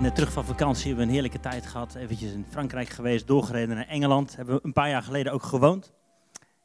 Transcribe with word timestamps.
net 0.00 0.14
terug 0.14 0.32
van 0.32 0.44
vakantie. 0.44 0.82
We 0.82 0.88
hebben 0.88 1.06
een 1.06 1.12
heerlijke 1.12 1.40
tijd 1.40 1.66
gehad. 1.66 1.94
Eventjes 1.94 2.32
in 2.32 2.46
Frankrijk 2.48 2.88
geweest, 2.88 3.26
doorgereden 3.26 3.76
naar 3.76 3.86
Engeland. 3.86 4.36
Hebben 4.36 4.54
we 4.54 4.60
een 4.64 4.72
paar 4.72 4.88
jaar 4.88 5.02
geleden 5.02 5.32
ook 5.32 5.42
gewoond. 5.42 5.92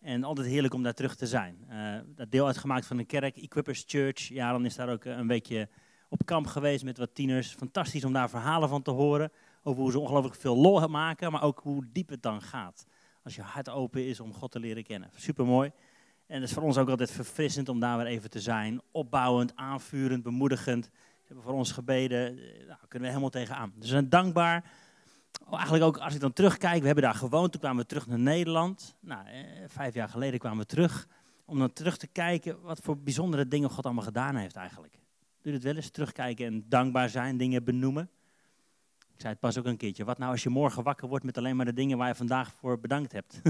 En 0.02 0.24
altijd 0.24 0.48
heerlijk 0.48 0.74
om 0.74 0.84
daar 0.84 0.94
terug 0.94 1.16
te 1.16 1.28
zijn. 1.28 1.58
Uh, 1.70 1.96
dat 2.16 2.32
deel 2.32 2.46
uitgemaakt 2.46 2.86
van 2.86 2.98
een 2.98 3.06
kerk, 3.06 3.38
Equippers 3.38 3.84
Church. 3.88 4.28
Jaron 4.28 4.66
is 4.66 4.76
daar 4.76 4.90
ook 4.90 5.06
eh, 5.06 5.18
een 5.18 5.28
weekje 5.28 5.70
op 6.10 6.26
kamp 6.26 6.48
geweest 6.48 6.84
met 6.84 6.98
wat 6.98 7.16
tieners. 7.16 7.56
Fantastisch 7.58 8.06
om 8.06 8.14
daar 8.14 8.30
verhalen 8.30 8.70
van 8.70 8.82
te 8.82 8.92
horen. 8.92 9.32
Over 9.64 9.82
hoe 9.82 9.92
ze 9.92 10.00
ongelooflijk 10.00 10.36
veel 10.36 10.58
lol 10.58 10.88
maken, 10.88 11.32
maar 11.32 11.44
ook 11.44 11.60
hoe 11.64 11.86
diep 11.92 12.10
het 12.10 12.22
dan 12.22 12.42
gaat. 12.42 12.86
Als 13.24 13.36
je 13.36 13.42
hart 13.42 13.70
open 13.70 14.06
is 14.06 14.20
om 14.20 14.34
God 14.34 14.52
te 14.52 14.60
leren 14.60 14.84
kennen. 14.84 15.10
Super 15.16 15.46
mooi. 15.46 15.72
En 16.28 16.36
het 16.42 16.50
is 16.50 16.54
voor 16.54 16.64
ons 16.64 16.78
ook 16.78 16.90
altijd 16.90 17.12
verfrissend 17.12 17.70
om 17.70 17.80
daar 17.80 17.98
weer 17.98 18.06
even 18.06 18.30
te 18.30 18.42
zijn. 18.42 18.82
Opbouwend, 18.92 19.56
aanvurend, 19.56 20.24
bemoedigend 20.24 20.90
hebben 21.28 21.46
voor 21.46 21.54
ons 21.54 21.72
gebeden. 21.72 22.28
Eh, 22.28 22.68
nou, 22.68 22.80
kunnen 22.80 23.02
we 23.02 23.08
helemaal 23.08 23.30
tegenaan. 23.30 23.72
Dus 23.76 23.84
we 23.84 23.88
zijn 23.88 24.10
dankbaar. 24.10 24.72
Oh, 25.46 25.54
eigenlijk 25.54 25.84
ook 25.84 25.98
als 25.98 26.14
ik 26.14 26.20
dan 26.20 26.34
terugkijk, 26.34 26.80
we 26.80 26.86
hebben 26.86 27.04
daar 27.04 27.16
gewoond. 27.16 27.52
Toen 27.52 27.62
kwamen 27.62 27.82
we 27.82 27.88
terug 27.88 28.08
naar 28.08 28.20
Nederland. 28.20 28.96
Nou, 29.00 29.28
eh, 29.28 29.42
vijf 29.68 29.94
jaar 29.94 30.10
geleden 30.10 30.40
kwamen 30.40 30.60
we 30.60 30.66
terug. 30.66 31.08
Om 31.46 31.60
dan 31.60 31.74
terug 31.74 31.98
te 31.98 32.08
kijken 32.08 32.62
wat 32.62 32.80
voor 32.80 32.98
bijzondere 32.98 33.48
dingen 33.48 33.70
God 33.70 33.86
allemaal 33.86 34.04
gedaan 34.04 34.36
heeft 34.36 34.56
eigenlijk. 34.56 35.00
Doe 35.42 35.54
het 35.54 35.64
wel 35.64 35.76
eens? 35.76 35.90
Terugkijken 35.90 36.46
en 36.46 36.66
dankbaar 36.68 37.10
zijn, 37.10 37.38
dingen 37.38 37.64
benoemen. 37.64 38.10
Ik 39.14 39.22
zei 39.24 39.32
het 39.32 39.40
pas 39.40 39.58
ook 39.58 39.66
een 39.66 39.78
keertje. 39.78 40.04
Wat 40.04 40.18
nou 40.18 40.32
als 40.32 40.44
je 40.44 40.50
morgen 40.50 40.84
wakker 40.84 41.08
wordt 41.08 41.26
met 41.26 41.38
alleen 41.38 41.56
maar 41.56 41.66
de 41.66 41.74
dingen 41.74 41.98
waar 41.98 42.08
je 42.08 42.16
vandaag 42.16 42.54
voor 42.54 42.80
bedankt 42.80 43.12
hebt? 43.12 43.42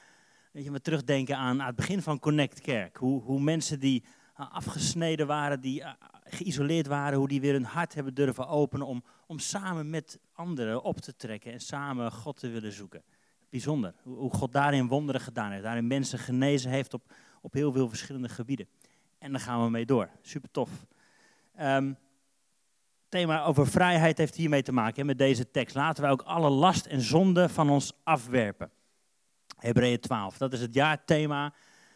Weet 0.52 0.64
je, 0.64 0.70
maar 0.70 0.80
terugdenken 0.80 1.36
aan, 1.36 1.60
aan 1.60 1.66
het 1.66 1.76
begin 1.76 2.02
van 2.02 2.18
Connect 2.18 2.60
Kerk. 2.60 2.96
Hoe, 2.96 3.22
hoe 3.22 3.40
mensen 3.40 3.80
die 3.80 4.04
afgesneden 4.34 5.26
waren, 5.26 5.60
die 5.60 5.82
eh, 5.82 5.90
geïsoleerd 6.24 6.86
waren, 6.86 7.18
hoe 7.18 7.28
die 7.28 7.40
weer 7.40 7.52
hun 7.52 7.64
hart 7.64 7.94
hebben 7.94 8.14
durven 8.14 8.48
openen 8.48 8.86
om, 8.86 9.04
om 9.26 9.38
samen 9.38 9.90
met 9.90 10.18
anderen 10.32 10.82
op 10.82 11.00
te 11.00 11.16
trekken 11.16 11.52
en 11.52 11.60
samen 11.60 12.12
God 12.12 12.36
te 12.38 12.48
willen 12.48 12.72
zoeken. 12.72 13.02
Bijzonder, 13.50 13.94
hoe 14.02 14.32
God 14.32 14.52
daarin 14.52 14.88
wonderen 14.88 15.20
gedaan 15.20 15.50
heeft, 15.50 15.62
daarin 15.62 15.86
mensen 15.86 16.18
genezen 16.18 16.70
heeft 16.70 16.94
op, 16.94 17.14
op 17.40 17.52
heel 17.52 17.72
veel 17.72 17.88
verschillende 17.88 18.28
gebieden. 18.28 18.68
En 19.18 19.32
daar 19.32 19.40
gaan 19.40 19.64
we 19.64 19.70
mee 19.70 19.86
door, 19.86 20.08
super 20.22 20.50
tof. 20.50 20.70
Um, 21.60 21.96
thema 23.08 23.44
over 23.44 23.66
vrijheid 23.66 24.18
heeft 24.18 24.34
hiermee 24.34 24.62
te 24.62 24.72
maken 24.72 25.06
met 25.06 25.18
deze 25.18 25.50
tekst. 25.50 25.74
Laten 25.74 26.02
wij 26.02 26.12
ook 26.12 26.22
alle 26.22 26.50
last 26.50 26.86
en 26.86 27.00
zonde 27.00 27.48
van 27.48 27.70
ons 27.70 27.92
afwerpen. 28.02 28.70
Hebreeën 29.58 30.00
12, 30.00 30.38
dat 30.38 30.52
is 30.52 30.60
het 30.60 30.74
jaarthema. 30.74 31.54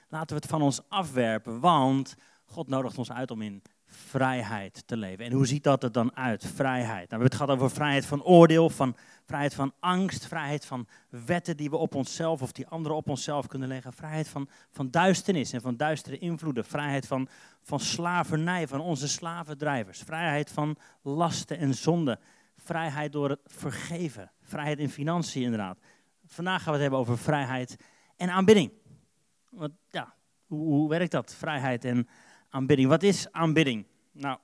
Laten 0.09 0.28
we 0.28 0.34
het 0.34 0.51
van 0.51 0.62
ons 0.62 0.81
afwerpen, 0.89 1.61
want 1.61 2.14
God 2.45 2.69
nodigt 2.69 2.98
ons 2.98 3.12
uit 3.12 3.31
om 3.31 3.42
in 3.42 3.62
vrijheid 3.87 4.83
te 4.87 4.97
leven. 4.97 5.25
En 5.25 5.33
hoe 5.33 5.47
ziet 5.47 5.64
dat 5.64 5.83
er 5.83 5.92
dan 5.92 6.17
uit? 6.17 6.47
Vrijheid. 6.55 6.87
Nou, 6.89 7.05
we 7.05 7.09
hebben 7.09 7.28
het 7.28 7.34
gehad 7.34 7.51
over 7.51 7.70
vrijheid 7.70 8.06
van 8.06 8.23
oordeel, 8.23 8.70
van 8.70 8.97
vrijheid 9.25 9.55
van 9.55 9.73
angst, 9.81 10.27
vrijheid 10.27 10.64
van 10.64 10.86
wetten 11.09 11.56
die 11.56 11.70
we 11.70 11.77
op 11.77 11.95
onszelf 11.95 12.42
of 12.42 12.53
die 12.53 12.67
anderen 12.67 12.97
op 12.97 13.09
onszelf 13.09 13.47
kunnen 13.47 13.69
leggen. 13.69 13.92
Vrijheid 13.92 14.29
van, 14.29 14.48
van 14.70 14.91
duisternis 14.91 15.53
en 15.53 15.61
van 15.61 15.77
duistere 15.77 16.19
invloeden. 16.19 16.64
Vrijheid 16.64 17.06
van, 17.06 17.29
van 17.62 17.81
slavernij, 17.81 18.69
van 18.69 18.81
onze 18.81 19.09
slavendrijvers. 19.09 19.98
Vrijheid 19.98 20.51
van 20.51 20.77
lasten 21.03 21.59
en 21.59 21.75
zonde. 21.75 22.19
Vrijheid 22.56 23.12
door 23.12 23.31
het 23.31 23.41
vergeven. 23.45 24.31
Vrijheid 24.42 24.79
in 24.79 24.91
financiën 24.91 25.42
inderdaad. 25.42 25.79
Vandaag 26.27 26.62
gaan 26.62 26.73
we 26.73 26.73
het 26.73 26.81
hebben 26.81 26.98
over 26.98 27.19
vrijheid 27.19 27.77
en 28.17 28.31
aanbidding. 28.31 28.70
Want 29.59 29.73
ja, 29.91 30.14
hoe, 30.47 30.89
werkt 30.89 31.11
dat? 31.11 31.34
Vrijheid 31.34 31.85
en 31.85 32.08
aanbidding. 32.51 32.89
Wat 32.89 33.02
is 33.02 33.33
aanbidding? 33.33 33.86
Nou, 34.13 34.39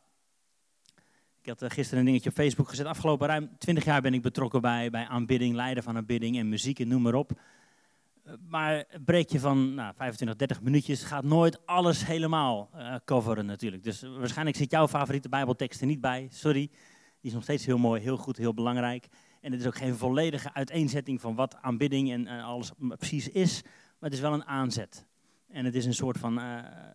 ik 1.40 1.46
had 1.46 1.62
eh, 1.62 1.70
gisteren 1.70 1.98
een 1.98 2.06
dingetje 2.06 2.28
op 2.28 2.34
Facebook 2.34 2.68
gezet. 2.68 2.86
Afgelopen 2.86 3.26
ruim 3.26 3.50
20 3.58 3.84
jaar 3.84 4.00
ben 4.00 4.14
ik 4.14 4.22
betrokken 4.22 4.60
bij, 4.60 4.90
bij 4.90 5.06
aanbidding, 5.06 5.54
leider 5.54 5.82
van 5.82 5.96
aanbidding 5.96 6.38
en 6.38 6.48
muziek 6.48 6.78
en 6.78 6.88
noem 6.88 7.02
maar 7.02 7.14
op. 7.14 7.40
Eh, 8.24 8.32
maar 8.48 8.84
een 8.88 9.04
breekje 9.04 9.40
van 9.40 9.74
nou, 9.74 9.94
25, 9.96 10.36
30 10.36 10.62
minuutjes 10.62 11.02
gaat 11.02 11.24
nooit 11.24 11.66
alles 11.66 12.06
helemaal 12.06 12.70
uh, 12.74 12.94
coveren 13.04 13.46
natuurlijk. 13.46 13.82
Dus 13.82 14.02
waarschijnlijk 14.02 14.56
zit 14.56 14.70
jouw 14.70 14.88
favoriete 14.88 15.28
bijbeltekst 15.28 15.80
er 15.80 15.86
niet 15.86 16.00
bij. 16.00 16.28
Sorry, 16.30 16.66
die 17.20 17.30
is 17.30 17.32
nog 17.32 17.42
steeds 17.42 17.66
heel 17.66 17.78
mooi, 17.78 18.02
heel 18.02 18.16
goed, 18.16 18.36
heel 18.36 18.54
belangrijk. 18.54 19.06
En 19.40 19.52
het 19.52 19.60
is 19.60 19.66
ook 19.66 19.76
geen 19.76 19.94
volledige 19.94 20.52
uiteenzetting 20.52 21.20
van 21.20 21.34
wat 21.34 21.56
aanbidding 21.60 22.12
en 22.12 22.26
alles 22.26 22.72
precies 22.98 23.28
is. 23.28 23.62
Maar 23.98 24.10
het 24.10 24.12
is 24.12 24.20
wel 24.20 24.32
een 24.32 24.44
aanzet. 24.44 25.06
En 25.48 25.64
het 25.64 25.74
is 25.74 25.84
een 25.84 25.94
soort 25.94 26.18
van, 26.18 26.38
uh, 26.38 26.44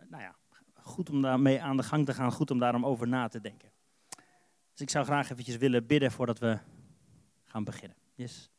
nou 0.10 0.24
ja, 0.24 0.36
goed 0.74 1.10
om 1.10 1.22
daarmee 1.22 1.62
aan 1.62 1.78
de 1.78 1.84
gang 1.84 2.06
te 2.06 2.14
gaan, 2.14 2.32
goed 2.32 2.52
om 2.52 2.60
daarom 2.60 2.86
over 2.86 3.08
na 3.08 3.28
te 3.28 3.42
denken. 3.42 3.72
Dus 4.72 4.82
ik 4.82 4.90
zou 4.90 5.06
graag 5.06 5.30
eventjes 5.30 5.58
willen 5.58 5.86
bidden 5.86 6.12
voordat 6.12 6.40
we 6.40 6.60
gaan 7.44 7.64
beginnen. 7.64 7.98
Yes. 8.16 8.50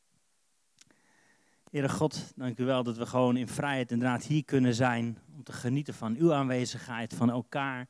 Heere 1.70 1.88
God, 1.88 2.32
dank 2.36 2.58
u 2.58 2.64
wel 2.64 2.82
dat 2.82 2.96
we 2.96 3.06
gewoon 3.06 3.36
in 3.36 3.48
vrijheid 3.48 3.90
inderdaad 3.90 4.24
hier 4.24 4.44
kunnen 4.44 4.74
zijn 4.74 5.18
om 5.34 5.42
te 5.42 5.52
genieten 5.52 5.94
van 5.94 6.16
uw 6.16 6.32
aanwezigheid, 6.32 7.14
van 7.14 7.30
elkaar, 7.30 7.88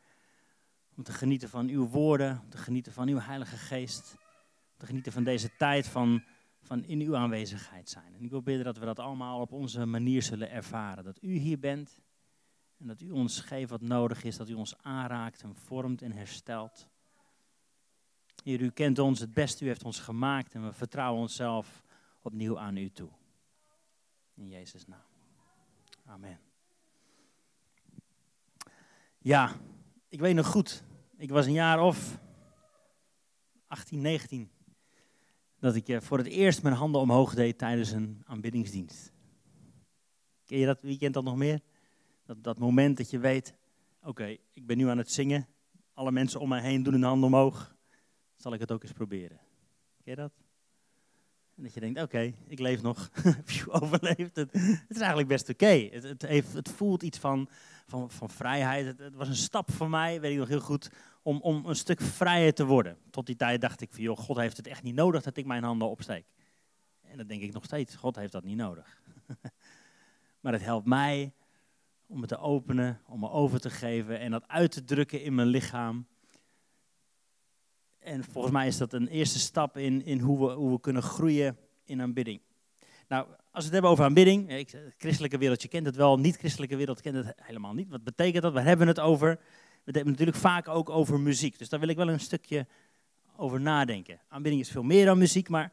om 0.97 1.03
te 1.03 1.13
genieten 1.13 1.49
van 1.49 1.69
uw 1.69 1.87
woorden, 1.89 2.41
om 2.43 2.51
te 2.51 2.57
genieten 2.57 2.93
van 2.93 3.09
uw 3.09 3.19
Heilige 3.19 3.57
Geest, 3.57 4.17
om 4.73 4.79
te 4.79 4.87
genieten 4.87 5.13
van 5.13 5.25
deze 5.25 5.57
tijd 5.57 5.87
van, 5.87 6.25
van 6.63 6.85
in 6.85 7.01
uw 7.01 7.17
aanwezigheid 7.17 7.89
zijn. 7.89 8.15
En 8.15 8.25
ik 8.25 8.31
wil 8.31 8.43
bidden 8.43 8.65
dat 8.65 8.79
we 8.79 8.85
dat 8.85 8.99
allemaal 8.99 9.41
op 9.41 9.53
onze 9.53 9.87
manier 9.87 10.23
zullen 10.23 10.51
ervaren, 10.51 11.05
dat 11.05 11.23
u 11.23 11.37
hier 11.37 11.59
bent, 11.59 12.01
en 12.79 12.87
dat 12.87 13.01
u 13.01 13.11
ons 13.11 13.41
geeft 13.41 13.71
wat 13.71 13.81
nodig 13.81 14.25
is, 14.25 14.37
dat 14.37 14.49
u 14.49 14.55
ons 14.55 14.79
aanraakt 14.79 15.43
en 15.43 15.55
vormt 15.55 16.03
en 16.03 16.13
herstelt. 16.13 16.89
Heer, 18.43 18.61
u 18.61 18.71
kent 18.71 18.99
ons 18.99 19.21
het 19.21 19.35
beste, 19.35 19.65
u 19.65 19.67
heeft 19.67 19.85
ons 19.85 20.01
gemaakt 20.01 20.55
en 20.55 20.65
we 20.65 20.73
vertrouwen 20.73 21.21
onszelf 21.21 21.85
opnieuw 22.23 22.59
aan 22.59 22.77
u 22.77 22.91
toe. 22.91 23.11
In 24.35 24.49
Jezus' 24.49 24.87
naam. 24.87 25.09
Amen. 26.05 26.41
Ja, 29.19 29.53
ik 30.09 30.21
weet 30.21 30.35
nog 30.35 30.47
goed, 30.47 30.85
ik 31.17 31.31
was 31.31 31.47
een 31.47 31.53
jaar 31.53 31.81
of 31.81 32.19
18, 33.67 34.01
19, 34.01 34.51
dat 35.61 35.75
ik 35.75 35.89
eh, 35.89 36.01
voor 36.01 36.19
het 36.19 36.27
eerst 36.27 36.63
mijn 36.63 36.75
handen 36.75 37.01
omhoog 37.01 37.35
deed 37.35 37.59
tijdens 37.59 37.91
een 37.91 38.23
aanbiddingsdienst. 38.25 39.13
Ken 40.45 40.59
je 40.59 40.67
dat? 40.67 40.83
Wie 40.83 40.99
kent 40.99 41.15
dat 41.15 41.25
nog 41.25 41.37
meer? 41.37 41.61
Dat, 42.25 42.43
dat 42.43 42.59
moment 42.59 42.97
dat 42.97 43.11
je 43.11 43.19
weet, 43.19 43.55
oké, 44.03 44.37
ik 44.53 44.67
ben 44.67 44.77
nu 44.77 44.89
aan 44.89 44.99
het 44.99 45.11
zingen. 45.11 45.49
Alle 45.95 46.13
mensen 46.13 46.41
om 46.41 46.49
mij 46.49 46.61
heen 46.61 46.83
doen 46.83 46.93
hun 46.93 47.03
handen 47.03 47.29
omhoog. 47.29 47.77
Zal 48.37 48.53
ik 48.53 48.61
het 48.61 48.73
ook 48.73 48.83
eens 48.83 48.93
proberen. 48.93 49.41
Ken 50.03 50.13
je 50.13 50.17
dat? 50.17 50.33
En 51.61 51.67
dat 51.67 51.75
je 51.75 51.81
denkt, 51.81 52.03
oké, 52.03 52.33
ik 52.47 52.59
leef 52.59 52.83
nog. 52.83 53.11
overleefd 53.81 54.37
het. 54.37 54.53
Het 54.53 54.85
is 54.89 54.99
eigenlijk 54.99 55.29
best 55.29 55.49
oké. 55.49 55.89
Het, 55.91 56.03
het, 56.03 56.23
het, 56.53 56.69
voelt 56.69 57.03
iets 57.03 57.19
van, 57.19 57.49
van, 57.87 58.11
van 58.11 58.31
vrijheid. 58.31 58.87
Het, 58.87 58.99
het, 58.99 59.15
was 59.15 59.29
een 59.29 59.37
stap 59.37 59.71
voor 59.71 59.91
mij, 59.91 60.21
weet 60.21 60.33
ik 60.33 60.39
nog 60.39 60.49
heel 60.49 60.61
goed, 60.61 60.91
om, 61.23 61.41
om 61.41 61.67
een 61.67 61.77
stuk 61.77 62.01
vrijer 62.01 62.55
te 62.55 62.65
worden. 62.65 62.97
Tot 63.11 63.27
die 63.27 63.37
tijd 63.37 63.61
dacht 63.61 63.81
ik 63.81 63.93
van, 63.93 64.03
joh, 64.03 64.19
God 64.19 64.37
heeft 64.37 64.57
het 64.57 64.67
echt 64.67 64.83
niet 64.83 64.95
nodig 64.95 65.23
dat 65.23 65.37
ik 65.37 65.47
mijn 65.47 65.63
handen 65.63 65.89
opsteek. 65.89 66.25
En 67.03 67.17
dat 67.17 67.29
denk 67.29 67.43
ik 67.43 67.53
nog 67.53 67.65
steeds, 67.65 67.95
God 67.95 68.17
heeft 68.17 68.33
dat 68.33 68.45
niet 68.45 68.57
nodig. 68.57 69.03
maar 70.41 70.53
het 70.53 70.63
helpt 70.63 70.87
mij 70.87 71.33
om 72.07 72.21
het 72.21 72.29
te 72.29 72.39
openen, 72.39 73.01
om 73.07 73.21
me 73.21 73.31
over 73.31 73.61
te 73.61 73.71
geven 73.71 74.19
en 74.19 74.31
dat 74.31 74.49
uit 74.49 74.73
te 74.73 74.85
drukken 74.85 75.23
in 75.23 75.35
mijn 75.35 75.49
lichaam. 75.49 76.07
En 78.11 78.25
volgens 78.25 78.53
mij 78.53 78.67
is 78.67 78.77
dat 78.77 78.93
een 78.93 79.09
eerste 79.09 79.39
stap 79.39 79.77
in, 79.77 80.05
in 80.05 80.19
hoe, 80.19 80.47
we, 80.47 80.53
hoe 80.53 80.71
we 80.71 80.81
kunnen 80.81 81.03
groeien 81.03 81.57
in 81.85 82.01
aanbidding. 82.03 82.41
Nou, 83.09 83.27
als 83.27 83.37
we 83.51 83.63
het 83.63 83.73
hebben 83.73 83.91
over 83.91 84.05
aanbidding, 84.05 84.53
ik, 84.53 84.71
het 84.71 84.95
christelijke 84.99 85.39
wereldje 85.39 85.69
kent 85.69 85.87
het 85.87 85.97
wel, 85.97 86.19
niet-christelijke 86.19 86.77
wereld 86.77 87.01
kent 87.01 87.17
het 87.17 87.35
helemaal 87.37 87.75
niet. 87.75 87.89
Wat 87.89 88.05
betekent 88.05 88.43
dat? 88.43 88.53
Waar 88.53 88.65
hebben 88.65 88.87
het 88.87 89.01
over? 89.01 89.39
We 89.85 89.93
hebben 89.93 90.13
natuurlijk 90.13 90.39
vaak 90.39 90.69
ook 90.69 90.91
over 90.91 91.21
muziek. 91.21 91.59
Dus 91.59 91.69
daar 91.69 91.81
wil 91.81 91.89
ik 91.89 91.97
wel 91.97 92.09
een 92.09 92.21
stukje 92.21 92.67
over 93.37 93.61
nadenken. 93.61 94.21
Aanbidding 94.29 94.63
is 94.63 94.71
veel 94.71 94.83
meer 94.83 95.05
dan 95.05 95.19
muziek, 95.19 95.49
maar, 95.49 95.73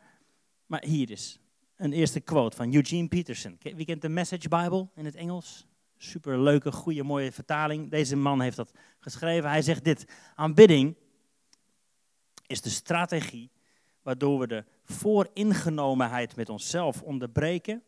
maar 0.65 0.83
hier 0.83 1.11
is 1.11 1.39
een 1.75 1.93
eerste 1.93 2.19
quote 2.19 2.55
van 2.55 2.73
Eugene 2.73 3.07
Peterson. 3.07 3.57
Wie 3.61 3.85
kent 3.85 4.01
de 4.01 4.09
Message 4.09 4.49
Bible 4.49 4.87
in 4.95 5.05
het 5.05 5.15
Engels? 5.15 5.67
super 5.97 6.39
leuke, 6.39 6.71
goede, 6.71 7.03
mooie 7.03 7.31
vertaling. 7.31 7.89
Deze 7.89 8.15
man 8.15 8.41
heeft 8.41 8.55
dat 8.55 8.71
geschreven. 8.99 9.49
Hij 9.49 9.61
zegt 9.61 9.83
dit: 9.83 10.05
aanbidding 10.35 10.95
is 12.47 12.61
de 12.61 12.69
strategie 12.69 13.51
waardoor 14.01 14.39
we 14.39 14.47
de 14.47 14.65
vooringenomenheid 14.83 16.35
met 16.35 16.49
onszelf 16.49 17.01
onderbreken 17.01 17.83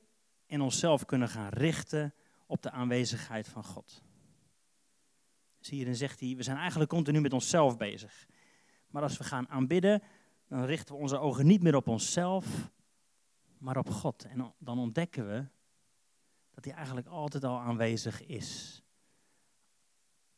en 0.46 0.62
onszelf 0.62 1.06
kunnen 1.06 1.30
gaan 1.30 1.50
richten 1.50 2.14
op 2.46 2.62
de 2.62 2.72
aanwezigheid 2.72 3.48
van 3.48 3.64
God. 3.64 4.04
Hierin 5.70 5.96
zegt 5.96 6.20
hij, 6.20 6.36
we 6.36 6.44
zijn 6.44 6.58
eigenlijk 6.58 6.90
continu 6.90 7.22
met 7.22 7.34
onszelf 7.34 7.78
bezig. 7.78 8.28
Maar 8.88 9.04
als 9.04 9.18
we 9.18 9.24
gaan 9.24 9.50
aanbidden, 9.50 10.04
dan 10.48 10.66
richten 10.66 10.96
we 10.96 11.02
onze 11.02 11.18
ogen 11.18 11.46
niet 11.46 11.62
meer 11.62 11.76
op 11.76 11.88
onszelf, 11.88 12.72
maar 13.58 13.78
op 13.78 13.90
God. 13.90 14.24
En 14.24 14.54
dan 14.58 14.80
ontdekken 14.80 15.28
we 15.28 15.46
dat 16.52 16.66
hij 16.66 16.74
eigenlijk 16.74 17.08
altijd 17.08 17.44
al 17.44 17.60
aanwezig 17.60 18.26
is. 18.26 18.82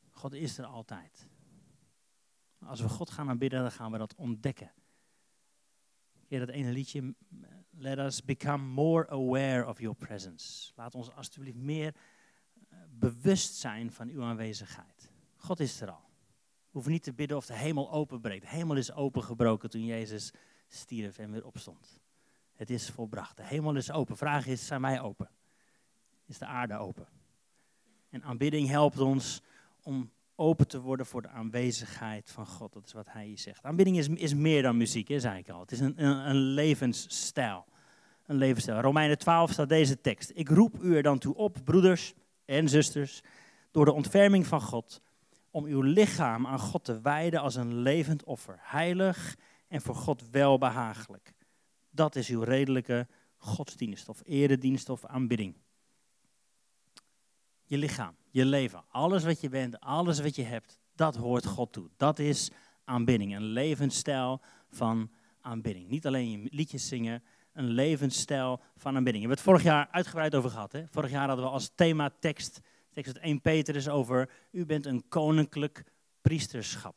God 0.10 0.34
is 0.34 0.58
er 0.58 0.66
altijd. 0.66 1.30
Als 2.66 2.82
we 2.82 2.90
God 2.90 3.10
gaan 3.10 3.30
aanbidden, 3.30 3.62
dan 3.62 3.72
gaan 3.72 3.92
we 3.92 3.98
dat 3.98 4.16
ontdekken. 4.16 4.72
Ken 6.28 6.40
je 6.40 6.46
dat 6.46 6.56
ene 6.56 6.72
liedje? 6.72 7.16
Let 7.70 7.98
us 7.98 8.24
become 8.24 8.64
more 8.64 9.10
aware 9.10 9.68
of 9.68 9.80
your 9.80 9.98
presence. 9.98 10.72
Laat 10.76 10.96
ons 10.96 11.12
alsjeblieft 11.12 11.58
meer 11.58 11.96
eh, 12.70 12.78
bewust 12.90 13.56
zijn 13.56 13.92
van 13.92 14.10
uw 14.10 14.24
aanwezigheid. 14.24 15.12
God 15.36 15.60
is 15.60 15.82
er 15.82 15.92
al. 15.92 16.10
We 16.72 16.78
hoeven 16.78 16.92
niet 16.92 17.04
te 17.04 17.14
bidden 17.14 17.38
of 17.38 17.46
de 17.46 17.56
hemel 17.56 17.92
openbreekt. 17.92 18.42
De 18.42 18.50
hemel 18.50 18.76
is 18.76 18.92
opengebroken 18.92 19.70
toen 19.70 19.86
Jezus 19.86 20.32
stierf 20.68 21.18
en 21.18 21.32
weer 21.32 21.46
opstond. 21.46 22.00
Het 22.54 22.70
is 22.70 22.90
volbracht. 22.90 23.38
De 23.38 23.46
hemel 23.46 23.76
is 23.76 23.92
open. 23.92 24.18
Vraag 24.18 24.48
is, 24.48 24.66
zijn 24.66 24.82
wij 24.82 25.02
open? 25.02 25.30
Is 26.26 26.38
de 26.38 26.46
aarde 26.46 26.78
open? 26.78 27.08
En 28.10 28.24
aanbidding 28.24 28.68
helpt 28.68 29.00
ons 29.00 29.42
om 29.82 30.12
open 30.42 30.68
te 30.68 30.82
worden 30.82 31.06
voor 31.06 31.22
de 31.22 31.28
aanwezigheid 31.28 32.30
van 32.30 32.46
God. 32.46 32.74
Dat 32.74 32.86
is 32.86 32.94
wat 32.94 33.08
hij 33.10 33.26
hier 33.26 33.40
zegt. 33.40 33.64
Aanbidding 33.64 33.98
is, 33.98 34.08
is 34.08 34.34
meer 34.34 34.62
dan 34.62 34.78
muziek, 34.78 35.14
zei 35.16 35.38
ik 35.38 35.50
al. 35.50 35.60
Het 35.60 35.72
is 35.72 35.80
een, 35.80 36.06
een, 36.06 36.30
een 36.30 36.36
levensstijl. 36.36 37.66
Een 38.26 38.36
levensstijl. 38.36 38.80
Romeinen 38.80 39.18
12 39.18 39.52
staat 39.52 39.70
deze 39.70 40.02
tekst. 40.02 40.32
Ik 40.34 40.50
roep 40.50 40.84
u 40.84 40.96
er 40.96 41.04
dan 41.04 41.20
toe 41.20 41.36
op, 41.36 41.58
broeders 41.64 42.14
en 42.46 42.70
zusters, 42.70 43.22
door 43.72 43.86
de 43.86 43.94
ontferming 43.94 44.48
van 44.48 44.62
God, 44.62 45.02
om 45.52 45.66
uw 45.66 45.82
lichaam 45.82 46.48
aan 46.48 46.60
God 46.60 46.84
te 46.84 47.02
wijden 47.02 47.42
als 47.42 47.56
een 47.56 47.76
levend 47.76 48.24
offer, 48.24 48.60
heilig 48.62 49.38
en 49.68 49.82
voor 49.82 49.96
God 49.96 50.30
welbehagelijk. 50.30 51.34
Dat 51.90 52.16
is 52.16 52.30
uw 52.30 52.42
redelijke 52.42 53.08
godsdienst 53.38 54.10
of 54.10 54.22
eredienst 54.26 54.90
of 54.90 55.06
aanbidding. 55.06 55.56
Je 57.64 57.78
lichaam, 57.78 58.16
je 58.32 58.46
leven, 58.46 58.84
alles 58.88 59.24
wat 59.24 59.42
je 59.42 59.50
bent, 59.50 59.80
alles 59.80 60.20
wat 60.20 60.36
je 60.36 60.44
hebt, 60.44 60.80
dat 60.96 61.16
hoort 61.16 61.46
God 61.46 61.72
toe. 61.72 61.90
Dat 61.98 62.20
is 62.20 62.52
aanbidding, 62.84 63.36
een 63.36 63.44
levensstijl 63.44 64.42
van 64.70 65.12
aanbidding. 65.42 65.90
Niet 65.90 66.06
alleen 66.06 66.32
je 66.32 66.48
liedjes 66.52 66.88
zingen, 66.88 67.24
een 67.54 67.70
levensstijl 67.70 68.62
van 68.78 68.96
aanbidding. 68.96 69.24
We 69.24 69.30
hebben 69.30 69.38
het 69.38 69.46
vorig 69.46 69.64
jaar 69.64 69.88
uitgebreid 69.92 70.36
over 70.36 70.50
gehad. 70.50 70.72
Hè? 70.72 70.84
Vorig 70.88 71.12
jaar 71.12 71.28
hadden 71.28 71.46
we 71.46 71.52
als 71.52 71.72
thema 71.76 72.10
tekst, 72.20 72.60
tekst 72.90 73.16
uit 73.16 73.24
1 73.24 73.42
Petrus 73.42 73.90
over, 73.90 74.30
u 74.52 74.66
bent 74.66 74.86
een 74.86 75.08
koninklijk 75.08 75.84
priesterschap. 76.22 76.96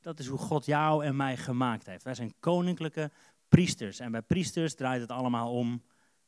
Dat 0.00 0.18
is 0.18 0.26
hoe 0.26 0.38
God 0.38 0.66
jou 0.66 1.04
en 1.04 1.16
mij 1.16 1.36
gemaakt 1.36 1.86
heeft. 1.86 2.04
Wij 2.04 2.14
zijn 2.14 2.34
koninklijke 2.40 3.10
priesters. 3.48 4.00
En 4.00 4.10
bij 4.10 4.22
priesters 4.22 4.74
draait 4.74 5.00
het 5.00 5.10
allemaal 5.10 5.52
om 5.52 5.82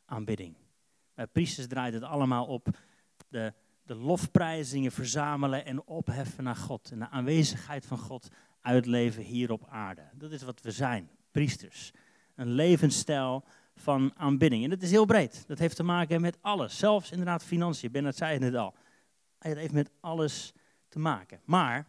aanbidding. 0.04 0.56
Bij 1.14 1.26
priesters 1.26 1.66
draait 1.66 1.94
het 1.94 2.02
allemaal 2.02 2.46
op 2.46 2.68
de, 3.28 3.52
de 3.88 3.94
lofprijzingen 3.94 4.92
verzamelen 4.92 5.64
en 5.64 5.86
opheffen 5.86 6.44
naar 6.44 6.56
God. 6.56 6.90
En 6.90 6.98
de 6.98 7.08
aanwezigheid 7.08 7.86
van 7.86 7.98
God 7.98 8.28
uitleven 8.60 9.22
hier 9.22 9.52
op 9.52 9.66
aarde. 9.68 10.02
Dat 10.14 10.30
is 10.30 10.42
wat 10.42 10.60
we 10.60 10.70
zijn, 10.70 11.10
priesters. 11.30 11.92
Een 12.34 12.48
levensstijl 12.48 13.44
van 13.74 14.12
aanbidding. 14.16 14.64
En 14.64 14.70
dat 14.70 14.82
is 14.82 14.90
heel 14.90 15.04
breed. 15.04 15.44
Dat 15.46 15.58
heeft 15.58 15.76
te 15.76 15.82
maken 15.82 16.20
met 16.20 16.38
alles. 16.40 16.78
Zelfs 16.78 17.10
inderdaad 17.10 17.44
financiën. 17.44 17.92
Bernard 17.92 18.16
zei 18.16 18.32
het 18.32 18.40
net 18.40 18.54
al. 18.54 18.74
Het 19.38 19.56
heeft 19.56 19.72
met 19.72 19.90
alles 20.00 20.52
te 20.88 20.98
maken. 20.98 21.40
Maar 21.44 21.86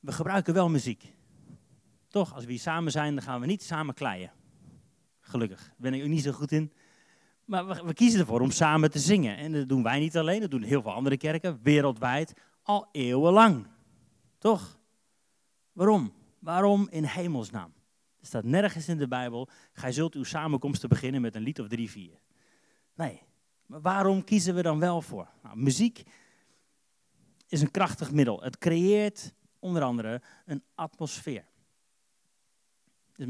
we 0.00 0.12
gebruiken 0.12 0.54
wel 0.54 0.68
muziek. 0.68 1.14
Toch, 2.08 2.34
als 2.34 2.44
we 2.44 2.50
hier 2.50 2.60
samen 2.60 2.92
zijn, 2.92 3.14
dan 3.14 3.24
gaan 3.24 3.40
we 3.40 3.46
niet 3.46 3.62
samen 3.62 3.94
kleien. 3.94 4.32
Gelukkig. 5.20 5.62
Daar 5.64 5.74
ben 5.76 5.94
ik 5.94 6.02
ook 6.02 6.08
niet 6.08 6.22
zo 6.22 6.32
goed 6.32 6.52
in. 6.52 6.72
Maar 7.46 7.84
we, 7.84 7.94
kiezen 7.94 8.20
ervoor 8.20 8.40
om 8.40 8.50
samen 8.50 8.90
te 8.90 8.98
zingen. 8.98 9.36
En 9.36 9.52
dat 9.52 9.68
doen 9.68 9.82
wij 9.82 9.98
niet 9.98 10.16
alleen, 10.16 10.40
dat 10.40 10.50
doen 10.50 10.62
heel 10.62 10.82
veel 10.82 10.92
andere 10.92 11.16
kerken 11.16 11.58
wereldwijd 11.62 12.32
al 12.62 12.88
eeuwenlang. 12.92 13.66
Toch? 14.38 14.78
Waarom? 15.72 16.12
Waarom 16.38 16.88
in 16.90 17.04
hemelsnaam? 17.04 17.74
Er 18.20 18.26
staat 18.26 18.44
nergens 18.44 18.88
in 18.88 18.98
de 18.98 19.08
Bijbel, 19.08 19.48
gij 19.72 19.92
zult 19.92 20.14
uw 20.14 20.24
samenkomsten 20.24 20.88
beginnen 20.88 21.20
met 21.20 21.34
een 21.34 21.42
lied 21.42 21.60
of 21.60 21.68
drie, 21.68 21.90
vier. 21.90 22.20
Nee, 22.94 23.22
maar 23.66 23.80
waarom 23.80 24.24
kiezen 24.24 24.54
we 24.54 24.62
dan 24.62 24.78
wel 24.78 25.02
voor? 25.02 25.28
Nou, 25.42 25.56
muziek 25.56 26.02
is 27.48 27.60
een 27.60 27.70
krachtig 27.70 28.12
middel. 28.12 28.42
Het 28.42 28.58
creëert 28.58 29.34
onder 29.58 29.82
andere 29.82 30.22
een 30.44 30.62
atmosfeer. 30.74 31.44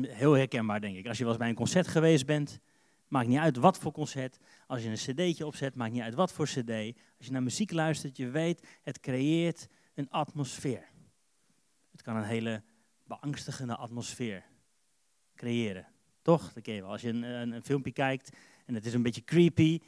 Heel 0.01 0.33
herkenbaar, 0.33 0.81
denk 0.81 0.97
ik. 0.97 1.07
Als 1.07 1.19
je 1.19 1.23
wel 1.23 1.33
eens 1.33 1.43
bij 1.43 1.51
een 1.51 1.57
concert 1.57 1.87
geweest 1.87 2.27
bent, 2.27 2.61
maakt 3.09 3.29
niet 3.29 3.39
uit 3.39 3.57
wat 3.57 3.79
voor 3.79 3.93
concert. 3.93 4.39
Als 4.67 4.83
je 4.83 4.89
een 4.89 4.95
cd'tje 4.95 5.47
opzet, 5.47 5.75
maakt 5.75 5.93
niet 5.93 6.03
uit 6.03 6.15
wat 6.15 6.33
voor 6.33 6.47
cd. 6.47 6.71
Als 7.17 7.27
je 7.27 7.31
naar 7.31 7.43
muziek 7.43 7.73
luistert, 7.73 8.17
je 8.17 8.29
weet, 8.29 8.67
het 8.83 9.01
creëert 9.01 9.69
een 9.95 10.11
atmosfeer. 10.11 10.85
Het 11.91 12.03
kan 12.03 12.17
een 12.17 12.25
hele 12.25 12.63
beangstigende 13.05 13.77
atmosfeer 13.77 14.45
creëren. 15.35 15.87
Toch? 16.23 16.53
Dat 16.53 16.63
ken 16.63 16.75
je 16.75 16.81
wel. 16.81 16.91
Als 16.91 17.01
je 17.01 17.09
een, 17.09 17.23
een, 17.23 17.53
een 17.53 17.65
filmpje 17.65 17.93
kijkt 17.93 18.37
en 18.65 18.75
het 18.75 18.87
is 18.87 18.95
een 18.95 19.03
beetje 19.03 19.25
creepy 19.25 19.81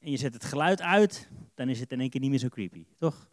en 0.00 0.10
je 0.10 0.16
zet 0.16 0.34
het 0.34 0.44
geluid 0.44 0.82
uit, 0.82 1.28
dan 1.54 1.68
is 1.68 1.80
het 1.80 1.92
in 1.92 2.00
één 2.00 2.10
keer 2.10 2.20
niet 2.20 2.30
meer 2.30 2.38
zo 2.38 2.48
creepy. 2.48 2.86
Toch? 2.96 3.30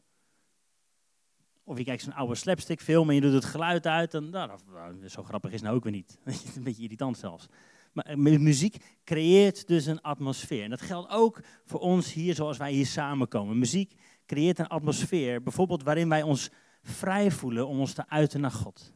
Of 1.64 1.78
je 1.78 1.84
kijkt 1.84 2.02
zo'n 2.02 2.14
oude 2.14 2.36
slapstick 2.36 2.82
film 2.82 3.10
en 3.10 3.16
je 3.16 3.22
doet 3.22 3.34
het 3.34 3.46
geluid 3.46 3.88
uit. 3.88 4.12
Dan, 4.12 4.30
nou, 4.30 4.60
zo 5.08 5.24
grappig 5.24 5.52
is 5.52 5.62
nou 5.62 5.76
ook 5.76 5.84
weer 5.84 5.92
niet. 5.92 6.20
een 6.56 6.64
beetje 6.64 6.84
irritant 6.84 7.18
zelfs. 7.18 7.48
Maar 7.92 8.06
eh, 8.06 8.18
muziek 8.18 8.78
creëert 9.04 9.68
dus 9.68 9.86
een 9.86 10.02
atmosfeer. 10.02 10.64
En 10.64 10.70
dat 10.70 10.82
geldt 10.82 11.12
ook 11.12 11.42
voor 11.66 11.80
ons 11.80 12.14
hier 12.14 12.36
zoals 12.36 12.58
wij 12.58 12.72
hier 12.72 12.86
samenkomen. 12.86 13.60
Muziek 13.60 13.94
creëert 14.26 14.60
een 14.60 14.68
atmosfeer, 14.68 15.44
bijvoorbeeld 15.44 15.84
waarin 15.84 16.10
wij 16.10 16.22
ons 16.22 16.50
vrij 16.82 17.32
voelen 17.32 17.68
om 17.68 17.80
ons 17.80 17.94
te 17.94 18.08
uiten 18.08 18.42
naar 18.42 18.52
God. 18.52 18.94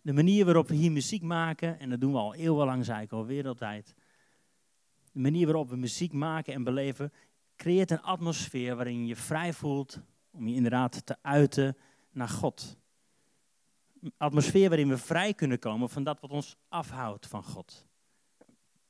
De 0.00 0.12
manier 0.12 0.44
waarop 0.44 0.68
we 0.68 0.74
hier 0.74 0.92
muziek 0.92 1.22
maken, 1.22 1.78
en 1.78 1.90
dat 1.90 2.00
doen 2.00 2.12
we 2.12 2.18
al 2.18 2.34
eeuwenlang, 2.34 2.84
zei 2.84 3.02
ik 3.02 3.12
al, 3.12 3.26
wereldwijd. 3.26 3.94
De 5.12 5.20
manier 5.20 5.46
waarop 5.46 5.68
we 5.68 5.76
muziek 5.76 6.12
maken 6.12 6.54
en 6.54 6.64
beleven, 6.64 7.12
creëert 7.56 7.90
een 7.90 8.02
atmosfeer 8.02 8.76
waarin 8.76 9.00
je 9.00 9.06
je 9.06 9.16
vrij 9.16 9.52
voelt 9.52 10.00
om 10.30 10.48
je 10.48 10.54
inderdaad 10.54 11.06
te 11.06 11.16
uiten 11.22 11.76
naar 12.10 12.28
God. 12.28 12.78
Atmosfeer 14.16 14.68
waarin 14.68 14.88
we 14.88 14.98
vrij 14.98 15.34
kunnen 15.34 15.58
komen 15.58 15.88
van 15.88 16.02
dat 16.02 16.20
wat 16.20 16.30
ons 16.30 16.56
afhoudt 16.68 17.26
van 17.26 17.44
God. 17.44 17.86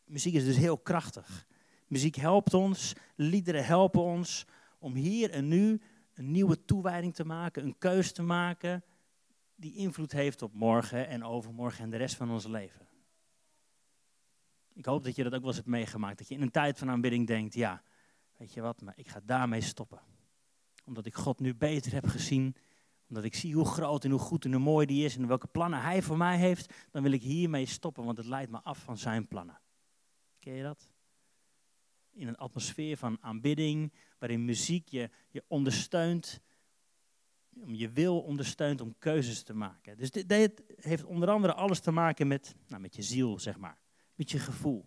Muziek 0.04 0.35
is 0.35 0.45
dus 0.45 0.57
heel 0.57 0.78
krachtig. 0.78 1.47
Muziek 1.87 2.14
helpt 2.14 2.54
ons, 2.54 2.95
liederen 3.16 3.64
helpen 3.64 4.02
ons 4.02 4.47
om 4.78 4.95
hier 4.95 5.31
en 5.31 5.49
nu 5.49 5.81
een 6.14 6.31
nieuwe 6.31 6.64
toewijding 6.64 7.14
te 7.14 7.25
maken, 7.25 7.64
een 7.64 7.78
keus 7.78 8.12
te 8.12 8.23
maken 8.23 8.85
die 9.54 9.75
invloed 9.75 10.12
heeft 10.12 10.42
op 10.42 10.54
morgen 10.54 11.09
en 11.09 11.25
overmorgen 11.25 11.85
en 11.85 11.90
de 11.90 11.97
rest 11.97 12.16
van 12.16 12.31
ons 12.31 12.47
leven. 12.47 12.88
Ik 14.75 14.85
hoop 14.85 15.04
dat 15.04 15.16
je 15.16 15.23
dat 15.23 15.33
ook 15.33 15.40
wel 15.40 15.49
eens 15.49 15.57
hebt 15.57 15.69
meegemaakt. 15.69 16.19
Dat 16.19 16.28
je 16.28 16.35
in 16.35 16.42
een 16.42 16.50
tijd 16.50 16.78
van 16.78 16.90
aanbidding 16.90 17.26
denkt, 17.26 17.54
ja, 17.54 17.83
weet 18.37 18.52
je 18.52 18.61
wat, 18.61 18.81
maar 18.81 18.95
ik 18.97 19.09
ga 19.09 19.21
daarmee 19.25 19.61
stoppen 19.61 20.00
omdat 20.85 21.07
ik 21.07 21.14
God 21.14 21.40
nu 21.40 21.54
beter 21.54 21.92
heb 21.92 22.07
gezien. 22.07 22.57
Omdat 23.12 23.26
ik 23.26 23.35
zie 23.35 23.54
hoe 23.54 23.64
groot 23.64 24.04
en 24.04 24.11
hoe 24.11 24.21
goed 24.21 24.45
en 24.45 24.52
hoe 24.52 24.61
mooi 24.61 24.87
die 24.87 25.04
is 25.04 25.16
en 25.16 25.26
welke 25.26 25.47
plannen 25.47 25.81
hij 25.81 26.02
voor 26.02 26.16
mij 26.16 26.38
heeft. 26.38 26.75
Dan 26.90 27.02
wil 27.02 27.12
ik 27.12 27.23
hiermee 27.23 27.66
stoppen, 27.66 28.04
want 28.04 28.16
het 28.16 28.26
leidt 28.26 28.50
me 28.50 28.62
af 28.62 28.78
van 28.78 28.99
zijn 28.99 29.28
plannen. 29.28 29.61
Ken 30.38 30.52
je 30.52 30.62
dat? 30.62 30.90
In 32.12 32.28
een 32.28 32.37
atmosfeer 32.37 32.97
van 32.97 33.19
aanbidding, 33.21 33.92
waarin 34.19 34.45
muziek 34.45 34.88
je, 34.88 35.11
je 35.31 35.45
ondersteunt. 35.47 36.40
Om 37.54 37.75
je 37.75 37.90
wil 37.90 38.21
ondersteunt 38.21 38.81
om 38.81 38.95
keuzes 38.99 39.42
te 39.42 39.54
maken. 39.54 39.97
Dus 39.97 40.11
dit, 40.11 40.28
dit 40.28 40.62
heeft 40.76 41.04
onder 41.04 41.31
andere 41.31 41.54
alles 41.54 41.81
te 41.81 41.90
maken 41.90 42.26
met, 42.26 42.54
nou, 42.66 42.83
met 42.83 42.97
je 42.97 43.02
ziel, 43.02 43.38
zeg 43.38 43.59
maar. 43.59 43.78
Met 44.14 44.31
je 44.31 44.38
gevoel. 44.38 44.87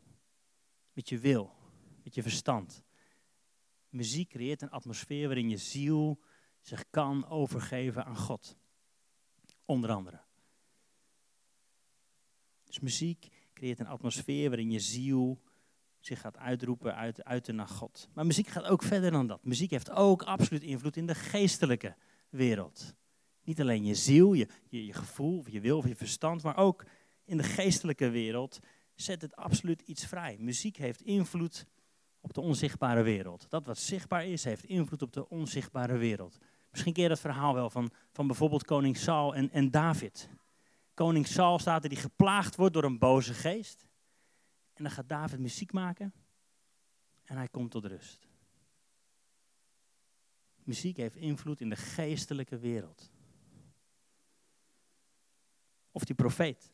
Met 0.94 1.10
je 1.10 1.20
wil. 1.20 1.56
Met 2.04 2.16
je 2.16 2.22
verstand. 2.22 2.84
Muziek 3.90 4.30
creëert 4.30 4.62
een 4.62 4.72
atmosfeer 4.72 5.26
waarin 5.26 5.50
je 5.50 5.58
ziel 5.58 6.20
zich 6.68 6.86
kan 6.90 7.28
overgeven 7.28 8.06
aan 8.06 8.18
God. 8.18 8.58
Onder 9.66 9.92
andere. 9.92 10.20
Dus 12.64 12.80
muziek 12.80 13.28
creëert 13.54 13.80
een 13.80 13.88
atmosfeer 13.88 14.50
waarin 14.50 14.72
je 14.72 14.80
ziel 14.80 15.42
zich 16.00 16.20
gaat 16.20 16.38
uitroepen, 16.38 16.96
uit, 16.96 17.24
uiten 17.24 17.56
naar 17.56 17.68
God. 17.68 18.10
Maar 18.14 18.26
muziek 18.26 18.48
gaat 18.48 18.64
ook 18.64 18.84
verder 18.84 19.12
dan 19.12 19.28
dat. 19.28 19.44
Muziek 19.44 19.72
heeft 19.72 19.90
ook 19.90 20.24
absoluut 20.24 20.64
invloed 20.64 20.98
in 20.98 21.06
de 21.06 21.16
geestelijke 21.16 21.96
wereld. 22.30 22.96
Niet 23.44 23.62
alleen 23.62 23.86
je 23.86 23.96
ziel, 23.96 24.34
je, 24.34 24.48
je, 24.70 24.86
je 24.86 24.94
gevoel, 24.94 25.38
of 25.38 25.50
je 25.50 25.60
wil 25.60 25.78
of 25.78 25.88
je 25.88 25.96
verstand, 25.96 26.44
maar 26.44 26.58
ook 26.58 26.86
in 27.26 27.38
de 27.38 27.44
geestelijke 27.44 28.10
wereld 28.10 28.60
zet 28.96 29.22
het 29.22 29.36
absoluut 29.36 29.82
iets 29.82 30.06
vrij. 30.06 30.38
Muziek 30.40 30.76
heeft 30.76 31.02
invloed 31.02 31.66
op 32.20 32.34
de 32.34 32.42
onzichtbare 32.42 33.02
wereld. 33.02 33.46
Dat 33.50 33.66
wat 33.66 33.78
zichtbaar 33.78 34.26
is, 34.26 34.44
heeft 34.44 34.64
invloed 34.64 35.02
op 35.02 35.14
de 35.14 35.30
onzichtbare 35.30 35.98
wereld. 35.98 36.38
Misschien 36.76 37.04
je 37.04 37.10
dat 37.10 37.20
verhaal 37.20 37.54
wel 37.54 37.70
van, 37.70 37.92
van 38.12 38.28
bijvoorbeeld 38.28 38.66
koning 38.66 38.98
Saul 38.98 39.36
en, 39.36 39.52
en 39.52 39.72
David. 39.72 40.30
Koning 40.94 41.28
Saul 41.28 41.60
staat 41.60 41.84
er 41.84 41.90
die 41.90 41.98
geplaagd 41.98 42.56
wordt 42.56 42.74
door 42.74 42.84
een 42.84 43.00
boze 43.00 43.34
geest. 43.34 43.88
En 44.74 44.84
dan 44.84 44.92
gaat 44.92 45.10
David 45.10 45.40
muziek 45.40 45.72
maken 45.72 46.14
en 47.24 47.38
hij 47.38 47.48
komt 47.48 47.72
tot 47.72 47.86
rust. 47.86 48.28
Muziek 50.64 50.98
heeft 50.98 51.16
invloed 51.16 51.62
in 51.62 51.70
de 51.70 51.76
geestelijke 51.76 52.58
wereld. 52.58 53.12
Of 55.92 56.04
die 56.04 56.16
profeet. 56.16 56.72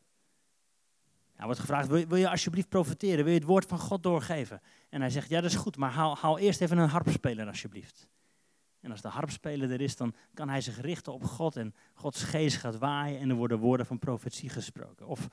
Hij 1.34 1.44
wordt 1.44 1.60
gevraagd, 1.60 1.88
wil 1.88 2.16
je, 2.16 2.28
alsjeblieft 2.28 2.68
profiteren? 2.68 3.24
Wil 3.24 3.32
je 3.32 3.38
het 3.38 3.48
woord 3.48 3.66
van 3.66 3.78
God 3.78 4.02
doorgeven? 4.02 4.62
En 4.88 5.00
hij 5.00 5.10
zegt, 5.10 5.28
ja 5.28 5.40
dat 5.40 5.50
is 5.50 5.56
goed, 5.56 5.76
maar 5.76 5.90
haal, 5.90 6.16
haal 6.16 6.38
eerst 6.38 6.60
even 6.60 6.78
een 6.78 6.88
harpspeler 6.88 7.46
alsjeblieft. 7.46 8.08
En 8.82 8.90
als 8.90 9.00
de 9.00 9.08
harpspeler 9.08 9.70
er 9.70 9.80
is, 9.80 9.96
dan 9.96 10.14
kan 10.34 10.48
hij 10.48 10.60
zich 10.60 10.80
richten 10.80 11.12
op 11.12 11.24
God 11.24 11.56
en 11.56 11.74
Gods 11.94 12.22
geest 12.22 12.56
gaat 12.56 12.78
waaien 12.78 13.20
en 13.20 13.30
er 13.30 13.36
worden 13.36 13.58
woorden 13.58 13.86
van 13.86 13.98
profetie 13.98 14.48
gesproken. 14.48 15.06
Of, 15.06 15.28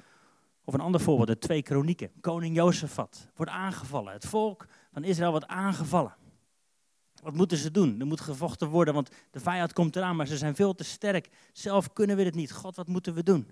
of 0.64 0.74
een 0.74 0.80
ander 0.80 1.02
voorbeeld, 1.02 1.28
de 1.28 1.38
twee 1.38 1.62
kronieken. 1.62 2.12
Koning 2.22 2.56
Jozefat 2.56 3.30
wordt 3.36 3.52
aangevallen. 3.52 4.14
Het 4.14 4.26
volk 4.26 4.66
van 4.92 5.04
Israël 5.04 5.32
wordt 5.32 5.48
aangevallen. 5.48 6.16
Wat 7.22 7.34
moeten 7.34 7.58
ze 7.58 7.72
doen? 7.72 8.00
Er 8.00 8.06
moet 8.06 8.22
gevochten 8.22 8.68
worden, 8.68 8.94
want 8.94 9.12
de 9.32 9.40
vijand 9.40 9.74
komt 9.74 9.96
eraan, 9.96 10.16
maar 10.16 10.28
ze 10.28 10.38
zijn 10.38 10.56
veel 10.56 10.76
te 10.76 10.84
sterk. 10.84 11.30
Zelf 11.52 11.94
kunnen 11.94 12.16
we 12.16 12.24
het 12.24 12.36
niet. 12.36 12.52
God, 12.52 12.76
wat 12.76 12.88
moeten 12.88 13.14
we 13.14 13.24
doen? 13.24 13.52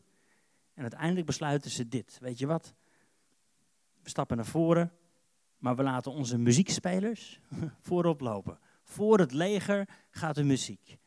En 0.73 0.81
uiteindelijk 0.81 1.25
besluiten 1.25 1.71
ze 1.71 1.87
dit. 1.87 2.17
Weet 2.21 2.39
je 2.39 2.47
wat? 2.47 2.73
We 4.03 4.09
stappen 4.09 4.37
naar 4.37 4.45
voren, 4.45 4.91
maar 5.57 5.75
we 5.75 5.83
laten 5.83 6.11
onze 6.11 6.37
muziekspelers 6.37 7.39
voorop 7.87 8.19
lopen. 8.21 8.59
Voor 8.87 9.19
het 9.19 9.31
leger 9.31 9.87
gaat 10.09 10.35
de 10.35 10.43
muziek. 10.43 10.97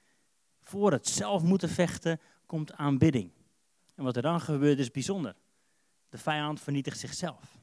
Voor 0.60 0.92
het 0.92 1.08
zelf 1.08 1.42
moeten 1.42 1.68
vechten 1.68 2.20
komt 2.46 2.72
aanbidding. 2.72 3.30
En 3.94 4.04
wat 4.04 4.16
er 4.16 4.22
dan 4.22 4.40
gebeurt 4.40 4.78
is 4.78 4.90
bijzonder. 4.90 5.36
De 6.08 6.18
vijand 6.18 6.60
vernietigt 6.60 6.98
zichzelf. 6.98 7.58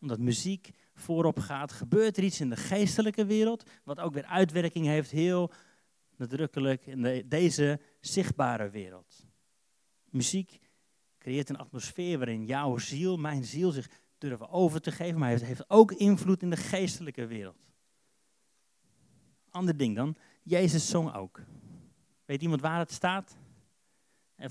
Omdat 0.00 0.18
muziek 0.18 0.70
voorop 0.94 1.38
gaat, 1.38 1.72
gebeurt 1.72 2.16
er 2.16 2.24
iets 2.24 2.40
in 2.40 2.50
de 2.50 2.56
geestelijke 2.56 3.24
wereld, 3.24 3.70
wat 3.84 4.00
ook 4.00 4.14
weer 4.14 4.24
uitwerking 4.24 4.86
heeft 4.86 5.10
heel 5.10 5.52
nadrukkelijk 6.16 6.86
in 6.86 7.02
de, 7.02 7.24
deze 7.28 7.80
zichtbare 8.00 8.70
wereld. 8.70 9.26
Muziek 10.10 10.58
creëert 11.18 11.48
een 11.48 11.58
atmosfeer 11.58 12.18
waarin 12.18 12.44
jouw 12.44 12.78
ziel, 12.78 13.16
mijn 13.16 13.44
ziel, 13.44 13.70
zich 13.70 13.90
durven 14.18 14.48
over 14.48 14.80
te 14.80 14.92
geven, 14.92 15.18
maar 15.18 15.30
het 15.30 15.44
heeft 15.44 15.70
ook 15.70 15.92
invloed 15.92 16.42
in 16.42 16.50
de 16.50 16.56
geestelijke 16.56 17.26
wereld. 17.26 17.71
Ander 19.52 19.76
ding 19.76 19.96
dan, 19.96 20.16
Jezus 20.42 20.88
zong 20.88 21.14
ook. 21.14 21.40
Weet 22.24 22.42
iemand 22.42 22.60
waar 22.60 22.78
het 22.78 22.92
staat? 22.92 23.36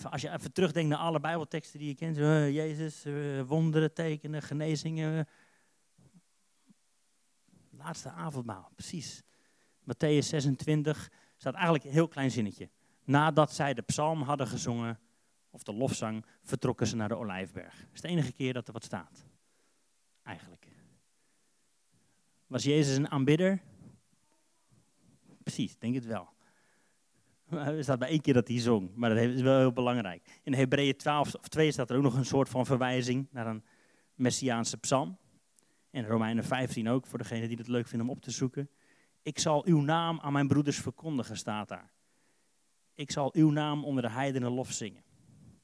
Als 0.09 0.21
je 0.21 0.31
even 0.31 0.53
terugdenkt 0.53 0.89
naar 0.89 0.97
alle 0.97 1.19
Bijbelteksten 1.19 1.79
die 1.79 1.87
je 1.87 1.95
kent. 1.95 2.17
Uh, 2.17 2.51
Jezus, 2.51 3.05
uh, 3.05 3.41
wonderen, 3.41 3.93
tekenen, 3.93 4.41
genezingen. 4.41 5.27
Laatste 7.69 8.09
avondmaal, 8.09 8.71
precies. 8.75 9.21
Matthäus 9.81 10.25
26 10.27 11.11
staat 11.37 11.53
eigenlijk 11.53 11.83
een 11.83 11.91
heel 11.91 12.07
klein 12.07 12.31
zinnetje. 12.31 12.69
Nadat 13.03 13.53
zij 13.53 13.73
de 13.73 13.81
psalm 13.81 14.21
hadden 14.21 14.47
gezongen, 14.47 14.99
of 15.49 15.63
de 15.63 15.73
lofzang, 15.73 16.25
vertrokken 16.41 16.87
ze 16.87 16.95
naar 16.95 17.07
de 17.07 17.17
Olijfberg. 17.17 17.77
Dat 17.79 17.93
is 17.93 18.01
de 18.01 18.07
enige 18.07 18.31
keer 18.31 18.53
dat 18.53 18.67
er 18.67 18.73
wat 18.73 18.83
staat. 18.83 19.25
Eigenlijk. 20.23 20.67
Was 22.47 22.63
Jezus 22.63 22.97
een 22.97 23.09
aanbidder? 23.09 23.61
Precies, 25.43 25.77
denk 25.77 25.95
het 25.95 26.05
wel. 26.05 26.29
Er 27.49 27.83
staat 27.83 27.99
bij 27.99 28.09
één 28.09 28.21
keer 28.21 28.33
dat 28.33 28.47
hij 28.47 28.59
zong, 28.59 28.95
maar 28.95 29.09
dat 29.09 29.17
is 29.17 29.41
wel 29.41 29.57
heel 29.57 29.73
belangrijk. 29.73 30.39
In 30.43 30.53
Hebreeën 30.53 30.95
12 30.95 31.35
of 31.35 31.47
2 31.47 31.71
staat 31.71 31.89
er 31.89 31.97
ook 31.97 32.03
nog 32.03 32.15
een 32.15 32.25
soort 32.25 32.49
van 32.49 32.65
verwijzing 32.65 33.27
naar 33.31 33.47
een 33.47 33.63
Messiaanse 34.15 34.77
psalm. 34.77 35.17
En 35.89 36.05
Romeinen 36.05 36.43
15 36.43 36.89
ook, 36.89 37.05
voor 37.05 37.17
degene 37.17 37.47
die 37.47 37.57
het 37.57 37.67
leuk 37.67 37.87
vinden 37.87 38.07
om 38.07 38.13
op 38.13 38.21
te 38.21 38.31
zoeken. 38.31 38.69
Ik 39.21 39.39
zal 39.39 39.65
uw 39.65 39.81
naam 39.81 40.19
aan 40.19 40.33
mijn 40.33 40.47
broeders 40.47 40.77
verkondigen, 40.77 41.37
staat 41.37 41.67
daar. 41.67 41.91
Ik 42.93 43.11
zal 43.11 43.33
uw 43.33 43.49
naam 43.49 43.85
onder 43.85 44.03
de 44.03 44.09
heidenen 44.09 44.51
lof 44.51 44.71
zingen. 44.71 45.03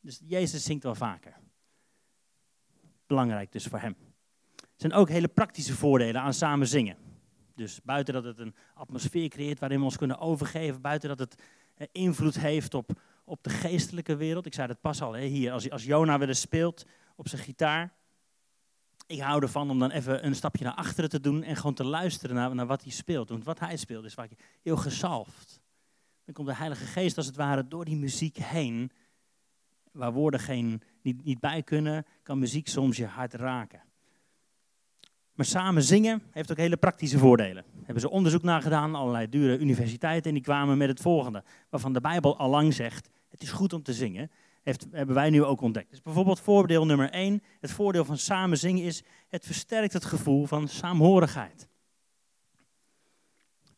Dus 0.01 0.22
Jezus 0.24 0.63
zingt 0.63 0.84
wel 0.84 0.96
vaker. 0.96 1.36
Belangrijk 3.05 3.51
dus 3.51 3.65
voor 3.65 3.79
hem. 3.79 3.96
Er 4.55 4.84
zijn 4.84 4.93
ook 4.93 5.10
hele 5.10 5.27
praktische 5.27 5.74
voordelen 5.74 6.22
aan 6.22 6.34
samen 6.34 6.67
zingen. 6.67 7.06
Dus 7.57 7.81
buiten 7.83 8.13
dat 8.13 8.23
het 8.23 8.39
een 8.39 8.55
atmosfeer 8.73 9.29
creëert 9.29 9.59
waarin 9.59 9.77
we 9.77 9.83
ons 9.83 9.97
kunnen 9.97 10.19
overgeven, 10.19 10.81
buiten 10.81 11.09
dat 11.09 11.19
het 11.19 11.43
eh, 11.75 11.87
invloed 11.91 12.39
heeft 12.39 12.73
op, 12.73 13.01
op 13.23 13.43
de 13.43 13.49
geestelijke 13.49 14.15
wereld. 14.15 14.45
Ik 14.45 14.53
zei 14.53 14.67
dat 14.67 14.81
pas 14.81 15.01
al, 15.01 15.13
hè, 15.13 15.25
hier, 15.25 15.51
als, 15.51 15.69
als 15.69 15.83
Jona 15.83 16.17
weer 16.17 16.35
speelt 16.35 16.85
op 17.15 17.27
zijn 17.27 17.41
gitaar. 17.41 17.93
Ik 19.07 19.19
hou 19.19 19.41
ervan 19.41 19.69
om 19.69 19.79
dan 19.79 19.91
even 19.91 20.25
een 20.25 20.35
stapje 20.35 20.63
naar 20.63 20.73
achteren 20.73 21.09
te 21.09 21.19
doen 21.19 21.43
en 21.43 21.55
gewoon 21.55 21.73
te 21.73 21.83
luisteren 21.83 22.35
naar, 22.35 22.55
naar 22.55 22.67
wat 22.67 22.83
hij 22.83 22.91
speelt. 22.91 23.29
Want 23.29 23.43
wat 23.43 23.59
hij 23.59 23.77
speelt 23.77 24.05
is 24.05 24.13
vaak 24.13 24.31
heel 24.61 24.77
gezalfd. 24.77 25.61
Dan 26.25 26.33
komt 26.33 26.47
de 26.47 26.55
Heilige 26.55 26.85
Geest 26.85 27.17
als 27.17 27.25
het 27.25 27.35
ware 27.35 27.67
door 27.67 27.85
die 27.85 27.95
muziek 27.97 28.37
heen. 28.37 28.91
Waar 29.91 30.13
woorden 30.13 30.39
geen, 30.39 30.81
niet, 31.01 31.23
niet 31.23 31.39
bij 31.39 31.63
kunnen, 31.63 32.05
kan 32.23 32.39
muziek 32.39 32.67
soms 32.67 32.97
je 32.97 33.05
hart 33.05 33.33
raken. 33.33 33.81
Maar 35.38 35.46
samen 35.46 35.84
zingen 35.84 36.24
heeft 36.32 36.51
ook 36.51 36.58
hele 36.58 36.77
praktische 36.77 37.17
voordelen. 37.17 37.63
Daar 37.63 37.86
hebben 37.86 38.01
ze 38.01 38.10
onderzoek 38.10 38.41
naar 38.44 38.62
gedaan, 38.62 38.96
allerlei 38.96 39.29
dure 39.29 39.58
universiteiten, 39.58 40.27
en 40.27 40.34
die 40.34 40.44
kwamen 40.44 40.77
met 40.77 40.88
het 40.88 41.00
volgende. 41.00 41.44
Waarvan 41.70 41.94
de 41.94 42.01
Bijbel 42.01 42.38
al 42.38 42.50
lang 42.50 42.74
zegt, 42.74 43.10
het 43.29 43.41
is 43.41 43.51
goed 43.51 43.74
om 43.74 43.84
te 43.84 43.94
zingen. 43.94 44.32
Heeft, 44.63 44.88
hebben 44.91 45.15
wij 45.15 45.29
nu 45.29 45.44
ook 45.44 45.62
ontdekt. 45.62 45.89
Dus 45.89 46.01
bijvoorbeeld 46.01 46.39
voordeel 46.39 46.86
nummer 46.86 47.10
1, 47.10 47.44
het 47.60 47.72
voordeel 47.72 48.06
van 48.06 48.17
samen 48.17 48.58
zingen 48.58 48.84
is, 48.84 49.03
het 49.27 49.46
versterkt 49.46 49.94
het 49.94 50.06
gevoel 50.06 50.46
van 50.46 50.67
saamhorigheid. 50.67 51.67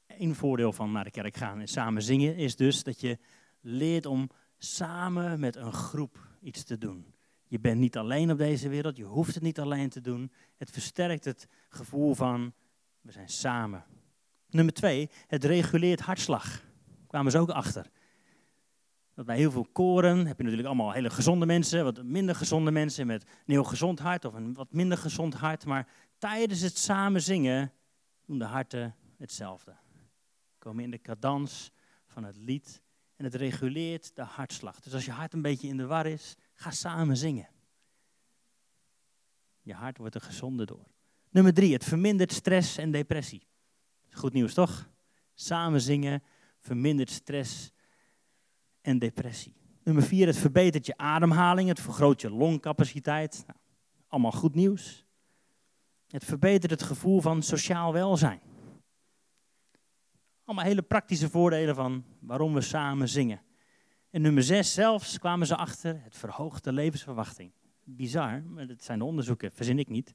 Eén 0.08 0.36
voordeel 0.36 0.74
van 0.74 0.92
naar 0.92 1.04
de 1.04 1.12
kerk 1.12 1.38
gaan 1.38 1.60
en 1.60 1.68
samen 1.68 2.02
zingen 2.02 2.36
is 2.36 2.56
dus 2.56 2.84
dat 2.84 3.00
je 3.02 3.18
leert 3.62 4.06
om 4.06 4.30
samen 4.58 5.40
met 5.40 5.56
een 5.56 5.74
groep 5.74 6.18
iets 6.42 6.64
te 6.64 6.78
doen. 6.78 7.14
Je 7.50 7.60
bent 7.60 7.80
niet 7.80 7.98
alleen 7.98 8.32
op 8.32 8.38
deze 8.38 8.70
wereld, 8.70 8.98
je 8.98 9.04
hoeft 9.04 9.34
het 9.34 9.44
niet 9.44 9.60
alleen 9.60 9.90
te 9.90 10.02
doen. 10.02 10.32
Het 10.58 10.72
versterkt 10.72 11.26
het 11.26 11.48
gevoel 11.70 12.16
van 12.16 12.54
we 13.02 13.12
zijn 13.12 13.30
samen. 13.30 13.84
Nummer 14.50 14.74
twee, 14.74 15.10
het 15.28 15.44
reguleert 15.44 16.00
hartslag. 16.00 16.44
Daar 16.50 17.08
kwamen 17.08 17.32
ze 17.32 17.38
ook 17.38 17.50
achter. 17.50 17.90
Dat 19.14 19.26
bij 19.26 19.38
heel 19.38 19.52
veel 19.52 19.68
koren 19.72 20.18
heb 20.18 20.38
je 20.38 20.44
natuurlijk 20.44 20.68
allemaal 20.68 20.92
hele 20.92 21.10
gezonde 21.10 21.46
mensen, 21.46 21.84
wat 21.84 22.04
minder 22.04 22.36
gezonde 22.36 22.72
mensen 22.72 23.08
met 23.08 23.24
een 23.24 23.54
heel 23.54 23.64
gezond 23.64 24.00
hart 24.00 24.26
of 24.26 24.34
een 24.34 24.54
wat 24.54 24.74
minder 24.74 24.98
gezond 24.98 25.34
hart. 25.34 25.66
Maar 25.66 25.88
tijdens 26.18 26.62
het 26.62 26.78
samen 26.78 27.22
zingen 27.22 27.72
doen 28.26 28.40
de 28.40 28.46
harten 28.46 28.96
hetzelfde. 29.18 29.76
Komen 30.58 30.84
in 30.84 30.92
de 30.92 31.02
cadans 31.02 31.72
van 32.08 32.24
het 32.24 32.38
lied 32.38 32.82
en 33.16 33.24
het 33.24 33.36
reguleert 33.36 34.16
de 34.16 34.24
hartslag. 34.24 34.80
Dus 34.80 34.94
als 34.94 35.06
je 35.06 35.12
hart 35.12 35.34
een 35.34 35.42
beetje 35.42 35.68
in 35.68 35.78
de 35.78 35.86
war 35.86 36.06
is, 36.06 36.36
Ga 36.60 36.72
samen 36.72 37.18
zingen. 37.18 37.48
Je 39.62 39.74
hart 39.74 39.98
wordt 39.98 40.16
er 40.16 40.22
gezonder 40.22 40.66
door. 40.66 40.88
Nummer 41.30 41.54
drie, 41.54 41.74
het 41.74 41.84
vermindert 41.84 42.32
stress 42.32 42.78
en 42.78 42.92
depressie. 42.92 43.48
Goed 44.12 44.34
nieuws 44.34 44.54
toch? 44.54 44.90
Samen 45.34 45.82
zingen 45.82 46.24
vermindert 46.60 47.10
stress 47.10 47.72
en 48.82 49.00
depressie. 49.00 49.56
Nummer 49.84 50.04
vier, 50.04 50.28
het 50.28 50.38
verbetert 50.38 50.86
je 50.86 50.98
ademhaling, 50.98 51.68
het 51.70 51.80
vergroot 51.80 52.22
je 52.22 52.30
longcapaciteit. 52.30 53.44
Nou, 53.48 53.60
allemaal 54.08 54.32
goed 54.32 54.56
nieuws. 54.56 55.06
Het 56.08 56.24
verbetert 56.24 56.72
het 56.72 56.84
gevoel 56.84 57.22
van 57.22 57.42
sociaal 57.42 57.94
welzijn. 57.94 58.42
Allemaal 60.44 60.66
hele 60.66 60.82
praktische 60.82 61.30
voordelen 61.30 61.76
van 61.76 62.06
waarom 62.20 62.54
we 62.54 62.62
samen 62.62 63.10
zingen. 63.10 63.42
En 64.10 64.22
nummer 64.22 64.44
zes 64.44 64.74
zelfs 64.74 65.20
kwamen 65.20 65.48
ze 65.48 65.56
achter, 65.56 66.00
het 66.04 66.18
verhoogt 66.18 66.64
de 66.64 66.74
levensverwachting. 66.74 67.52
Bizar, 67.84 68.44
maar 68.44 68.68
dat 68.68 68.84
zijn 68.84 69.00
de 69.00 69.06
onderzoeken, 69.06 69.52
verzin 69.52 69.80
ik 69.80 69.90
niet. 69.90 70.14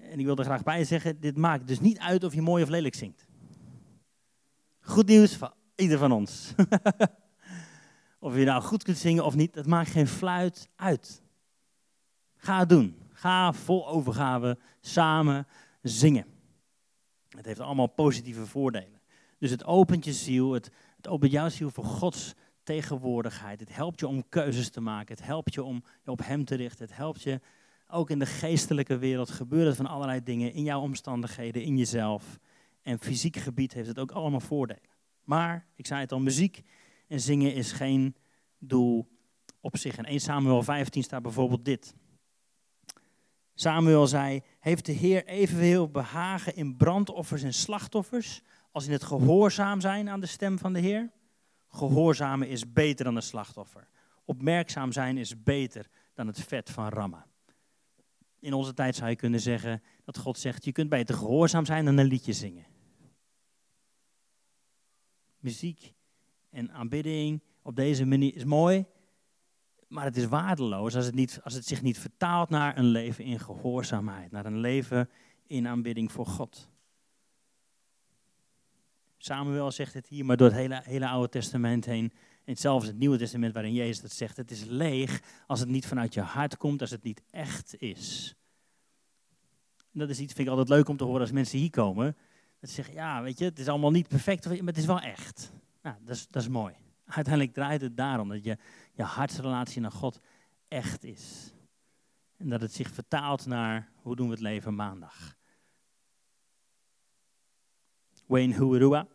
En 0.00 0.18
ik 0.18 0.24
wil 0.24 0.36
er 0.36 0.44
graag 0.44 0.62
bij 0.62 0.84
zeggen, 0.84 1.20
dit 1.20 1.36
maakt 1.36 1.66
dus 1.66 1.80
niet 1.80 1.98
uit 1.98 2.24
of 2.24 2.34
je 2.34 2.42
mooi 2.42 2.62
of 2.62 2.68
lelijk 2.68 2.94
zingt. 2.94 3.26
Goed 4.80 5.06
nieuws 5.06 5.36
voor 5.36 5.54
ieder 5.74 5.98
van 5.98 6.12
ons. 6.12 6.54
of 8.18 8.36
je 8.36 8.44
nou 8.44 8.62
goed 8.62 8.82
kunt 8.82 8.98
zingen 8.98 9.24
of 9.24 9.34
niet, 9.34 9.54
dat 9.54 9.66
maakt 9.66 9.90
geen 9.90 10.06
fluit 10.06 10.68
uit. 10.76 11.22
Ga 12.36 12.58
het 12.58 12.68
doen. 12.68 12.96
Ga 13.12 13.52
vol 13.52 13.88
overgave 13.88 14.58
samen 14.80 15.46
zingen. 15.82 16.26
Het 17.28 17.46
heeft 17.46 17.60
allemaal 17.60 17.86
positieve 17.86 18.46
voordelen. 18.46 19.00
Dus 19.38 19.50
het 19.50 19.64
opent 19.64 20.04
je 20.04 20.12
ziel, 20.12 20.52
het, 20.52 20.70
het 20.96 21.08
opent 21.08 21.32
jouw 21.32 21.48
ziel 21.48 21.70
voor 21.70 21.84
Gods 21.84 22.34
tegenwoordigheid. 22.62 23.60
Het 23.60 23.74
helpt 23.74 24.00
je 24.00 24.06
om 24.06 24.28
keuzes 24.28 24.70
te 24.70 24.80
maken. 24.80 25.16
Het 25.16 25.24
helpt 25.24 25.54
je 25.54 25.62
om 25.62 25.84
je 26.04 26.10
op 26.10 26.24
Hem 26.24 26.44
te 26.44 26.54
richten. 26.54 26.86
Het 26.86 26.96
helpt 26.96 27.22
je 27.22 27.40
ook 27.86 28.10
in 28.10 28.18
de 28.18 28.26
geestelijke 28.26 28.98
wereld 28.98 29.30
gebeuren 29.30 29.76
van 29.76 29.86
allerlei 29.86 30.22
dingen 30.22 30.52
in 30.52 30.62
jouw 30.62 30.80
omstandigheden, 30.80 31.62
in 31.62 31.76
jezelf. 31.76 32.38
En 32.82 32.98
fysiek 32.98 33.36
gebied 33.36 33.72
heeft 33.72 33.88
het 33.88 33.98
ook 33.98 34.10
allemaal 34.10 34.40
voordelen. 34.40 34.90
Maar, 35.24 35.66
ik 35.74 35.86
zei 35.86 36.00
het 36.00 36.12
al, 36.12 36.20
muziek 36.20 36.62
en 37.08 37.20
zingen 37.20 37.54
is 37.54 37.72
geen 37.72 38.16
doel 38.58 39.08
op 39.60 39.76
zich. 39.76 39.96
En 39.96 40.04
1 40.04 40.20
Samuel 40.20 40.62
15 40.62 41.02
staat 41.02 41.22
bijvoorbeeld 41.22 41.64
dit. 41.64 41.94
Samuel 43.54 44.06
zei, 44.06 44.42
heeft 44.60 44.86
de 44.86 44.92
Heer 44.92 45.26
evenveel 45.26 45.90
behagen 45.90 46.56
in 46.56 46.76
brandoffers 46.76 47.42
en 47.42 47.54
slachtoffers 47.54 48.42
als 48.70 48.86
in 48.86 48.92
het 48.92 49.04
gehoorzaam 49.04 49.80
zijn 49.80 50.08
aan 50.08 50.20
de 50.20 50.26
stem 50.26 50.58
van 50.58 50.72
de 50.72 50.80
Heer? 50.80 51.10
Gehoorzamen 51.72 52.48
is 52.48 52.72
beter 52.72 53.04
dan 53.04 53.16
een 53.16 53.22
slachtoffer. 53.22 53.88
Opmerkzaam 54.24 54.92
zijn 54.92 55.18
is 55.18 55.42
beter 55.42 55.88
dan 56.14 56.26
het 56.26 56.40
vet 56.40 56.70
van 56.70 56.88
rammen. 56.88 57.24
In 58.38 58.52
onze 58.52 58.74
tijd 58.74 58.96
zou 58.96 59.10
je 59.10 59.16
kunnen 59.16 59.40
zeggen 59.40 59.82
dat 60.04 60.18
God 60.18 60.38
zegt, 60.38 60.64
je 60.64 60.72
kunt 60.72 60.88
beter 60.88 61.14
gehoorzaam 61.14 61.64
zijn 61.64 61.84
dan 61.84 61.98
een 61.98 62.06
liedje 62.06 62.32
zingen. 62.32 62.66
Muziek 65.38 65.94
en 66.50 66.72
aanbidding 66.72 67.42
op 67.62 67.76
deze 67.76 68.04
manier 68.04 68.36
is 68.36 68.44
mooi, 68.44 68.84
maar 69.88 70.04
het 70.04 70.16
is 70.16 70.26
waardeloos 70.26 70.96
als 70.96 71.06
het, 71.06 71.14
niet, 71.14 71.40
als 71.44 71.54
het 71.54 71.66
zich 71.66 71.82
niet 71.82 71.98
vertaalt 71.98 72.48
naar 72.48 72.78
een 72.78 72.84
leven 72.84 73.24
in 73.24 73.40
gehoorzaamheid, 73.40 74.30
naar 74.30 74.46
een 74.46 74.58
leven 74.58 75.10
in 75.46 75.66
aanbidding 75.68 76.12
voor 76.12 76.26
God. 76.26 76.71
Samuel 79.24 79.70
zegt 79.70 79.94
het 79.94 80.06
hier, 80.06 80.24
maar 80.24 80.36
door 80.36 80.48
het 80.48 80.56
hele, 80.56 80.80
hele 80.84 81.08
Oude 81.08 81.28
Testament 81.28 81.84
heen. 81.84 82.12
En 82.44 82.56
zelfs 82.56 82.86
het 82.86 82.98
Nieuwe 82.98 83.18
Testament 83.18 83.54
waarin 83.54 83.72
Jezus 83.72 84.00
dat 84.00 84.12
zegt. 84.12 84.36
Het 84.36 84.50
is 84.50 84.64
leeg 84.64 85.20
als 85.46 85.60
het 85.60 85.68
niet 85.68 85.86
vanuit 85.86 86.14
je 86.14 86.20
hart 86.20 86.56
komt, 86.56 86.80
als 86.80 86.90
het 86.90 87.02
niet 87.02 87.22
echt 87.30 87.80
is. 87.80 88.34
dat 89.92 90.08
is 90.08 90.18
iets, 90.20 90.32
vind 90.32 90.48
ik 90.48 90.54
altijd 90.54 90.68
leuk 90.68 90.88
om 90.88 90.96
te 90.96 91.04
horen 91.04 91.20
als 91.20 91.32
mensen 91.32 91.58
hier 91.58 91.70
komen. 91.70 92.16
Dat 92.60 92.68
ze 92.68 92.74
zeggen, 92.74 92.94
ja, 92.94 93.22
weet 93.22 93.38
je, 93.38 93.44
het 93.44 93.58
is 93.58 93.68
allemaal 93.68 93.90
niet 93.90 94.08
perfect, 94.08 94.44
maar 94.44 94.56
het 94.56 94.76
is 94.76 94.86
wel 94.86 95.00
echt. 95.00 95.52
Nou, 95.82 95.96
dat 96.04 96.16
is, 96.16 96.26
dat 96.28 96.42
is 96.42 96.48
mooi. 96.48 96.74
Uiteindelijk 97.04 97.54
draait 97.54 97.80
het 97.80 97.96
daarom 97.96 98.28
dat 98.28 98.44
je, 98.44 98.58
je 98.92 99.02
hartsrelatie 99.02 99.80
naar 99.80 99.92
God 99.92 100.20
echt 100.68 101.04
is. 101.04 101.52
En 102.36 102.48
dat 102.48 102.60
het 102.60 102.72
zich 102.72 102.90
vertaalt 102.90 103.46
naar, 103.46 103.92
hoe 103.94 104.16
doen 104.16 104.26
we 104.26 104.32
het 104.32 104.42
leven 104.42 104.74
maandag. 104.74 105.36
Wayne 108.32 108.54
Huerua, 108.54 109.06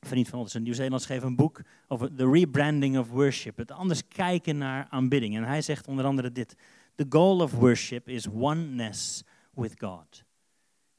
vriend 0.00 0.28
van 0.28 0.38
ons 0.38 0.54
in 0.54 0.62
Nieuw-Zeeland, 0.62 1.02
schreef 1.02 1.22
een 1.22 1.36
boek 1.36 1.60
over 1.88 2.14
the 2.14 2.30
rebranding 2.30 2.98
of 2.98 3.10
worship. 3.10 3.56
Het 3.56 3.70
anders 3.70 4.08
kijken 4.08 4.58
naar 4.58 4.86
aanbidding. 4.90 5.36
En 5.36 5.44
hij 5.44 5.62
zegt 5.62 5.86
onder 5.86 6.04
andere 6.04 6.32
dit. 6.32 6.56
The 6.94 7.06
goal 7.08 7.40
of 7.40 7.52
worship 7.52 8.08
is 8.08 8.28
oneness 8.28 9.24
with 9.54 9.74
God. 9.78 10.24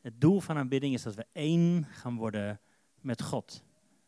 Het 0.02 0.22
doel 0.22 0.40
van 0.40 0.58
aanbidding 0.58 0.94
is 0.94 1.04
dat 1.04 1.16
we 1.16 1.26
één 1.32 1.86
gaan 1.86 2.16
worden 2.16 2.60
met 3.02 3.22
God. 3.22 3.64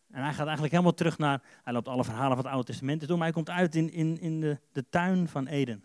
En 0.10 0.22
hij 0.22 0.32
gaat 0.32 0.46
eigenlijk 0.46 0.72
helemaal 0.72 0.94
terug 0.94 1.18
naar, 1.18 1.42
hij 1.64 1.74
loopt 1.74 1.88
alle 1.88 2.04
verhalen 2.04 2.36
van 2.36 2.46
het 2.46 2.54
Oude 2.54 2.68
Testament 2.68 3.08
door, 3.08 3.18
maar 3.18 3.26
hij 3.26 3.36
komt 3.36 3.50
uit 3.50 3.76
in, 3.76 3.92
in, 3.92 4.20
in 4.20 4.40
de, 4.40 4.60
de 4.72 4.90
tuin 4.90 5.28
van 5.28 5.48
Eden. 5.48 5.84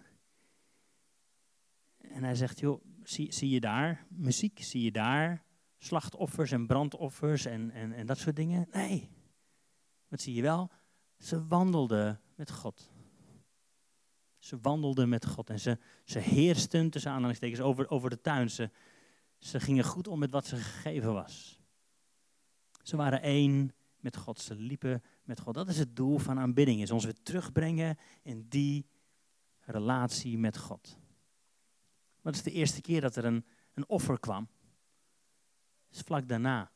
En 1.99 2.25
hij 2.25 2.35
zegt, 2.35 2.61
joh, 2.61 2.85
zie, 3.03 3.33
zie 3.33 3.51
je 3.51 3.61
daar 3.61 4.07
muziek, 4.09 4.59
zie 4.63 4.83
je 4.83 4.93
daar 4.93 5.45
slachtoffers 5.79 6.51
en 6.51 6.67
brandoffers 6.67 7.45
en, 7.45 7.71
en, 7.71 7.93
en 7.93 8.07
dat 8.07 8.19
soort 8.19 8.37
dingen. 8.37 8.69
Nee. 8.73 9.11
Wat 10.09 10.21
zie 10.21 10.35
je 10.35 10.43
wel? 10.43 10.71
Ze 11.19 11.47
wandelden 11.47 12.21
met 12.35 12.51
God. 12.51 12.91
Ze 14.39 14.59
wandelden 14.61 15.09
met 15.09 15.27
God 15.27 15.51
en 15.51 15.61
ze, 15.61 15.79
ze 16.05 16.19
heersten 16.19 16.91
tussen 16.91 17.11
aanhalingstekens 17.11 17.61
over, 17.61 17.91
over 17.91 18.11
de 18.11 18.21
tuin. 18.21 18.51
Ze, 18.51 18.71
ze 19.39 19.61
gingen 19.61 19.85
goed 19.85 20.09
om 20.09 20.19
met 20.19 20.31
wat 20.31 20.47
ze 20.47 20.57
gegeven 20.57 21.13
was. 21.13 21.61
Ze 22.83 22.97
waren 22.97 23.23
één 23.23 23.75
met 23.97 24.17
God. 24.17 24.41
Ze 24.41 24.55
liepen 24.55 25.03
met 25.25 25.41
God. 25.41 25.55
Dat 25.55 25.69
is 25.69 25.79
het 25.79 25.97
doel 25.97 26.19
van 26.19 26.39
aanbidding. 26.39 26.83
Is 26.83 26.91
ons 26.91 27.05
weer 27.05 27.23
terugbrengen 27.23 27.99
in 28.23 28.47
die 28.49 28.87
relatie 29.61 30.39
met 30.39 30.59
God. 30.59 30.99
Wat 32.21 32.35
is 32.35 32.43
de 32.43 32.51
eerste 32.51 32.81
keer 32.81 33.01
dat 33.01 33.17
er 33.17 33.25
een, 33.25 33.45
een 33.75 33.89
offer 33.89 34.21
kwam? 34.21 34.49
Is 35.97 36.03
vlak 36.03 36.29
daarna. 36.29 36.71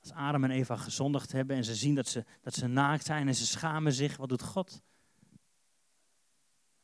Als 0.00 0.12
Adam 0.12 0.44
en 0.44 0.50
Eva 0.50 0.76
gezondigd 0.76 1.32
hebben 1.32 1.56
en 1.56 1.64
ze 1.64 1.74
zien 1.74 1.94
dat 1.94 2.08
ze, 2.08 2.24
dat 2.40 2.54
ze 2.54 2.66
naakt 2.66 3.04
zijn 3.04 3.28
en 3.28 3.34
ze 3.34 3.46
schamen 3.46 3.92
zich, 3.92 4.16
wat 4.16 4.28
doet 4.28 4.42
God? 4.42 4.82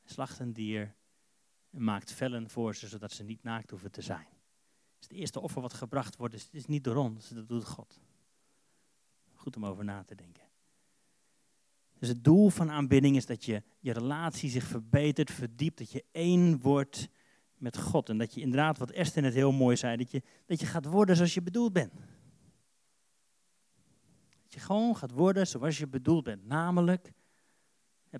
Hij 0.03 0.13
slacht 0.13 0.39
een 0.39 0.53
dier 0.53 0.95
en 1.71 1.85
maakt 1.85 2.13
vellen 2.13 2.51
voor 2.51 2.75
ze, 2.75 2.89
zodat 2.89 3.13
ze 3.13 3.25
niet 3.25 3.43
naakt 3.43 3.71
hoeven 3.71 3.91
te 3.91 4.03
zijn. 4.03 4.27
is 5.01 5.09
het 5.09 5.13
eerste 5.13 5.41
offer 5.41 5.63
wat 5.63 5.75
gebracht 5.75 6.17
wordt, 6.17 6.35
is, 6.35 6.49
is 6.51 6.67
niet 6.67 6.85
door 6.85 6.97
ons, 6.97 7.29
dat 7.29 7.49
doet 7.49 7.65
God. 7.65 8.01
Goed 9.35 9.57
om 9.57 9.67
over 9.67 9.85
na 9.85 10.05
te 10.05 10.15
denken. 10.15 10.43
Dus 11.99 12.09
het 12.09 12.25
doel 12.25 12.49
van 12.49 12.71
aanbidding 12.71 13.17
is 13.17 13.27
dat 13.27 13.45
je 13.45 13.63
je 13.79 13.93
relatie 13.93 14.51
zich 14.51 14.65
verbetert, 14.65 15.31
verdiept, 15.31 15.79
dat 15.79 15.93
je 15.93 16.05
één 16.11 16.61
wordt 16.61 17.09
met 17.63 17.79
God. 17.79 18.09
En 18.09 18.19
dat 18.19 18.35
je 18.35 18.41
inderdaad, 18.41 18.79
wat 18.79 18.91
Esther 18.91 19.23
net 19.23 19.35
heel 19.35 19.53
mooi 19.53 19.77
zei, 19.77 19.97
dat 19.97 20.11
je, 20.11 20.23
dat 20.47 20.61
je 20.61 20.67
gaat 20.67 20.85
worden 20.85 21.17
zoals 21.17 21.35
je 21.35 21.43
bedoeld 21.43 21.73
bent. 21.73 21.93
Dat 24.43 24.53
je 24.53 24.61
gewoon 24.61 24.97
gaat 24.97 25.11
worden 25.11 25.47
zoals 25.47 25.79
je 25.79 25.89
bedoeld 25.89 26.25
bent. 26.25 26.47
Namelijk, 26.47 27.13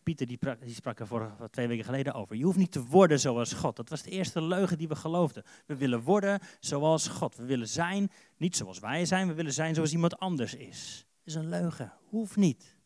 Pieter 0.03 0.27
die, 0.27 0.39
die 0.61 0.75
sprak 0.75 1.01
er 1.01 1.07
voor, 1.07 1.49
twee 1.51 1.67
weken 1.67 1.85
geleden 1.85 2.15
over. 2.15 2.37
Je 2.37 2.45
hoeft 2.45 2.57
niet 2.59 2.73
te 2.73 2.85
worden 2.85 3.21
zoals 3.21 3.53
God. 3.53 3.77
Dat 3.77 3.89
was 3.89 4.03
de 4.03 4.11
eerste 4.11 4.43
leugen 4.43 4.79
die 4.79 4.89
we 4.89 4.97
geloofden. 4.97 5.45
We 5.67 5.77
willen 5.77 6.01
worden 6.01 6.41
zoals 6.61 7.09
God. 7.09 7.37
We 7.37 7.45
willen 7.45 7.69
zijn, 7.69 8.11
niet 8.37 8.57
zoals 8.57 8.79
wij 8.79 9.05
zijn, 9.05 9.29
we 9.29 9.35
willen 9.35 9.53
zijn 9.53 9.75
zoals 9.75 9.93
iemand 9.93 10.19
anders 10.19 10.55
is. 10.55 11.07
Dat 11.17 11.27
is 11.27 11.35
een 11.35 11.49
leugen. 11.49 11.93
Hoeft 12.09 12.37
niet. 12.37 12.77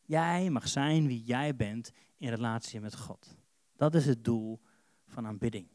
Jij 0.00 0.50
mag 0.50 0.68
zijn 0.68 1.06
wie 1.06 1.22
jij 1.22 1.56
bent 1.56 1.92
in 2.16 2.28
relatie 2.28 2.80
met 2.80 2.96
God. 2.96 3.36
Dat 3.76 3.94
is 3.94 4.06
het 4.06 4.24
doel 4.24 4.60
van 5.10 5.26
aanbidding. 5.26 5.66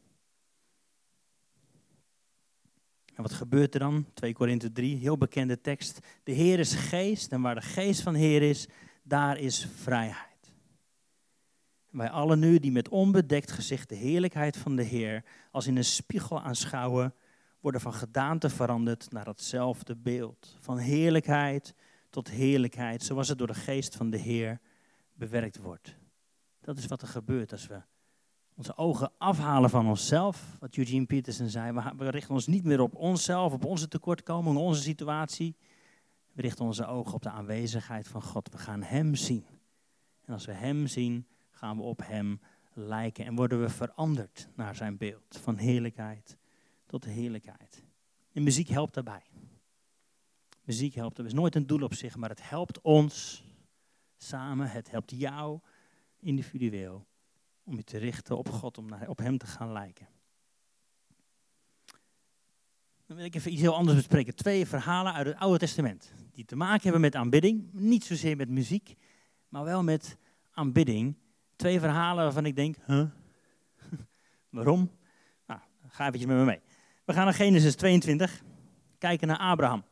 En 3.14 3.22
wat 3.22 3.32
gebeurt 3.32 3.74
er 3.74 3.80
dan? 3.80 4.06
2 4.14 4.32
Korinthe 4.32 4.72
3, 4.72 4.96
heel 4.96 5.18
bekende 5.18 5.60
tekst. 5.60 5.98
De 6.22 6.32
Heer 6.32 6.58
is 6.58 6.74
geest 6.74 7.32
en 7.32 7.40
waar 7.40 7.54
de 7.54 7.60
geest 7.60 8.00
van 8.00 8.14
Heer 8.14 8.42
is, 8.42 8.68
daar 9.02 9.38
is 9.38 9.68
vrijheid. 9.74 10.52
Wij 11.90 12.10
allen 12.10 12.38
nu 12.38 12.58
die 12.58 12.72
met 12.72 12.88
onbedekt 12.88 13.52
gezicht 13.52 13.88
de 13.88 13.94
heerlijkheid 13.94 14.56
van 14.56 14.76
de 14.76 14.82
Heer 14.82 15.24
als 15.50 15.66
in 15.66 15.76
een 15.76 15.84
spiegel 15.84 16.42
aanschouwen, 16.42 17.14
worden 17.60 17.80
van 17.80 17.94
gedaante 17.94 18.50
veranderd 18.50 19.10
naar 19.10 19.26
hetzelfde 19.26 19.96
beeld. 19.96 20.56
Van 20.60 20.78
heerlijkheid 20.78 21.74
tot 22.10 22.30
heerlijkheid, 22.30 23.02
zoals 23.02 23.28
het 23.28 23.38
door 23.38 23.46
de 23.46 23.54
geest 23.54 23.96
van 23.96 24.10
de 24.10 24.16
Heer 24.16 24.60
bewerkt 25.12 25.58
wordt. 25.58 25.96
Dat 26.60 26.78
is 26.78 26.86
wat 26.86 27.02
er 27.02 27.08
gebeurt 27.08 27.52
als 27.52 27.66
we 27.66 27.80
onze 28.56 28.76
ogen 28.76 29.12
afhalen 29.18 29.70
van 29.70 29.86
onszelf. 29.86 30.56
Wat 30.60 30.76
Eugene 30.76 31.06
Peterson 31.06 31.48
zei, 31.48 31.72
we 31.96 32.10
richten 32.10 32.34
ons 32.34 32.46
niet 32.46 32.64
meer 32.64 32.80
op 32.80 32.94
onszelf, 32.94 33.52
op 33.52 33.64
onze 33.64 33.88
tekortkomingen, 33.88 34.60
onze 34.60 34.82
situatie. 34.82 35.56
We 36.32 36.42
richten 36.42 36.64
onze 36.64 36.86
ogen 36.86 37.14
op 37.14 37.22
de 37.22 37.30
aanwezigheid 37.30 38.08
van 38.08 38.22
God. 38.22 38.50
We 38.50 38.58
gaan 38.58 38.82
Hem 38.82 39.14
zien. 39.14 39.44
En 40.24 40.32
als 40.32 40.44
we 40.44 40.52
Hem 40.52 40.86
zien, 40.86 41.26
gaan 41.50 41.76
we 41.76 41.82
op 41.82 42.00
Hem 42.04 42.40
lijken 42.72 43.24
en 43.24 43.36
worden 43.36 43.60
we 43.60 43.68
veranderd 43.68 44.48
naar 44.54 44.74
Zijn 44.74 44.96
beeld. 44.96 45.38
Van 45.42 45.56
heerlijkheid 45.56 46.36
tot 46.86 47.04
heerlijkheid. 47.04 47.84
En 48.32 48.42
muziek 48.42 48.68
helpt 48.68 48.94
daarbij. 48.94 49.22
Muziek 50.62 50.94
helpt. 50.94 51.16
Het 51.16 51.26
is 51.26 51.32
nooit 51.32 51.54
een 51.54 51.66
doel 51.66 51.82
op 51.82 51.94
zich, 51.94 52.16
maar 52.16 52.28
het 52.28 52.48
helpt 52.48 52.80
ons 52.80 53.44
samen. 54.16 54.70
Het 54.70 54.90
helpt 54.90 55.10
jou 55.10 55.60
individueel 56.18 57.06
om 57.66 57.76
je 57.76 57.84
te 57.84 57.98
richten 57.98 58.38
op 58.38 58.48
God, 58.48 58.78
om 58.78 58.88
naar, 58.88 59.08
op 59.08 59.18
Hem 59.18 59.38
te 59.38 59.46
gaan 59.46 59.72
lijken. 59.72 60.08
Dan 63.06 63.16
wil 63.16 63.26
ik 63.26 63.34
even 63.34 63.52
iets 63.52 63.60
heel 63.60 63.74
anders 63.74 63.96
bespreken. 63.96 64.34
Twee 64.34 64.66
verhalen 64.66 65.12
uit 65.12 65.26
het 65.26 65.36
Oude 65.36 65.58
Testament. 65.58 66.12
Die 66.32 66.44
te 66.44 66.56
maken 66.56 66.82
hebben 66.82 67.00
met 67.00 67.14
aanbidding. 67.14 67.72
Niet 67.72 68.04
zozeer 68.04 68.36
met 68.36 68.48
muziek, 68.48 68.94
maar 69.48 69.64
wel 69.64 69.82
met 69.82 70.16
aanbidding. 70.50 71.16
Twee 71.56 71.80
verhalen 71.80 72.24
waarvan 72.24 72.46
ik 72.46 72.56
denk, 72.56 72.76
huh? 72.86 73.06
waarom? 74.50 74.90
Nou, 75.46 75.60
ga 75.88 76.06
eventjes 76.06 76.26
met 76.26 76.36
me 76.36 76.44
mee. 76.44 76.60
We 77.04 77.12
gaan 77.12 77.24
naar 77.24 77.34
Genesis 77.34 77.74
22. 77.74 78.42
Kijken 78.98 79.28
naar 79.28 79.38
Abraham. 79.38 79.84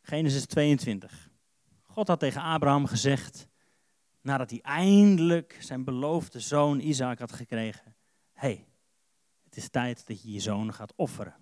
Genesis 0.00 0.46
22. 0.46 1.30
God 1.82 2.08
had 2.08 2.18
tegen 2.18 2.42
Abraham 2.42 2.86
gezegd, 2.86 3.48
nadat 4.24 4.50
hij 4.50 4.60
eindelijk 4.62 5.56
zijn 5.60 5.84
beloofde 5.84 6.40
zoon 6.40 6.80
Isaac 6.80 7.18
had 7.18 7.32
gekregen. 7.32 7.94
hey, 8.32 8.66
het 9.44 9.56
is 9.56 9.68
tijd 9.68 10.06
dat 10.06 10.22
je 10.22 10.32
je 10.32 10.40
zoon 10.40 10.74
gaat 10.74 10.92
offeren. 10.96 11.34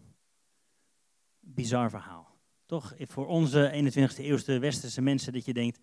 Bizar 1.41 1.91
verhaal. 1.91 2.39
Toch, 2.67 2.95
voor 2.99 3.27
onze 3.27 3.93
21e 3.93 4.17
eeuwse 4.17 4.59
westerse 4.59 5.01
mensen 5.01 5.33
dat 5.33 5.45
je 5.45 5.53
denkt, 5.53 5.79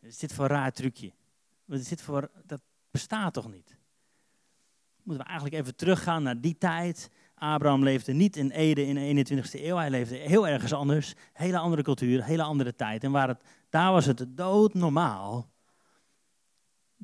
is 0.00 0.18
dit 0.18 0.32
voor 0.32 0.44
een 0.44 0.50
raar 0.50 0.72
trucje? 0.72 1.12
Voor, 1.96 2.30
dat 2.44 2.60
bestaat 2.90 3.34
toch 3.34 3.50
niet? 3.50 3.78
Moeten 5.02 5.24
we 5.24 5.30
eigenlijk 5.30 5.60
even 5.62 5.76
teruggaan 5.76 6.22
naar 6.22 6.40
die 6.40 6.58
tijd. 6.58 7.10
Abraham 7.34 7.82
leefde 7.82 8.12
niet 8.12 8.36
in 8.36 8.50
Ede 8.50 8.86
in 8.86 9.14
de 9.14 9.36
21e 9.42 9.60
eeuw. 9.62 9.76
Hij 9.76 9.90
leefde 9.90 10.16
heel 10.16 10.48
ergens 10.48 10.72
anders. 10.72 11.14
Hele 11.32 11.58
andere 11.58 11.82
cultuur, 11.82 12.24
hele 12.24 12.42
andere 12.42 12.74
tijd. 12.74 13.04
En 13.04 13.10
waar 13.10 13.28
het, 13.28 13.42
daar 13.68 13.92
was 13.92 14.06
het 14.06 14.26
doodnormaal 14.28 15.54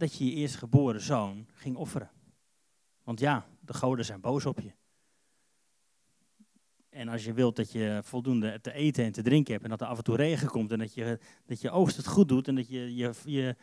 dat 0.02 0.18
je 0.18 0.24
je 0.24 0.32
eerstgeboren 0.32 1.00
zoon 1.00 1.46
ging 1.54 1.76
offeren. 1.76 2.10
Want 3.04 3.20
ja, 3.20 3.46
de 3.60 3.74
goden 3.74 4.04
zijn 4.04 4.20
boos 4.20 4.46
op 4.46 4.60
je. 4.60 4.72
En 6.88 7.08
als 7.08 7.24
je 7.24 7.32
wilt 7.32 7.56
dat 7.56 7.72
je 7.72 8.00
voldoende 8.02 8.60
te 8.60 8.72
eten 8.72 9.04
en 9.04 9.12
te 9.12 9.22
drinken 9.22 9.52
hebt 9.52 9.64
en 9.64 9.70
dat 9.70 9.80
er 9.80 9.86
af 9.86 9.98
en 9.98 10.04
toe 10.04 10.16
regen 10.16 10.48
komt 10.48 10.72
en 10.72 10.78
dat 10.78 10.94
je, 10.94 11.18
dat 11.46 11.60
je 11.60 11.70
oogst 11.70 11.96
het 11.96 12.06
goed 12.06 12.28
doet 12.28 12.48
en 12.48 12.54
dat 12.54 12.68
je 12.68 12.94
je, 12.96 13.12
je, 13.24 13.56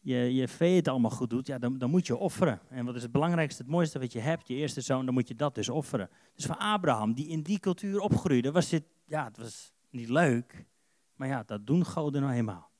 je, 0.00 0.34
je 0.34 0.48
vee 0.48 0.76
het 0.76 0.88
allemaal 0.88 1.10
goed 1.10 1.30
doet, 1.30 1.46
ja, 1.46 1.58
dan, 1.58 1.78
dan 1.78 1.90
moet 1.90 2.06
je 2.06 2.16
offeren. 2.16 2.60
En 2.68 2.84
wat 2.84 2.94
is 2.94 3.02
het 3.02 3.12
belangrijkste, 3.12 3.62
het 3.62 3.70
mooiste 3.70 3.98
wat 3.98 4.12
je 4.12 4.20
hebt, 4.20 4.48
je 4.48 4.54
eerste 4.54 4.80
zoon, 4.80 5.04
dan 5.04 5.14
moet 5.14 5.28
je 5.28 5.34
dat 5.34 5.54
dus 5.54 5.68
offeren. 5.68 6.10
Dus 6.34 6.46
voor 6.46 6.56
Abraham, 6.56 7.14
die 7.14 7.28
in 7.28 7.42
die 7.42 7.58
cultuur 7.58 8.00
opgroeide, 8.00 8.52
was 8.52 8.68
dit, 8.68 8.84
ja, 9.04 9.24
het 9.24 9.36
was 9.36 9.72
niet 9.90 10.08
leuk. 10.08 10.66
Maar 11.14 11.28
ja, 11.28 11.42
dat 11.42 11.66
doen 11.66 11.84
goden 11.84 12.22
nou 12.22 12.34
eenmaal. 12.34 12.70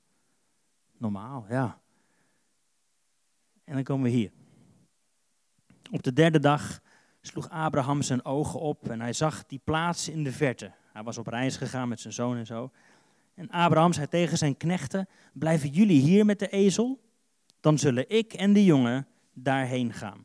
Normaal, 0.99 1.47
ja. 1.49 1.83
En 3.65 3.75
dan 3.75 3.83
komen 3.83 4.05
we 4.05 4.17
hier. 4.17 4.31
Op 5.91 6.03
de 6.03 6.13
derde 6.13 6.39
dag 6.39 6.81
sloeg 7.21 7.49
Abraham 7.49 8.03
zijn 8.03 8.25
ogen 8.25 8.61
op 8.61 8.89
en 8.89 9.01
hij 9.01 9.13
zag 9.13 9.47
die 9.47 9.61
plaats 9.65 10.09
in 10.09 10.25
de 10.25 10.33
verte. 10.33 10.73
Hij 10.93 11.03
was 11.03 11.19
op 11.19 11.27
reis 11.27 11.57
gegaan 11.57 11.89
met 11.89 12.01
zijn 12.01 12.13
zoon 12.13 12.37
en 12.37 12.47
zo. 12.47 12.71
En 13.35 13.51
Abraham 13.51 13.93
zei 13.93 14.09
tegen 14.09 14.39
zijn 14.39 14.57
knechten: 14.57 15.09
Blijven 15.33 15.69
jullie 15.69 16.01
hier 16.01 16.25
met 16.25 16.39
de 16.39 16.49
ezel? 16.49 17.01
Dan 17.61 17.79
zullen 17.79 18.09
ik 18.09 18.33
en 18.33 18.53
de 18.53 18.65
jongen 18.65 19.07
daarheen 19.33 19.93
gaan. 19.93 20.25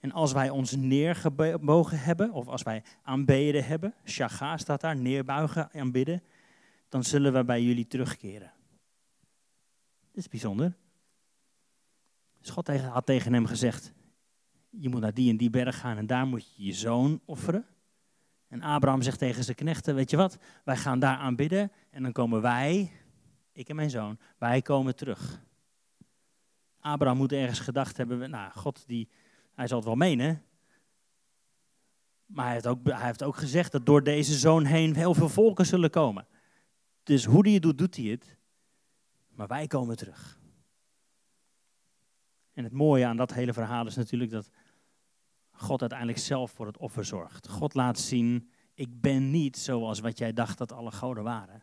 En 0.00 0.12
als 0.12 0.32
wij 0.32 0.50
ons 0.50 0.76
neergebogen 0.76 1.98
hebben, 1.98 2.32
of 2.32 2.48
als 2.48 2.62
wij 2.62 2.82
aanbeden 3.02 3.64
hebben, 3.64 3.94
shaga 4.04 4.56
staat 4.56 4.80
daar, 4.80 4.96
neerbuigen, 4.96 5.72
aanbidden, 5.72 6.22
dan 6.88 7.04
zullen 7.04 7.32
we 7.32 7.44
bij 7.44 7.62
jullie 7.62 7.86
terugkeren. 7.86 8.52
Dat 10.12 10.16
is 10.24 10.28
bijzonder. 10.28 10.76
Dus 12.44 12.52
God 12.52 12.80
had 12.80 13.06
tegen 13.06 13.32
hem 13.32 13.46
gezegd, 13.46 13.92
je 14.70 14.88
moet 14.88 15.00
naar 15.00 15.14
die 15.14 15.30
en 15.30 15.36
die 15.36 15.50
berg 15.50 15.78
gaan 15.78 15.96
en 15.96 16.06
daar 16.06 16.26
moet 16.26 16.54
je 16.54 16.64
je 16.64 16.72
zoon 16.72 17.20
offeren. 17.24 17.66
En 18.48 18.62
Abraham 18.62 19.02
zegt 19.02 19.18
tegen 19.18 19.44
zijn 19.44 19.56
knechten, 19.56 19.94
weet 19.94 20.10
je 20.10 20.16
wat, 20.16 20.38
wij 20.64 20.76
gaan 20.76 20.98
daar 20.98 21.16
aanbidden 21.16 21.72
en 21.90 22.02
dan 22.02 22.12
komen 22.12 22.42
wij, 22.42 22.92
ik 23.52 23.68
en 23.68 23.76
mijn 23.76 23.90
zoon, 23.90 24.18
wij 24.38 24.62
komen 24.62 24.96
terug. 24.96 25.42
Abraham 26.80 27.16
moet 27.16 27.32
ergens 27.32 27.58
gedacht 27.58 27.96
hebben, 27.96 28.30
nou, 28.30 28.52
God 28.52 28.84
die, 28.86 29.08
hij 29.54 29.66
zal 29.66 29.76
het 29.76 29.86
wel 29.86 29.96
menen. 29.96 30.42
Maar 32.26 32.44
hij 32.44 32.54
heeft, 32.54 32.66
ook, 32.66 32.86
hij 32.86 33.06
heeft 33.06 33.22
ook 33.22 33.36
gezegd 33.36 33.72
dat 33.72 33.86
door 33.86 34.02
deze 34.02 34.38
zoon 34.38 34.64
heen 34.64 34.94
heel 34.94 35.14
veel 35.14 35.28
volken 35.28 35.66
zullen 35.66 35.90
komen. 35.90 36.26
Dus 37.02 37.24
hoe 37.24 37.42
die 37.42 37.54
het 37.54 37.62
doet, 37.62 37.78
doet 37.78 37.96
hij 37.96 38.04
het. 38.04 38.36
Maar 39.28 39.46
wij 39.46 39.66
komen 39.66 39.96
terug. 39.96 40.42
En 42.54 42.64
het 42.64 42.72
mooie 42.72 43.06
aan 43.06 43.16
dat 43.16 43.32
hele 43.32 43.52
verhaal 43.52 43.86
is 43.86 43.96
natuurlijk 43.96 44.30
dat 44.30 44.50
God 45.50 45.80
uiteindelijk 45.80 46.18
zelf 46.18 46.50
voor 46.50 46.66
het 46.66 46.78
offer 46.78 47.04
zorgt. 47.04 47.48
God 47.48 47.74
laat 47.74 47.98
zien, 47.98 48.50
ik 48.74 49.00
ben 49.00 49.30
niet 49.30 49.56
zoals 49.56 50.00
wat 50.00 50.18
jij 50.18 50.32
dacht 50.32 50.58
dat 50.58 50.72
alle 50.72 50.90
goden 50.90 51.24
waren. 51.24 51.62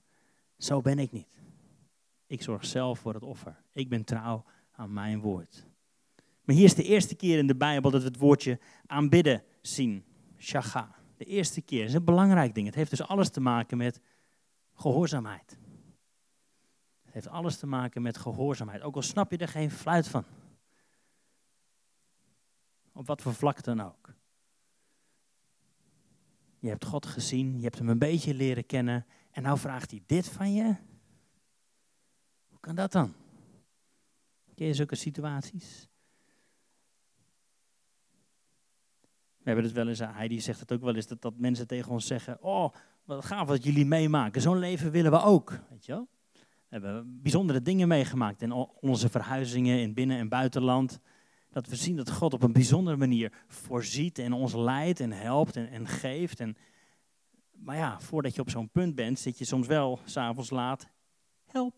Zo 0.57 0.81
ben 0.81 0.99
ik 0.99 1.11
niet. 1.11 1.41
Ik 2.27 2.41
zorg 2.41 2.65
zelf 2.65 2.99
voor 2.99 3.13
het 3.13 3.23
offer. 3.23 3.63
Ik 3.73 3.89
ben 3.89 4.03
trouw 4.03 4.45
aan 4.71 4.93
mijn 4.93 5.19
woord. 5.19 5.65
Maar 6.43 6.55
hier 6.55 6.65
is 6.65 6.75
de 6.75 6.83
eerste 6.83 7.15
keer 7.15 7.37
in 7.37 7.47
de 7.47 7.55
Bijbel 7.55 7.91
dat 7.91 8.01
we 8.01 8.07
het 8.07 8.17
woordje 8.17 8.59
aanbidden 8.85 9.43
zien. 9.61 10.05
Shaga. 10.37 10.95
De 11.17 11.25
eerste 11.25 11.61
keer. 11.61 11.83
Is 11.83 11.93
een 11.93 12.03
belangrijk 12.03 12.53
ding. 12.53 12.65
Het 12.65 12.75
heeft 12.75 12.89
dus 12.89 13.01
alles 13.01 13.29
te 13.29 13.41
maken 13.41 13.77
met 13.77 14.01
gehoorzaamheid. 14.73 15.57
Het 17.03 17.13
heeft 17.13 17.27
alles 17.27 17.57
te 17.57 17.67
maken 17.67 18.01
met 18.01 18.17
gehoorzaamheid. 18.17 18.81
Ook 18.81 18.95
al 18.95 19.01
snap 19.01 19.31
je 19.31 19.37
er 19.37 19.47
geen 19.47 19.71
fluit 19.71 20.07
van. 20.07 20.25
Op 23.01 23.07
wat 23.07 23.21
voor 23.21 23.33
vlak 23.33 23.63
dan 23.63 23.81
ook. 23.81 24.13
Je 26.59 26.67
hebt 26.69 26.85
God 26.85 27.05
gezien, 27.05 27.57
je 27.57 27.63
hebt 27.63 27.77
hem 27.77 27.89
een 27.89 27.99
beetje 27.99 28.33
leren 28.33 28.65
kennen. 28.65 29.05
En 29.31 29.43
nou 29.43 29.57
vraagt 29.57 29.91
hij 29.91 30.03
dit 30.05 30.27
van 30.29 30.53
je. 30.53 30.75
Hoe 32.47 32.59
kan 32.59 32.75
dat 32.75 32.91
dan? 32.91 33.13
Ken 34.55 34.67
je 34.67 34.73
zulke 34.73 34.95
situaties? 34.95 35.89
We 39.37 39.43
hebben 39.43 39.63
het 39.63 39.73
wel 39.73 39.87
eens, 39.87 39.99
Heidi 39.99 40.41
zegt 40.41 40.59
het 40.59 40.71
ook 40.71 40.81
wel 40.81 40.95
eens, 40.95 41.07
dat, 41.07 41.21
dat 41.21 41.37
mensen 41.37 41.67
tegen 41.67 41.91
ons 41.91 42.07
zeggen, 42.07 42.43
oh, 42.43 42.73
wat 43.03 43.25
gaaf 43.25 43.47
wat 43.47 43.63
jullie 43.63 43.85
meemaken, 43.85 44.41
zo'n 44.41 44.59
leven 44.59 44.91
willen 44.91 45.11
we 45.11 45.21
ook. 45.21 45.59
Weet 45.69 45.85
je 45.85 45.91
wel? 45.91 46.07
We 46.33 46.39
hebben 46.69 47.21
bijzondere 47.21 47.61
dingen 47.61 47.87
meegemaakt 47.87 48.41
in 48.41 48.51
onze 48.81 49.09
verhuizingen 49.09 49.79
in 49.79 49.93
binnen- 49.93 50.17
en 50.17 50.29
buitenland. 50.29 50.99
Dat 51.51 51.67
we 51.67 51.75
zien 51.75 51.95
dat 51.95 52.11
God 52.11 52.33
op 52.33 52.43
een 52.43 52.53
bijzondere 52.53 52.97
manier 52.97 53.31
voorziet 53.47 54.19
en 54.19 54.33
ons 54.33 54.53
leidt 54.53 54.99
en 54.99 55.11
helpt 55.11 55.55
en, 55.55 55.69
en 55.69 55.87
geeft. 55.87 56.39
En, 56.39 56.57
maar 57.51 57.75
ja, 57.75 57.99
voordat 57.99 58.35
je 58.35 58.41
op 58.41 58.49
zo'n 58.49 58.69
punt 58.69 58.95
bent, 58.95 59.19
zit 59.19 59.37
je 59.37 59.45
soms 59.45 59.67
wel 59.67 59.99
s'avonds 60.05 60.49
laat, 60.49 60.87
help. 61.45 61.75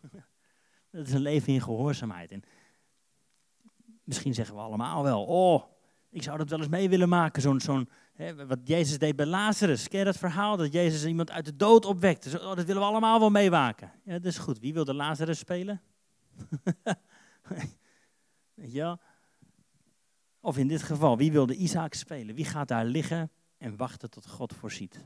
Dat 0.90 1.06
is 1.06 1.12
een 1.12 1.20
leven 1.20 1.52
in 1.52 1.60
gehoorzaamheid. 1.60 2.32
En 2.32 2.42
misschien 4.04 4.34
zeggen 4.34 4.54
we 4.54 4.60
allemaal 4.60 5.02
wel, 5.02 5.24
oh, 5.24 5.62
ik 6.10 6.22
zou 6.22 6.38
dat 6.38 6.50
wel 6.50 6.58
eens 6.58 6.68
mee 6.68 6.88
willen 6.88 7.08
maken. 7.08 7.42
Zo'n, 7.42 7.60
zo'n, 7.60 7.88
hè, 8.12 8.46
wat 8.46 8.58
Jezus 8.64 8.98
deed 8.98 9.16
bij 9.16 9.26
Lazarus. 9.26 9.88
Ken 9.88 10.04
dat 10.04 10.16
verhaal? 10.16 10.56
Dat 10.56 10.72
Jezus 10.72 11.04
iemand 11.04 11.30
uit 11.30 11.44
de 11.44 11.56
dood 11.56 11.84
opwekte. 11.84 12.40
Oh, 12.40 12.56
dat 12.56 12.64
willen 12.64 12.82
we 12.82 12.88
allemaal 12.88 13.18
wel 13.18 13.30
meemaken. 13.30 13.92
Ja, 14.04 14.12
dat 14.12 14.24
is 14.24 14.38
goed. 14.38 14.58
Wie 14.58 14.72
wilde 14.72 14.94
Lazarus 14.94 15.38
spelen? 15.38 15.82
ja. 18.54 19.00
Of 20.48 20.58
in 20.58 20.68
dit 20.68 20.82
geval, 20.82 21.16
wie 21.16 21.32
wilde 21.32 21.54
Isaac 21.54 21.94
spelen? 21.94 22.34
Wie 22.34 22.44
gaat 22.44 22.68
daar 22.68 22.84
liggen 22.84 23.30
en 23.58 23.76
wachten 23.76 24.10
tot 24.10 24.26
God 24.26 24.54
voorziet? 24.54 25.04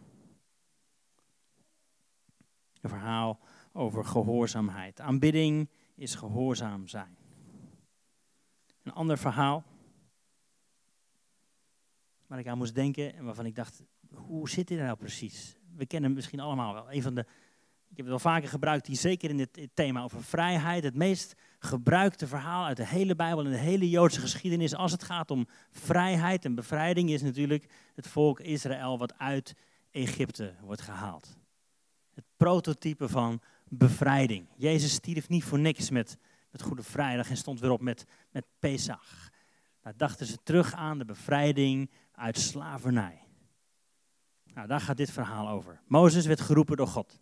Een 2.81 2.90
verhaal 2.90 3.40
over 3.72 4.05
gehoorzaamheid. 4.05 5.00
Aanbidding 5.00 5.68
is 5.94 6.14
gehoorzaam 6.14 6.88
zijn. 6.88 7.16
Een 8.83 8.92
ander 8.92 9.18
verhaal 9.18 9.64
waar 12.26 12.38
ik 12.38 12.46
aan 12.46 12.59
moest 12.59 12.74
denken 12.74 13.14
en 13.14 13.24
waarvan 13.24 13.46
ik 13.46 13.55
dacht, 13.55 13.83
hoe 14.11 14.48
zit 14.48 14.68
dit 14.68 14.78
nou 14.78 14.96
precies? 14.96 15.57
We 15.76 15.87
kennen 15.87 16.09
hem 16.09 16.18
misschien 16.18 16.40
allemaal 16.40 16.74
wel. 16.74 16.92
Een 16.92 17.02
van 17.02 17.14
de, 17.14 17.26
ik 17.92 17.98
heb 17.98 18.07
het 18.07 18.22
wel 18.22 18.33
vaker 18.33 18.48
gebruikt, 18.48 18.87
die 18.87 18.96
zeker 18.96 19.31
in 19.31 19.38
het 19.38 19.68
thema 19.74 20.02
over 20.02 20.22
vrijheid, 20.22 20.85
het 20.85 20.94
meest 20.94 21.35
gebruikte 21.59 22.26
verhaal 22.26 22.64
uit 22.64 22.76
de 22.76 22.87
hele 22.87 23.14
Bijbel 23.14 23.44
en 23.44 23.50
de 23.50 23.57
hele 23.57 23.90
Joodse 23.90 24.20
geschiedenis 24.20 24.74
als 24.74 24.92
het 24.92 25.02
gaat 25.02 25.31
om 25.31 25.46
vrijheid 25.70 26.44
en 26.44 26.55
bevrijding 26.55 27.11
is 27.11 27.22
natuurlijk 27.22 27.72
het 27.94 28.09
volk 28.09 28.40
Israël 28.40 28.98
wat 28.98 29.18
uit 29.18 29.55
Egypte 29.90 30.55
wordt 30.61 30.81
gehaald. 30.81 31.37
Het 32.14 32.24
prototype 32.37 33.09
van 33.09 33.40
bevrijding. 33.68 34.48
Jezus 34.57 34.92
stierf 34.92 35.28
niet 35.28 35.44
voor 35.44 35.59
niks 35.59 35.90
met, 35.90 36.16
met 36.50 36.62
Goede 36.62 36.83
Vrijdag 36.83 37.31
en 37.31 37.37
stond 37.37 37.61
weer 37.61 37.70
op 37.70 37.81
met, 37.81 38.05
met 38.31 38.44
Pesach. 38.59 39.31
Daar 39.81 39.96
dachten 39.96 40.26
ze 40.26 40.38
terug 40.42 40.74
aan 40.74 40.98
de 40.98 41.05
bevrijding 41.05 41.90
uit 42.12 42.38
slavernij. 42.38 43.24
Nou, 44.55 44.66
daar 44.66 44.81
gaat 44.81 44.96
dit 44.96 45.11
verhaal 45.11 45.48
over. 45.48 45.81
Mozes 45.87 46.26
werd 46.26 46.40
geroepen 46.40 46.76
door 46.76 46.88
God. 46.88 47.20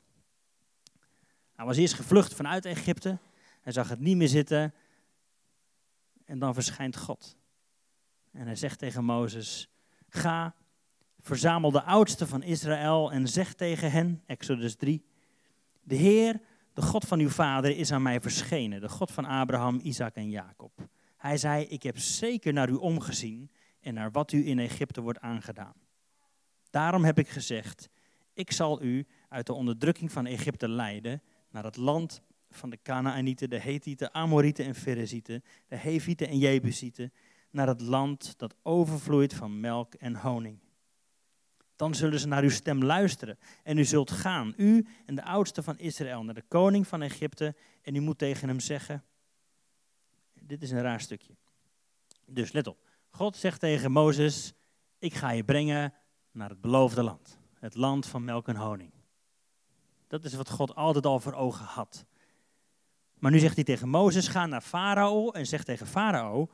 Hij 1.61 1.69
was 1.69 1.79
eerst 1.79 1.95
gevlucht 1.95 2.35
vanuit 2.35 2.65
Egypte. 2.65 3.19
Hij 3.61 3.73
zag 3.73 3.89
het 3.89 4.01
niet 4.01 4.17
meer 4.17 4.29
zitten. 4.29 4.75
En 6.25 6.39
dan 6.39 6.55
verschijnt 6.55 6.97
God. 6.97 7.37
En 8.33 8.47
hij 8.47 8.57
zegt 8.57 8.79
tegen 8.79 9.05
Mozes: 9.05 9.69
Ga, 10.09 10.55
verzamel 11.19 11.71
de 11.71 11.83
oudsten 11.83 12.29
van 12.29 12.43
Israël 12.43 13.13
en 13.13 13.29
zeg 13.29 13.55
tegen 13.55 13.91
hen, 13.91 14.23
Exodus 14.27 14.75
3, 14.75 15.05
de 15.83 15.95
Heer, 15.95 16.41
de 16.73 16.83
God 16.83 17.05
van 17.05 17.19
uw 17.19 17.29
vader, 17.29 17.77
is 17.77 17.93
aan 17.93 18.03
mij 18.03 18.21
verschenen, 18.21 18.81
de 18.81 18.89
God 18.89 19.11
van 19.11 19.25
Abraham, 19.25 19.81
Isaac 19.83 20.15
en 20.15 20.31
Jacob. 20.31 20.89
Hij 21.17 21.37
zei, 21.37 21.65
ik 21.65 21.83
heb 21.83 21.99
zeker 21.99 22.53
naar 22.53 22.69
u 22.69 22.75
omgezien 22.75 23.51
en 23.81 23.95
naar 23.95 24.11
wat 24.11 24.33
u 24.33 24.47
in 24.47 24.59
Egypte 24.59 25.01
wordt 25.01 25.21
aangedaan. 25.21 25.77
Daarom 26.71 27.05
heb 27.05 27.19
ik 27.19 27.29
gezegd, 27.29 27.89
ik 28.33 28.53
zal 28.53 28.83
u 28.83 29.07
uit 29.29 29.47
de 29.47 29.53
onderdrukking 29.53 30.13
van 30.13 30.27
Egypte 30.27 30.69
leiden 30.69 31.23
naar 31.51 31.65
het 31.65 31.77
land 31.77 32.23
van 32.51 32.71
de 32.71 32.79
Canaanieten, 32.83 33.51
de 33.51 33.59
Hethieten, 33.59 34.15
Amorieten 34.15 34.65
en 34.65 34.75
Ferezieten, 34.75 35.45
de 35.69 35.77
Hevieten 35.77 36.29
en 36.29 36.39
Jebusieten, 36.39 37.13
naar 37.51 37.69
het 37.69 37.81
land 37.81 38.35
dat 38.39 38.55
overvloeit 38.63 39.35
van 39.35 39.61
melk 39.61 39.95
en 39.95 40.17
honing. 40.17 40.59
Dan 41.77 41.95
zullen 41.95 42.21
ze 42.21 42.29
naar 42.29 42.43
uw 42.43 42.51
stem 42.51 42.85
luisteren. 42.85 43.39
En 43.63 43.79
u 43.79 43.85
zult 43.85 44.11
gaan, 44.11 44.55
u 44.57 44.87
en 45.07 45.15
de 45.15 45.25
oudste 45.25 45.63
van 45.63 45.79
Israël, 45.79 46.25
naar 46.25 46.35
de 46.35 46.45
koning 46.49 46.87
van 46.87 47.03
Egypte. 47.03 47.55
En 47.83 47.95
u 47.95 48.01
moet 48.01 48.19
tegen 48.19 48.49
hem 48.49 48.61
zeggen: 48.61 49.05
Dit 50.43 50.63
is 50.63 50.71
een 50.71 50.83
raar 50.83 51.01
stukje. 51.01 51.37
Dus 52.27 52.53
let 52.53 52.67
op. 52.67 52.89
God 53.11 53.37
zegt 53.37 53.61
tegen 53.61 53.93
Mozes: 53.93 54.53
Ik 54.99 55.15
ga 55.15 55.31
je 55.31 55.45
brengen 55.45 55.95
naar 56.31 56.49
het 56.49 56.61
beloofde 56.61 57.03
land. 57.03 57.39
Het 57.55 57.75
land 57.75 58.07
van 58.07 58.25
melk 58.25 58.49
en 58.49 58.57
honing. 58.57 58.93
Dat 60.11 60.25
is 60.25 60.35
wat 60.35 60.51
God 60.51 60.75
altijd 60.75 61.07
al 61.07 61.21
voor 61.21 61.35
ogen 61.35 61.65
had. 61.65 62.05
Maar 63.19 63.31
nu 63.31 63.39
zegt 63.39 63.55
hij 63.55 63.65
tegen 63.65 63.89
Mozes: 63.89 64.29
Ga 64.29 64.47
naar 64.47 64.61
Farao 64.61 65.31
en 65.31 65.47
zeg 65.47 65.65
tegen 65.65 65.87
Farao: 65.87 66.51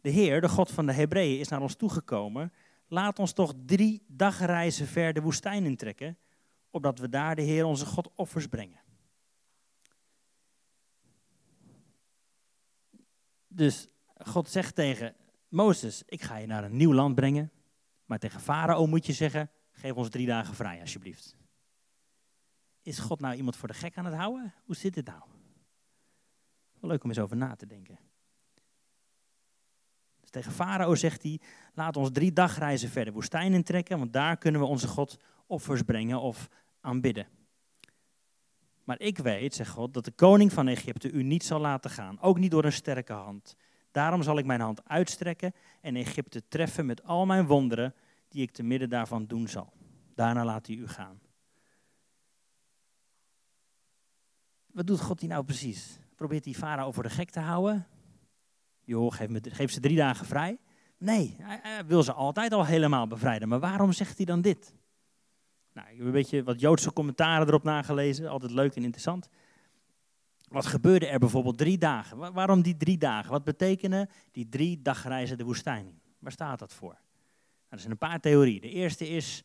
De 0.00 0.10
Heer, 0.10 0.40
de 0.40 0.48
God 0.48 0.70
van 0.70 0.86
de 0.86 0.92
Hebreeën, 0.92 1.38
is 1.38 1.48
naar 1.48 1.62
ons 1.62 1.74
toegekomen 1.74 2.52
laat 2.88 3.18
ons 3.18 3.32
toch 3.32 3.54
drie 3.66 4.04
dagreizen 4.06 4.86
ver 4.86 5.12
de 5.12 5.20
woestijn 5.20 5.64
intrekken, 5.64 6.18
opdat 6.70 6.98
we 6.98 7.08
daar 7.08 7.36
de 7.36 7.42
Heer 7.42 7.64
onze 7.64 7.86
God 7.86 8.10
offers 8.14 8.46
brengen. 8.46 8.80
Dus 13.48 13.88
God 14.16 14.48
zegt 14.48 14.74
tegen 14.74 15.14
Mozes, 15.48 16.02
ik 16.06 16.22
ga 16.22 16.36
je 16.36 16.46
naar 16.46 16.64
een 16.64 16.76
nieuw 16.76 16.94
land 16.94 17.14
brengen. 17.14 17.50
Maar 18.04 18.18
tegen 18.18 18.40
Farao 18.40 18.86
moet 18.86 19.06
je 19.06 19.12
zeggen, 19.12 19.50
geef 19.72 19.92
ons 19.92 20.08
drie 20.08 20.26
dagen 20.26 20.54
vrij 20.54 20.80
alsjeblieft. 20.80 21.37
Is 22.88 22.98
God 22.98 23.20
nou 23.20 23.34
iemand 23.34 23.56
voor 23.56 23.68
de 23.68 23.74
gek 23.74 23.96
aan 23.96 24.04
het 24.04 24.14
houden? 24.14 24.54
Hoe 24.64 24.76
zit 24.76 24.94
dit 24.94 25.06
nou? 25.06 25.22
Wel 26.80 26.90
leuk 26.90 27.02
om 27.02 27.08
eens 27.08 27.18
over 27.18 27.36
na 27.36 27.56
te 27.56 27.66
denken. 27.66 27.98
Dus 30.20 30.30
tegen 30.30 30.52
Farao 30.52 30.94
zegt 30.94 31.22
hij, 31.22 31.40
laat 31.74 31.96
ons 31.96 32.10
drie 32.12 32.32
dagreizen 32.32 32.88
verder 32.88 33.12
woestijn 33.12 33.52
intrekken, 33.52 33.98
want 33.98 34.12
daar 34.12 34.36
kunnen 34.36 34.60
we 34.60 34.66
onze 34.66 34.88
God 34.88 35.18
offers 35.46 35.82
brengen 35.82 36.20
of 36.20 36.48
aanbidden. 36.80 37.26
Maar 38.84 39.00
ik 39.00 39.18
weet, 39.18 39.54
zegt 39.54 39.70
God, 39.70 39.94
dat 39.94 40.04
de 40.04 40.10
koning 40.10 40.52
van 40.52 40.68
Egypte 40.68 41.10
u 41.10 41.22
niet 41.22 41.44
zal 41.44 41.60
laten 41.60 41.90
gaan, 41.90 42.20
ook 42.20 42.38
niet 42.38 42.50
door 42.50 42.64
een 42.64 42.72
sterke 42.72 43.12
hand. 43.12 43.56
Daarom 43.90 44.22
zal 44.22 44.38
ik 44.38 44.44
mijn 44.44 44.60
hand 44.60 44.88
uitstrekken 44.88 45.54
en 45.80 45.96
Egypte 45.96 46.48
treffen 46.48 46.86
met 46.86 47.04
al 47.04 47.26
mijn 47.26 47.46
wonderen 47.46 47.94
die 48.28 48.42
ik 48.42 48.50
te 48.50 48.62
midden 48.62 48.88
daarvan 48.88 49.26
doen 49.26 49.48
zal. 49.48 49.72
Daarna 50.14 50.44
laat 50.44 50.66
hij 50.66 50.76
u 50.76 50.88
gaan. 50.88 51.20
Wat 54.78 54.86
doet 54.86 55.00
God 55.00 55.20
hier 55.20 55.28
nou 55.28 55.44
precies? 55.44 55.98
Probeert 56.14 56.44
hij 56.44 56.54
farao 56.54 56.92
voor 56.92 57.02
de 57.02 57.10
gek 57.10 57.30
te 57.30 57.40
houden? 57.40 57.86
Joh, 58.84 59.12
geef, 59.12 59.28
me, 59.28 59.40
geef 59.42 59.70
ze 59.70 59.80
drie 59.80 59.96
dagen 59.96 60.26
vrij. 60.26 60.58
Nee, 60.98 61.36
hij, 61.40 61.86
wil 61.86 62.02
ze 62.02 62.12
altijd 62.12 62.52
al 62.52 62.66
helemaal 62.66 63.06
bevrijden. 63.06 63.48
Maar 63.48 63.60
waarom 63.60 63.92
zegt 63.92 64.16
hij 64.16 64.26
dan 64.26 64.40
dit? 64.40 64.74
Nou, 65.72 65.88
ik 65.88 65.96
heb 65.96 66.06
een 66.06 66.12
beetje 66.12 66.42
wat 66.42 66.60
Joodse 66.60 66.92
commentaren 66.92 67.46
erop 67.46 67.62
nagelezen. 67.62 68.28
Altijd 68.28 68.52
leuk 68.52 68.76
en 68.76 68.82
interessant. 68.82 69.28
Wat 70.48 70.66
gebeurde 70.66 71.06
er 71.06 71.18
bijvoorbeeld 71.18 71.58
drie 71.58 71.78
dagen? 71.78 72.32
Waarom 72.32 72.62
die 72.62 72.76
drie 72.76 72.98
dagen? 72.98 73.30
Wat 73.30 73.44
betekenen 73.44 74.08
die 74.30 74.48
drie 74.48 74.82
dagreizen 74.82 75.38
de 75.38 75.44
woestijn? 75.44 76.00
Waar 76.18 76.32
staat 76.32 76.58
dat 76.58 76.74
voor? 76.74 76.92
Nou, 76.92 77.00
er 77.68 77.78
zijn 77.78 77.92
een 77.92 77.98
paar 77.98 78.20
theorieën. 78.20 78.60
De 78.60 78.70
eerste 78.70 79.08
is, 79.08 79.44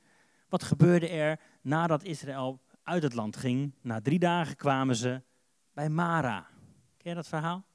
wat 0.50 0.64
gebeurde 0.64 1.08
er 1.08 1.40
nadat 1.62 2.04
Israël 2.04 2.62
uit 2.84 3.04
het 3.04 3.14
land 3.14 3.38
ging? 3.38 3.74
Na 3.82 4.02
drie 4.02 4.20
dagen 4.20 4.56
kwamen 4.56 4.96
ze 4.96 5.22
bij 5.74 5.90
Mara. 5.90 6.48
Ken 6.98 7.10
je 7.10 7.16
dat 7.16 7.28
verhaal? 7.28 7.66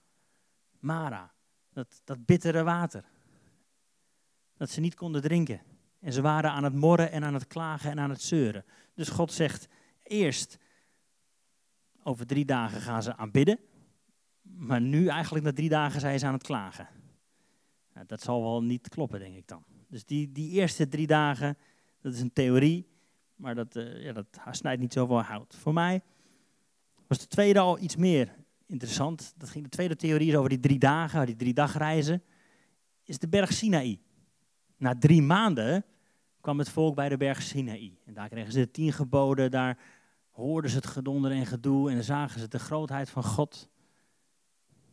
Mara, 0.79 1.33
dat, 1.73 2.01
dat 2.05 2.27
bittere 2.27 2.63
water. 2.63 3.05
Dat 4.57 4.71
ze 4.71 4.81
niet 4.81 4.95
konden 4.95 5.23
drinken. 5.23 5.61
En 6.01 6.13
ze 6.13 6.21
waren 6.21 6.51
aan 6.51 6.65
het 6.65 6.75
morren 6.75 7.11
en 7.11 7.25
aan 7.25 7.35
het 7.35 7.47
klagen 7.47 7.91
en 7.91 7.99
aan 7.99 8.11
het 8.11 8.23
zeuren. 8.23 8.65
Dus 8.95 9.09
God 9.09 9.33
zegt, 9.33 9.69
eerst 10.03 10.59
over 12.03 12.27
drie 12.27 12.45
dagen 12.45 12.81
gaan 12.81 13.03
ze 13.03 13.17
aanbidden. 13.17 13.59
Maar 14.43 14.81
nu 14.81 15.07
eigenlijk 15.07 15.45
na 15.45 15.53
drie 15.53 15.69
dagen 15.69 16.01
zijn 16.01 16.19
ze 16.19 16.27
aan 16.27 16.33
het 16.33 16.43
klagen. 16.43 16.89
Dat 18.07 18.23
zal 18.23 18.43
wel 18.43 18.63
niet 18.63 18.89
kloppen, 18.89 19.19
denk 19.19 19.37
ik 19.37 19.47
dan. 19.47 19.65
Dus 19.89 20.05
die, 20.05 20.33
die 20.33 20.51
eerste 20.51 20.89
drie 20.89 21.07
dagen, 21.07 21.57
dat 22.01 22.15
is 22.15 22.21
een 22.21 22.33
theorie. 22.33 22.89
Maar 23.39 23.55
dat, 23.55 23.77
uh, 23.77 24.05
ja, 24.05 24.13
dat 24.13 24.27
snijdt 24.51 24.81
niet 24.81 24.93
zoveel 24.93 25.23
hout. 25.23 25.57
Voor 25.57 25.73
mij 25.73 26.03
was 27.07 27.19
de 27.19 27.27
tweede 27.27 27.59
al 27.59 27.79
iets 27.79 27.97
meer 27.97 28.35
interessant. 28.67 29.35
Dat 29.37 29.49
ging, 29.49 29.65
de 29.65 29.71
tweede 29.71 29.97
theorie 29.97 30.29
is 30.29 30.35
over 30.35 30.49
die 30.49 30.61
drie 30.61 30.79
dagen, 30.79 31.27
die 31.27 31.37
drie 31.37 31.55
dagreizen. 31.55 32.23
Is 33.03 33.19
de 33.19 33.29
berg 33.29 33.53
Sinaï. 33.53 34.01
Na 34.77 34.95
drie 34.99 35.23
maanden 35.23 35.85
kwam 36.41 36.59
het 36.59 36.69
volk 36.69 36.95
bij 36.95 37.09
de 37.09 37.17
berg 37.17 37.43
Sinaï. 37.43 37.99
En 38.05 38.15
daar 38.15 38.29
kregen 38.29 38.53
ze 38.53 38.59
de 38.59 38.71
tien 38.71 38.93
geboden, 38.93 39.51
daar 39.51 39.79
hoorden 40.31 40.71
ze 40.71 40.77
het 40.77 40.87
gedonder 40.87 41.31
en 41.31 41.47
gedoe 41.47 41.91
en 41.91 42.05
zagen 42.05 42.41
ze 42.41 42.49
de 42.49 42.59
grootheid 42.59 43.11
van 43.11 43.25
God. 43.25 43.69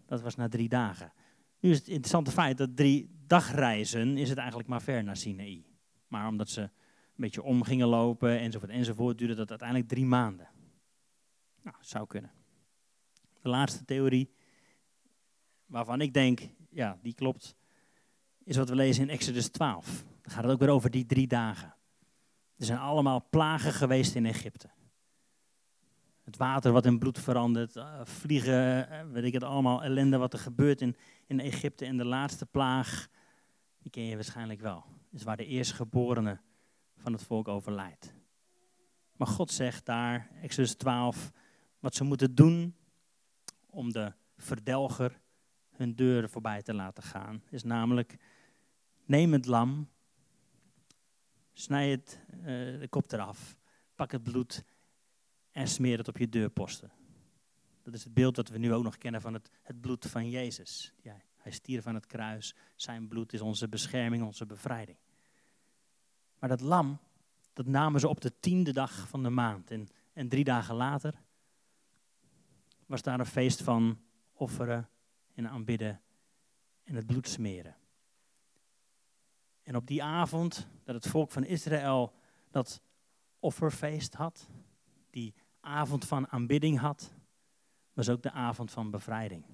Dat 0.06 0.22
was 0.22 0.36
na 0.36 0.48
drie 0.48 0.70
dagen. 0.70 1.14
Nu 1.60 1.70
is 1.70 1.78
het 1.78 1.88
interessante 1.88 2.32
feit 2.32 2.58
dat 2.58 2.76
drie 2.76 3.10
dagreizen 3.28 4.18
is 4.18 4.30
het 4.30 4.38
eigenlijk 4.38 4.70
maar 4.70 4.82
ver 4.82 5.04
naar 5.04 5.18
Sinaï. 5.18 5.66
Maar 6.08 6.28
omdat 6.28 6.50
ze 6.50 6.70
beetje 7.16 7.44
om 7.44 7.64
gingen 7.64 7.88
lopen 7.88 8.40
enzovoort 8.40 8.72
enzovoort, 8.72 9.18
duurde 9.18 9.36
dat 9.36 9.50
uiteindelijk 9.50 9.90
drie 9.90 10.06
maanden. 10.06 10.48
Nou, 11.62 11.78
zou 11.80 12.08
kunnen. 12.08 12.32
De 13.42 13.50
laatste 13.50 13.86
theorie, 13.86 14.34
waarvan 15.66 16.02
ik 16.02 16.14
denk, 16.14 16.40
ja, 16.70 17.00
die 17.02 17.14
klopt, 17.14 17.56
is 18.44 18.58
wat 18.58 18.70
we 18.70 18.76
lezen 18.76 19.04
in 19.04 19.10
Exodus 19.10 19.48
12. 19.48 20.04
Dan 20.22 20.32
gaat 20.32 20.44
het 20.44 20.52
ook 20.52 20.60
weer 20.60 20.70
over 20.70 20.92
die 20.92 21.06
drie 21.06 21.28
dagen. 21.28 21.76
Er 22.58 22.66
zijn 22.66 22.80
allemaal 22.80 23.28
plagen 23.30 23.74
geweest 23.74 24.16
in 24.16 24.26
Egypte. 24.26 24.70
Het 26.24 26.38
water 26.38 26.72
wat 26.72 26.86
in 26.86 27.00
bloed 27.00 27.20
verandert, 27.20 27.76
eh, 27.76 28.00
vliegen, 28.04 28.90
eh, 28.90 29.06
weet 29.12 29.24
ik 29.24 29.34
het 29.34 29.44
allemaal, 29.44 29.84
ellende 29.84 30.18
wat 30.18 30.34
er 30.34 30.40
gebeurt 30.40 30.82
in, 30.82 30.96
in 31.26 31.40
Egypte. 31.40 31.86
En 31.86 31.98
de 31.98 32.06
laatste 32.06 32.46
plaag, 32.46 33.08
die 33.78 33.92
ken 33.92 34.04
je 34.04 34.16
waarschijnlijk 34.16 34.62
wel, 34.62 34.86
is 35.12 35.24
waar 35.24 35.38
de 35.38 35.46
eerstgeborene 35.46 36.40
van 37.06 37.14
het 37.14 37.24
volk 37.24 37.48
overlijdt. 37.48 38.14
Maar 39.16 39.28
God 39.28 39.52
zegt 39.52 39.86
daar, 39.86 40.30
Exodus 40.42 40.76
12, 40.76 41.32
wat 41.80 41.96
ze 41.96 42.04
moeten 42.04 42.36
doen 42.36 42.76
om 43.70 43.92
de 43.92 44.14
verdelger 44.38 45.22
hun 45.72 45.96
deuren 45.96 46.30
voorbij 46.30 46.62
te 46.62 46.74
laten 46.74 47.04
gaan. 47.04 47.44
Is 47.50 47.64
namelijk, 47.64 48.16
neem 49.04 49.34
het 49.34 49.46
lam, 49.46 49.90
snij 51.54 51.90
het, 51.92 52.20
uh, 52.32 52.44
de 52.80 52.88
kop 52.90 53.12
eraf, 53.12 53.58
pak 53.96 54.12
het 54.12 54.24
bloed 54.24 54.64
en 55.52 55.68
smeer 55.68 55.98
het 55.98 56.08
op 56.08 56.18
je 56.18 56.30
deurposten. 56.30 56.92
Dat 57.84 57.94
is 57.94 58.04
het 58.04 58.14
beeld 58.14 58.36
dat 58.36 58.50
we 58.50 58.58
nu 58.58 58.74
ook 58.74 58.84
nog 58.84 58.98
kennen 58.98 59.22
van 59.22 59.34
het, 59.34 59.50
het 59.62 59.82
bloed 59.82 60.06
van 60.06 60.30
Jezus. 60.30 60.94
Hij 61.38 61.52
stierf 61.52 61.88
aan 61.88 61.96
het 61.96 62.06
kruis, 62.06 62.56
zijn 62.76 63.08
bloed 63.08 63.34
is 63.34 63.42
onze 63.42 63.70
bescherming, 63.70 64.24
onze 64.24 64.46
bevrijding. 64.46 64.98
Maar 66.40 66.50
dat 66.50 66.62
lam, 66.62 67.00
dat 67.54 67.66
namen 67.66 68.00
ze 68.00 68.08
op 68.08 68.22
de 68.22 68.40
tiende 68.40 68.74
dag 68.74 69.08
van 69.08 69.24
de 69.24 69.30
maand. 69.30 69.72
En, 69.72 69.88
en 70.14 70.30
drie 70.30 70.44
dagen 70.44 70.76
later 70.76 71.24
was 72.86 73.02
daar 73.02 73.20
een 73.20 73.26
feest 73.26 73.62
van 73.62 74.00
offeren 74.34 74.90
en 75.34 75.50
aanbidden 75.50 76.02
en 76.84 76.96
het 76.96 77.06
bloed 77.06 77.28
smeren. 77.28 77.76
En 79.64 79.76
op 79.76 79.88
die 79.88 80.04
avond 80.04 80.68
dat 80.84 80.96
het 80.96 81.08
volk 81.08 81.32
van 81.32 81.44
Israël 81.44 82.14
dat 82.52 82.82
offerfeest 83.40 84.14
had, 84.14 84.50
die 85.10 85.34
avond 85.60 86.06
van 86.06 86.28
aanbidding 86.28 86.80
had, 86.80 87.14
was 87.94 88.10
ook 88.10 88.22
de 88.22 88.32
avond 88.32 88.72
van 88.72 88.92
bevrijding. 88.92 89.46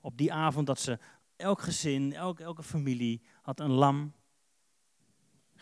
Op 0.00 0.16
die 0.16 0.32
avond 0.32 0.66
dat 0.66 0.78
ze, 0.80 0.98
elk 1.36 1.60
gezin, 1.60 2.12
elke, 2.12 2.42
elke 2.42 2.62
familie 2.62 3.22
had 3.42 3.60
een 3.60 3.70
lam, 3.70 4.12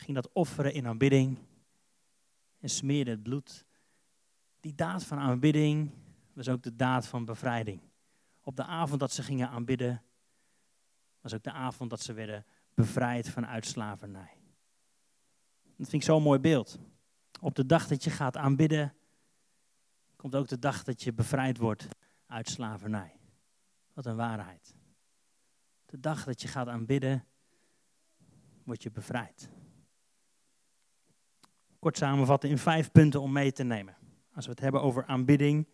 ging 0.02 0.14
dat 0.14 0.32
offeren 0.32 0.74
in 0.74 0.86
aanbidding 0.86 1.38
en 2.58 2.68
smeerde 2.68 3.10
het 3.10 3.22
bloed. 3.22 3.64
Die 4.60 4.74
daad 4.74 5.04
van 5.04 5.18
aanbidding 5.18 5.90
was 6.32 6.48
ook 6.48 6.62
de 6.62 6.76
daad 6.76 7.06
van 7.06 7.24
bevrijding. 7.24 7.80
Op 8.40 8.56
de 8.56 8.64
avond 8.64 9.00
dat 9.00 9.12
ze 9.12 9.22
gingen 9.22 9.48
aanbidden, 9.48 10.02
was 11.20 11.34
ook 11.34 11.42
de 11.42 11.52
avond 11.52 11.90
dat 11.90 12.00
ze 12.00 12.12
werden 12.12 12.46
bevrijd 12.74 13.28
vanuit 13.28 13.66
slavernij. 13.66 14.36
Dat 15.76 15.88
vind 15.88 15.92
ik 15.92 16.02
zo'n 16.02 16.22
mooi 16.22 16.38
beeld. 16.38 16.78
Op 17.40 17.54
de 17.54 17.66
dag 17.66 17.86
dat 17.86 18.04
je 18.04 18.10
gaat 18.10 18.36
aanbidden, 18.36 18.94
komt 20.16 20.34
ook 20.34 20.48
de 20.48 20.58
dag 20.58 20.84
dat 20.84 21.02
je 21.02 21.12
bevrijd 21.12 21.58
wordt 21.58 21.88
uit 22.26 22.48
slavernij. 22.48 23.16
Wat 23.92 24.06
een 24.06 24.16
waarheid. 24.16 24.74
De 25.86 26.00
dag 26.00 26.24
dat 26.24 26.42
je 26.42 26.48
gaat 26.48 26.68
aanbidden, 26.68 27.24
word 28.64 28.82
je 28.82 28.90
bevrijd. 28.90 29.50
Kort 31.82 31.96
samenvatten 31.96 32.50
in 32.50 32.58
vijf 32.58 32.90
punten 32.90 33.20
om 33.20 33.32
mee 33.32 33.52
te 33.52 33.62
nemen. 33.62 33.96
Als 34.34 34.44
we 34.44 34.50
het 34.50 34.60
hebben 34.60 34.82
over 34.82 35.04
aanbidding 35.06 35.66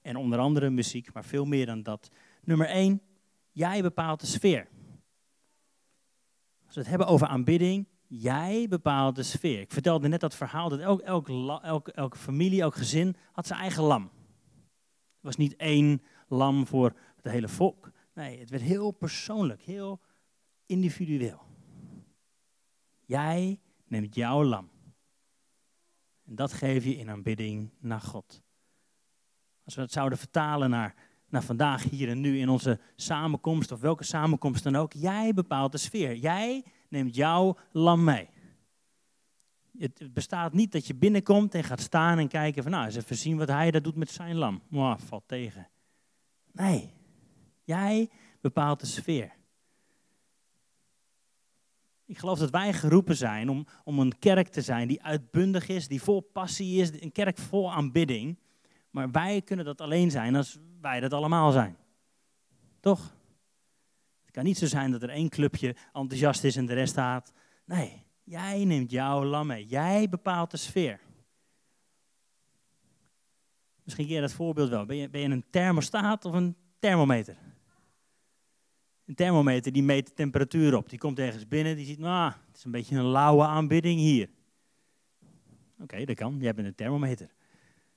en 0.00 0.16
onder 0.16 0.38
andere 0.38 0.70
muziek, 0.70 1.12
maar 1.12 1.24
veel 1.24 1.44
meer 1.44 1.66
dan 1.66 1.82
dat. 1.82 2.10
Nummer 2.42 2.66
één, 2.66 3.02
jij 3.52 3.82
bepaalt 3.82 4.20
de 4.20 4.26
sfeer. 4.26 4.68
Als 6.66 6.74
we 6.74 6.80
het 6.80 6.88
hebben 6.88 7.06
over 7.06 7.26
aanbidding, 7.26 7.86
jij 8.06 8.66
bepaalt 8.68 9.16
de 9.16 9.22
sfeer. 9.22 9.60
Ik 9.60 9.72
vertelde 9.72 10.08
net 10.08 10.20
dat 10.20 10.34
verhaal 10.34 10.68
dat 10.68 10.80
elk, 10.80 11.00
elk, 11.00 11.28
elk, 11.62 11.88
elke 11.88 12.18
familie, 12.18 12.60
elk 12.60 12.74
gezin 12.74 13.16
had 13.32 13.46
zijn 13.46 13.60
eigen 13.60 13.82
lam. 13.82 14.02
Het 14.02 15.20
was 15.20 15.36
niet 15.36 15.56
één 15.56 16.02
lam 16.28 16.66
voor 16.66 16.96
het 17.16 17.32
hele 17.32 17.48
volk. 17.48 17.90
Nee, 18.14 18.38
het 18.38 18.50
werd 18.50 18.62
heel 18.62 18.90
persoonlijk, 18.90 19.62
heel 19.62 20.00
individueel. 20.66 21.42
Jij 23.04 23.60
neemt 23.90 24.14
jouw 24.14 24.44
lam. 24.44 24.70
En 26.26 26.34
dat 26.34 26.52
geef 26.52 26.84
je 26.84 26.96
in 26.96 27.10
aanbidding 27.10 27.70
naar 27.78 28.00
God. 28.00 28.42
Als 29.64 29.74
we 29.74 29.80
het 29.80 29.92
zouden 29.92 30.18
vertalen 30.18 30.70
naar, 30.70 30.94
naar 31.28 31.42
vandaag, 31.42 31.82
hier 31.82 32.08
en 32.08 32.20
nu 32.20 32.38
in 32.38 32.48
onze 32.48 32.80
samenkomst, 32.96 33.72
of 33.72 33.80
welke 33.80 34.04
samenkomst 34.04 34.64
dan 34.64 34.76
ook, 34.76 34.92
jij 34.92 35.34
bepaalt 35.34 35.72
de 35.72 35.78
sfeer. 35.78 36.16
Jij 36.16 36.64
neemt 36.88 37.14
jouw 37.14 37.56
lam 37.72 38.04
mee. 38.04 38.28
Het 39.78 40.12
bestaat 40.12 40.52
niet 40.52 40.72
dat 40.72 40.86
je 40.86 40.94
binnenkomt 40.94 41.54
en 41.54 41.64
gaat 41.64 41.80
staan 41.80 42.18
en 42.18 42.28
kijken 42.28 42.62
van, 42.62 42.72
nou, 42.72 42.84
eens 42.84 42.96
even 42.96 43.16
zien 43.16 43.36
wat 43.36 43.48
hij 43.48 43.70
dat 43.70 43.84
doet 43.84 43.96
met 43.96 44.10
zijn 44.10 44.36
lam. 44.36 44.62
Wow, 44.68 44.98
valt 44.98 45.28
tegen. 45.28 45.68
Nee, 46.52 46.96
Jij 47.68 48.10
bepaalt 48.40 48.80
de 48.80 48.86
sfeer. 48.86 49.32
Ik 52.08 52.18
geloof 52.18 52.38
dat 52.38 52.50
wij 52.50 52.72
geroepen 52.72 53.16
zijn 53.16 53.48
om, 53.48 53.66
om 53.84 53.98
een 53.98 54.18
kerk 54.18 54.48
te 54.48 54.60
zijn 54.60 54.88
die 54.88 55.02
uitbundig 55.02 55.68
is, 55.68 55.88
die 55.88 56.02
vol 56.02 56.20
passie 56.20 56.80
is, 56.80 57.02
een 57.02 57.12
kerk 57.12 57.38
vol 57.38 57.72
aanbidding. 57.72 58.38
Maar 58.90 59.10
wij 59.10 59.42
kunnen 59.42 59.64
dat 59.64 59.80
alleen 59.80 60.10
zijn 60.10 60.36
als 60.36 60.58
wij 60.80 61.00
dat 61.00 61.12
allemaal 61.12 61.52
zijn. 61.52 61.76
Toch? 62.80 63.16
Het 64.24 64.30
kan 64.30 64.44
niet 64.44 64.58
zo 64.58 64.66
zijn 64.66 64.90
dat 64.90 65.02
er 65.02 65.10
één 65.10 65.28
clubje 65.28 65.76
enthousiast 65.92 66.44
is 66.44 66.56
en 66.56 66.66
de 66.66 66.74
rest 66.74 66.92
staat. 66.92 67.32
Nee, 67.64 68.04
jij 68.24 68.64
neemt 68.64 68.90
jouw 68.90 69.24
lam 69.24 69.46
mee. 69.46 69.66
Jij 69.66 70.08
bepaalt 70.08 70.50
de 70.50 70.56
sfeer. 70.56 71.00
Misschien 73.82 74.06
je 74.06 74.20
dat 74.20 74.32
voorbeeld 74.32 74.68
wel. 74.68 74.86
Ben 74.86 74.96
je, 74.96 75.08
ben 75.08 75.20
je 75.20 75.28
een 75.28 75.50
thermostaat 75.50 76.24
of 76.24 76.32
een 76.32 76.56
thermometer? 76.78 77.36
Een 79.08 79.14
thermometer 79.14 79.72
die 79.72 79.82
meet 79.82 80.06
de 80.06 80.12
temperatuur 80.12 80.76
op. 80.76 80.88
Die 80.88 80.98
komt 80.98 81.18
ergens 81.18 81.48
binnen, 81.48 81.76
die 81.76 81.86
ziet, 81.86 81.98
nou, 81.98 82.32
het 82.46 82.56
is 82.56 82.64
een 82.64 82.70
beetje 82.70 82.96
een 82.96 83.06
lauwe 83.06 83.44
aanbidding 83.44 84.00
hier. 84.00 84.28
Oké, 85.78 86.04
dat 86.04 86.16
kan. 86.16 86.36
Jij 86.40 86.54
bent 86.54 86.66
een 86.66 86.74
thermometer. 86.74 87.30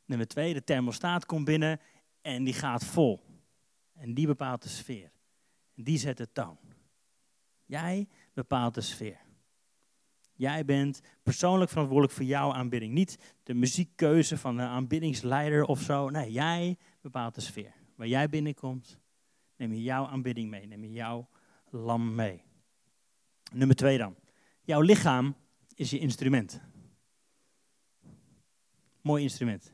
Nummer 0.06 0.28
twee, 0.28 0.54
de 0.54 0.64
thermostaat 0.64 1.26
komt 1.26 1.46
binnen 1.46 1.80
en 2.22 2.44
die 2.44 2.54
gaat 2.54 2.86
vol. 2.86 3.20
En 3.94 4.14
die 4.14 4.28
bepaalt 4.28 4.64
de 4.64 4.70
sfeer. 4.70 5.12
En 5.76 5.84
die 5.84 5.98
zet 5.98 6.18
de 6.18 6.32
toon. 6.32 6.58
Jij 7.66 8.08
bepaalt 8.34 8.74
de 8.74 8.82
sfeer. 8.82 9.20
Jij 10.34 10.66
bent 10.66 11.02
persoonlijk 11.24 11.70
verantwoordelijk 11.70 12.14
voor 12.14 12.26
jouw 12.26 12.54
aanbidding. 12.54 12.94
Niet 12.94 13.36
de 13.44 13.54
muziekkeuze 13.54 14.38
van 14.38 14.58
de 14.58 14.64
aanbiddingsleider 14.64 15.64
of 15.64 15.82
zo. 15.82 16.10
Nee, 16.10 16.32
jij 16.32 16.78
bepaalt 17.02 17.36
de 17.36 17.42
sfeer. 17.42 17.74
Waar 17.96 18.08
jij 18.08 18.30
binnenkomt, 18.30 19.00
neem 19.62 19.74
je 19.74 19.82
jouw 19.82 20.06
aanbidding 20.06 20.50
mee. 20.50 20.68
Neem 20.68 20.84
je 20.84 20.92
jouw 20.92 21.30
lam 21.70 22.16
mee. 22.16 22.44
Nummer 23.54 23.76
twee 23.76 23.98
dan. 23.98 24.16
Jouw 24.62 24.82
lichaam 24.82 25.36
is 25.76 25.90
je 25.90 26.00
instrument. 26.00 26.62
Mooi 29.02 29.24
instrument. 29.24 29.74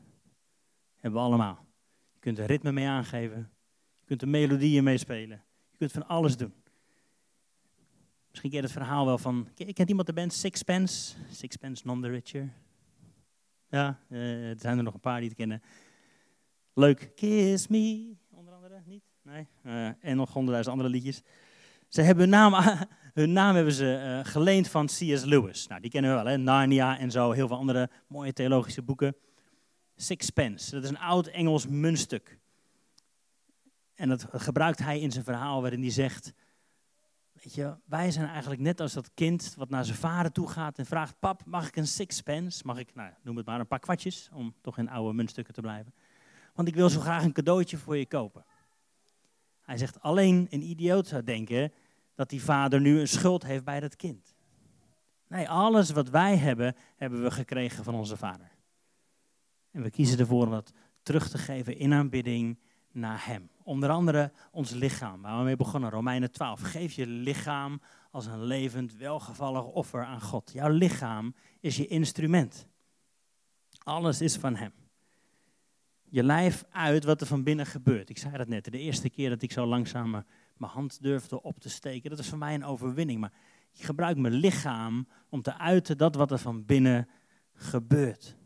Hebben 0.96 1.20
we 1.20 1.26
allemaal. 1.28 1.66
Je 2.14 2.20
kunt 2.20 2.40
er 2.40 2.46
ritme 2.46 2.72
mee 2.72 2.88
aangeven. 2.88 3.52
Je 4.00 4.06
kunt 4.06 4.22
er 4.22 4.28
melodieën 4.28 4.84
mee 4.84 4.98
spelen. 4.98 5.44
Je 5.70 5.78
kunt 5.78 5.92
van 5.92 6.08
alles 6.08 6.38
doen. 6.38 6.54
Misschien 8.30 8.50
ken 8.50 8.60
je 8.60 8.66
het 8.66 8.76
verhaal 8.76 9.06
wel 9.06 9.18
van. 9.18 9.50
Kent 9.74 9.90
iemand 9.90 10.08
de 10.08 10.14
band 10.14 10.34
Sixpence? 10.34 11.16
Sixpence 11.32 11.88
None 11.88 12.02
the 12.02 12.08
Richer. 12.08 12.54
Ja, 13.70 14.00
uh, 14.10 14.50
er 14.50 14.60
zijn 14.60 14.78
er 14.78 14.84
nog 14.84 14.94
een 14.94 15.00
paar 15.00 15.20
die 15.20 15.30
het 15.30 15.38
kennen. 15.38 15.62
Leuk. 16.74 17.12
Kiss 17.16 17.68
Me, 17.68 18.16
onder 18.30 18.54
andere, 18.54 18.82
niet? 18.86 19.04
Nee. 19.28 19.48
Uh, 19.64 19.88
en 20.00 20.16
nog 20.16 20.34
honderdduizend 20.34 20.76
andere 20.76 20.90
liedjes. 20.90 21.22
Ze 21.88 22.02
hebben 22.02 22.24
hun 22.24 22.34
naam, 22.34 22.54
hun 23.14 23.34
naam 23.34 23.56
hebben 23.56 23.74
ze 23.74 24.20
uh, 24.24 24.32
geleend 24.32 24.68
van 24.68 24.86
C.S. 24.86 25.24
Lewis. 25.24 25.68
Nou, 25.68 25.82
die 25.82 25.92
kennen 25.92 26.12
we 26.12 26.18
wel, 26.18 26.26
hè? 26.26 26.38
Narnia 26.38 26.98
en 27.00 27.12
zo, 27.12 27.32
heel 27.32 27.48
veel 27.48 27.58
andere 27.58 27.90
mooie 28.08 28.34
theologische 28.34 28.82
boeken. 28.82 29.16
Sixpence, 29.96 30.72
dat 30.72 30.84
is 30.84 30.90
een 30.90 31.00
oud 31.00 31.28
Engels 31.28 31.68
muntstuk. 31.68 32.40
En 33.96 34.10
dat 34.10 34.28
gebruikt 34.32 34.80
hij 34.80 35.00
in 35.00 35.12
zijn 35.12 35.24
verhaal 35.24 35.62
waarin 35.62 35.82
hij 35.82 35.92
zegt 35.92 36.34
Weet 37.44 37.54
je, 37.54 37.76
wij 37.86 38.12
zijn 38.12 38.28
eigenlijk 38.28 38.62
net 38.62 38.82
als 38.82 38.94
dat 38.94 39.12
kind 39.14 39.54
wat 39.58 39.70
naar 39.70 39.86
zijn 39.86 39.98
vader 39.98 40.32
toe 40.32 40.48
gaat 40.48 40.78
en 40.78 40.86
vraagt: 40.86 41.20
Pap, 41.20 41.46
mag 41.46 41.68
ik 41.68 41.76
een 41.76 41.88
sixpence? 41.88 42.62
Mag 42.66 42.78
ik, 42.78 42.96
nou, 42.96 43.12
noem 43.24 43.38
het 43.38 43.46
maar 43.46 43.60
een 43.60 43.68
paar 43.68 43.80
kwartjes, 43.80 44.30
om 44.34 44.56
toch 44.62 44.78
in 44.78 44.90
oude 44.90 45.14
muntstukken 45.14 45.54
te 45.54 45.62
blijven. 45.62 45.94
Want 46.54 46.68
ik 46.68 46.76
wil 46.76 46.90
zo 46.90 47.00
graag 47.00 47.24
een 47.24 47.34
cadeautje 47.34 47.78
voor 47.78 47.98
je 47.98 48.06
kopen. 48.06 48.46
Hij 49.68 49.78
zegt: 49.78 50.02
Alleen 50.02 50.48
een 50.50 50.62
idioot 50.70 51.08
zou 51.08 51.24
denken 51.24 51.72
dat 52.16 52.30
die 52.30 52.44
vader 52.44 52.82
nu 52.82 53.00
een 53.00 53.08
schuld 53.08 53.44
heeft 53.44 53.64
bij 53.64 53.80
dat 53.80 53.96
kind. 53.96 54.36
Nee, 55.28 55.50
alles 55.50 55.90
wat 55.90 56.10
wij 56.10 56.38
hebben, 56.38 56.76
hebben 56.96 57.24
we 57.24 57.32
gekregen 57.32 57.84
van 57.84 57.96
onze 57.96 58.18
vader. 58.18 58.52
En 59.72 59.82
we 59.82 59.90
kiezen 59.90 60.20
ervoor 60.20 60.46
om 60.46 60.52
dat 60.52 60.74
terug 61.04 61.30
te 61.30 61.38
geven 61.38 61.78
in 61.78 61.94
aanbidding 61.94 62.60
naar 62.92 63.26
Hem. 63.26 63.50
Onder 63.64 63.90
andere 63.90 64.32
ons 64.52 64.72
lichaam, 64.72 65.22
waar 65.22 65.38
we 65.38 65.44
mee 65.44 65.56
begonnen, 65.56 65.90
Romeinen 65.90 66.32
12. 66.32 66.62
Geef 66.62 66.94
je 66.94 67.08
lichaam 67.08 67.82
als 68.12 68.26
een 68.26 68.44
levend, 68.44 68.96
welgevallig 68.96 69.66
offer 69.66 70.04
aan 70.04 70.22
God. 70.22 70.52
Jouw 70.52 70.70
lichaam 70.70 71.36
is 71.60 71.78
je 71.78 71.88
instrument. 71.88 72.68
Alles 73.84 74.22
is 74.22 74.36
van 74.36 74.56
Hem. 74.56 74.74
Je 76.10 76.24
lijf 76.24 76.64
uit 76.70 77.04
wat 77.04 77.22
er 77.22 77.28
van 77.28 77.44
binnen 77.44 77.66
gebeurt. 77.66 78.10
Ik 78.10 78.18
zei 78.18 78.38
dat 78.38 78.48
net, 78.48 78.64
de 78.64 78.80
eerste 78.80 79.10
keer 79.10 79.30
dat 79.30 79.42
ik 79.42 79.52
zo 79.52 79.66
langzaam 79.66 80.12
mijn 80.58 80.72
hand 80.72 81.02
durfde 81.02 81.42
op 81.42 81.60
te 81.60 81.70
steken, 81.70 82.10
dat 82.10 82.20
is 82.20 82.30
voor 82.30 82.38
mij 82.38 82.54
een 82.54 82.66
overwinning. 82.66 83.20
Maar 83.20 83.34
ik 83.74 83.84
gebruik 83.84 84.18
mijn 84.18 84.34
lichaam 84.34 85.08
om 85.30 85.42
te 85.42 85.58
uiten 85.58 85.98
dat 85.98 86.16
wat 86.16 86.32
er 86.32 86.40
van 86.40 86.66
binnen 86.66 87.08
gebeurt. 87.54 88.38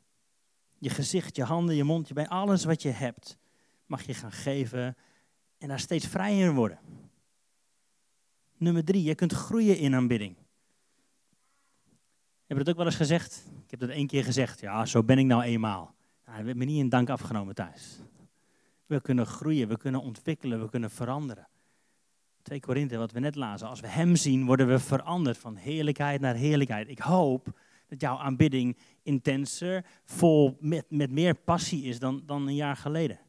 Je 0.78 0.89
gezicht, 0.89 1.36
je 1.36 1.43
handen, 1.43 1.76
je 1.76 1.84
mond, 1.84 2.08
je 2.08 2.13
been, 2.13 2.28
alles 2.28 2.63
wat 2.63 2.82
je 2.82 2.89
hebt 2.89 3.38
mag 3.86 4.02
je 4.02 4.13
gaan 4.13 4.32
geven 4.32 4.97
en 5.58 5.67
daar 5.67 5.80
steeds 5.80 6.08
vrijer 6.08 6.54
worden. 6.54 6.80
Nummer 8.58 8.84
drie, 8.84 9.04
je 9.04 9.15
kunt 9.15 9.34
groeien 9.34 9.78
in 9.78 9.95
aanbidding. 9.95 10.36
Heb 12.45 12.58
je 12.58 12.63
dat 12.63 12.69
ook 12.69 12.78
wel 12.78 12.86
eens 12.86 12.95
gezegd? 12.95 13.47
Ik 13.63 13.71
heb 13.71 13.80
dat 13.80 13.89
één 13.89 14.08
keer 14.08 14.24
gezegd. 14.24 14.60
Ja, 14.60 14.86
zo 14.86 15.04
ben 15.04 15.17
ik 15.17 15.26
nou 15.26 15.41
eenmaal. 15.41 15.95
We 16.39 16.48
hebben 16.48 16.67
niet 16.67 16.80
in 16.80 16.89
dank 16.89 17.10
afgenomen 17.10 17.56
thuis. 17.56 18.00
We 18.86 19.02
kunnen 19.02 19.26
groeien, 19.26 19.67
we 19.67 19.78
kunnen 19.78 20.02
ontwikkelen, 20.02 20.62
we 20.62 20.70
kunnen 20.70 20.89
veranderen. 20.89 21.48
2 22.41 22.60
Korinthe, 22.60 22.98
wat 22.98 23.12
we 23.12 23.20
net 23.20 23.36
lazen. 23.36 23.67
Als 23.67 23.80
we 23.80 23.88
Hem 23.88 24.15
zien, 24.15 24.46
worden 24.46 24.67
we 24.67 24.80
veranderd 24.80 25.38
van 25.38 25.56
heerlijkheid 25.56 26.22
naar 26.22 26.36
heerlijkheid. 26.36 26.89
Ik 26.89 27.00
hoop 27.00 27.60
dat 27.88 28.02
jouw 28.02 28.17
aanbidding 28.17 28.78
intenser, 29.04 29.86
vol, 30.06 30.58
met, 30.60 30.86
met 30.89 31.12
meer 31.12 31.36
passie 31.36 31.84
is 31.84 32.00
dan, 32.00 32.24
dan 32.26 32.48
een 32.48 32.56
jaar 32.56 32.76
geleden 32.76 33.20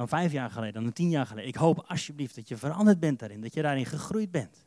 dan 0.00 0.08
vijf 0.08 0.32
jaar 0.32 0.50
geleden, 0.50 0.82
dan 0.82 0.92
tien 0.92 1.10
jaar 1.10 1.26
geleden. 1.26 1.48
Ik 1.48 1.56
hoop 1.56 1.84
alsjeblieft 1.86 2.34
dat 2.34 2.48
je 2.48 2.56
veranderd 2.56 3.00
bent 3.00 3.18
daarin, 3.18 3.40
dat 3.40 3.54
je 3.54 3.62
daarin 3.62 3.86
gegroeid 3.86 4.30
bent. 4.30 4.66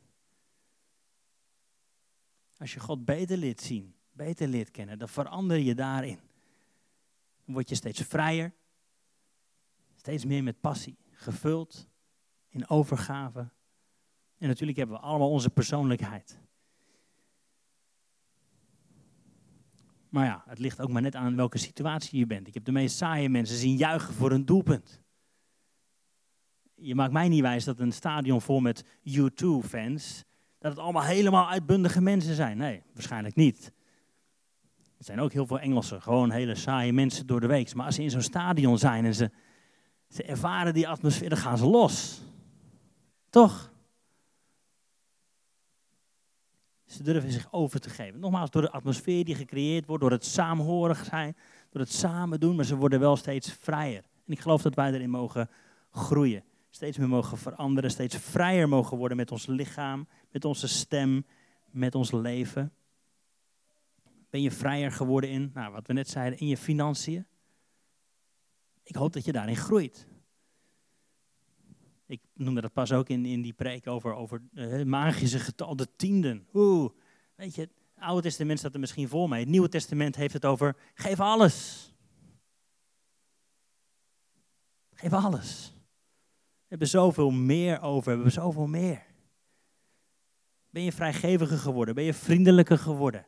Als 2.58 2.74
je 2.74 2.80
God 2.80 3.06
beter 3.06 3.38
leert 3.38 3.62
zien, 3.62 3.96
beter 4.12 4.48
leert 4.48 4.72
kennen, 4.72 5.00
dan 5.00 5.10
verander 5.10 5.58
je 5.58 5.76
daarin. 5.76 6.20
Word 7.46 7.70
je 7.70 7.76
steeds 7.76 8.02
vrijer, 8.02 8.54
steeds 9.96 10.26
meer 10.26 10.44
met 10.44 10.62
passie, 10.62 10.98
gevuld 11.12 11.88
in 12.50 12.70
overgave. 12.70 13.50
En 14.38 14.48
natuurlijk 14.48 14.78
hebben 14.78 14.96
we 14.96 15.02
allemaal 15.02 15.32
onze 15.32 15.50
persoonlijkheid. 15.50 16.42
Maar 20.10 20.26
ja, 20.26 20.44
het 20.48 20.60
ligt 20.60 20.82
ook 20.82 20.90
maar 20.90 21.02
net 21.02 21.16
aan 21.16 21.36
welke 21.36 21.58
situatie 21.58 22.20
je 22.20 22.26
bent. 22.26 22.48
Ik 22.48 22.54
heb 22.54 22.66
de 22.66 22.72
meest 22.72 22.98
saaie 22.98 23.30
mensen 23.30 23.58
zien 23.58 23.78
juichen 23.78 24.14
voor 24.14 24.32
een 24.32 24.46
doelpunt 24.46 25.04
je 26.84 26.96
maakt 26.96 27.14
mij 27.14 27.28
niet 27.28 27.42
wijs 27.42 27.64
dat 27.64 27.80
een 27.80 27.92
stadion 27.92 28.42
vol 28.42 28.60
met 28.60 28.84
U2-fans, 29.10 30.24
dat 30.60 30.72
het 30.72 30.80
allemaal 30.80 31.04
helemaal 31.04 31.50
uitbundige 31.50 32.02
mensen 32.02 32.36
zijn. 32.36 32.58
Nee, 32.58 32.84
waarschijnlijk 32.94 33.36
niet. 33.36 33.72
Er 35.04 35.10
zijn 35.10 35.22
ook 35.22 35.32
heel 35.32 35.48
veel 35.48 35.60
Engelsen, 35.60 36.02
gewoon 36.02 36.32
hele 36.32 36.56
saaie 36.56 36.94
mensen 36.94 37.28
door 37.28 37.40
de 37.40 37.48
week. 37.48 37.74
Maar 37.74 37.86
als 37.86 37.96
ze 37.96 38.04
in 38.04 38.10
zo'n 38.10 38.22
stadion 38.22 38.78
zijn 38.78 39.06
en 39.06 39.16
ze, 39.16 39.32
ze 40.10 40.24
ervaren 40.24 40.74
die 40.74 40.88
atmosfeer, 40.88 41.30
dan 41.30 41.38
gaan 41.38 41.58
ze 41.58 41.66
los. 41.66 42.22
Toch? 43.30 43.72
Ze 46.86 47.04
durven 47.04 47.32
zich 47.32 47.48
over 47.52 47.80
te 47.80 47.90
geven. 47.90 48.20
Nogmaals, 48.20 48.50
door 48.50 48.62
de 48.62 48.72
atmosfeer 48.72 49.26
die 49.26 49.36
gecreëerd 49.36 49.86
wordt, 49.86 50.02
door 50.02 50.12
het 50.12 50.26
samenhorig 50.26 51.06
zijn, 51.06 51.36
door 51.70 51.82
het 51.82 51.94
samen 51.94 52.40
doen, 52.40 52.56
maar 52.56 52.66
ze 52.66 52.76
worden 52.76 53.00
wel 53.00 53.16
steeds 53.16 53.54
vrijer. 53.54 54.04
En 54.26 54.34
ik 54.34 54.40
geloof 54.40 54.62
dat 54.62 54.76
wij 54.76 54.92
erin 54.92 55.10
mogen 55.10 55.50
groeien 55.92 56.44
steeds 56.70 56.98
meer 56.98 57.10
mogen 57.10 57.38
veranderen, 57.38 57.92
steeds 57.92 58.16
vrijer 58.16 58.70
mogen 58.70 58.98
worden 58.98 59.18
met 59.18 59.32
ons 59.32 59.46
lichaam, 59.46 60.08
met 60.32 60.46
onze 60.46 60.68
stem, 60.68 61.26
met 61.72 61.96
ons 61.96 62.12
leven. 62.12 62.72
Ben 64.34 64.42
je 64.42 64.52
vrijer 64.52 64.92
geworden 64.92 65.30
in, 65.30 65.52
nou, 65.54 65.72
wat 65.72 65.88
we 65.88 65.94
net 65.94 66.10
zeiden, 66.10 66.40
in 66.40 66.48
je 66.48 66.58
financiën? 66.58 67.26
Ik 68.84 68.96
hoop 68.96 69.14
dat 69.14 69.26
je 69.26 69.32
daarin 69.32 69.56
groeit. 69.56 70.08
Ik 72.06 72.22
noemde 72.34 72.62
dat 72.62 72.74
pas 72.74 72.92
ook 72.92 73.10
in, 73.10 73.26
in 73.26 73.42
die 73.42 73.54
preek 73.54 73.88
over, 73.88 74.14
over 74.14 74.42
het 74.54 74.88
magische 74.88 75.40
getal, 75.40 75.76
de 75.76 75.96
tienden. 75.96 76.48
Oeh, 76.54 76.92
weet 77.36 77.56
je, 77.56 77.62
het 77.62 77.72
Oude 77.96 78.22
Testament 78.22 78.60
staat 78.60 78.74
er 78.74 78.80
misschien 78.80 79.08
voor 79.08 79.30
mij. 79.30 79.40
Het 79.40 79.50
Nieuwe 79.50 79.70
Testament 79.70 80.16
heeft 80.16 80.34
het 80.34 80.46
over, 80.46 80.76
geef 80.94 81.20
alles. 81.20 81.88
Geef 84.94 85.14
alles 85.14 85.74
hebben 86.74 86.92
zoveel 86.92 87.32
meer 87.32 87.82
over, 87.82 88.04
we 88.04 88.12
hebben 88.12 88.32
zoveel 88.32 88.68
meer. 88.68 89.06
Ben 90.70 90.84
je 90.84 90.92
vrijgeviger 90.92 91.58
geworden? 91.58 91.96
Ben 91.96 92.04
je 92.04 92.14
vriendelijker 92.14 92.78
geworden? 92.78 93.26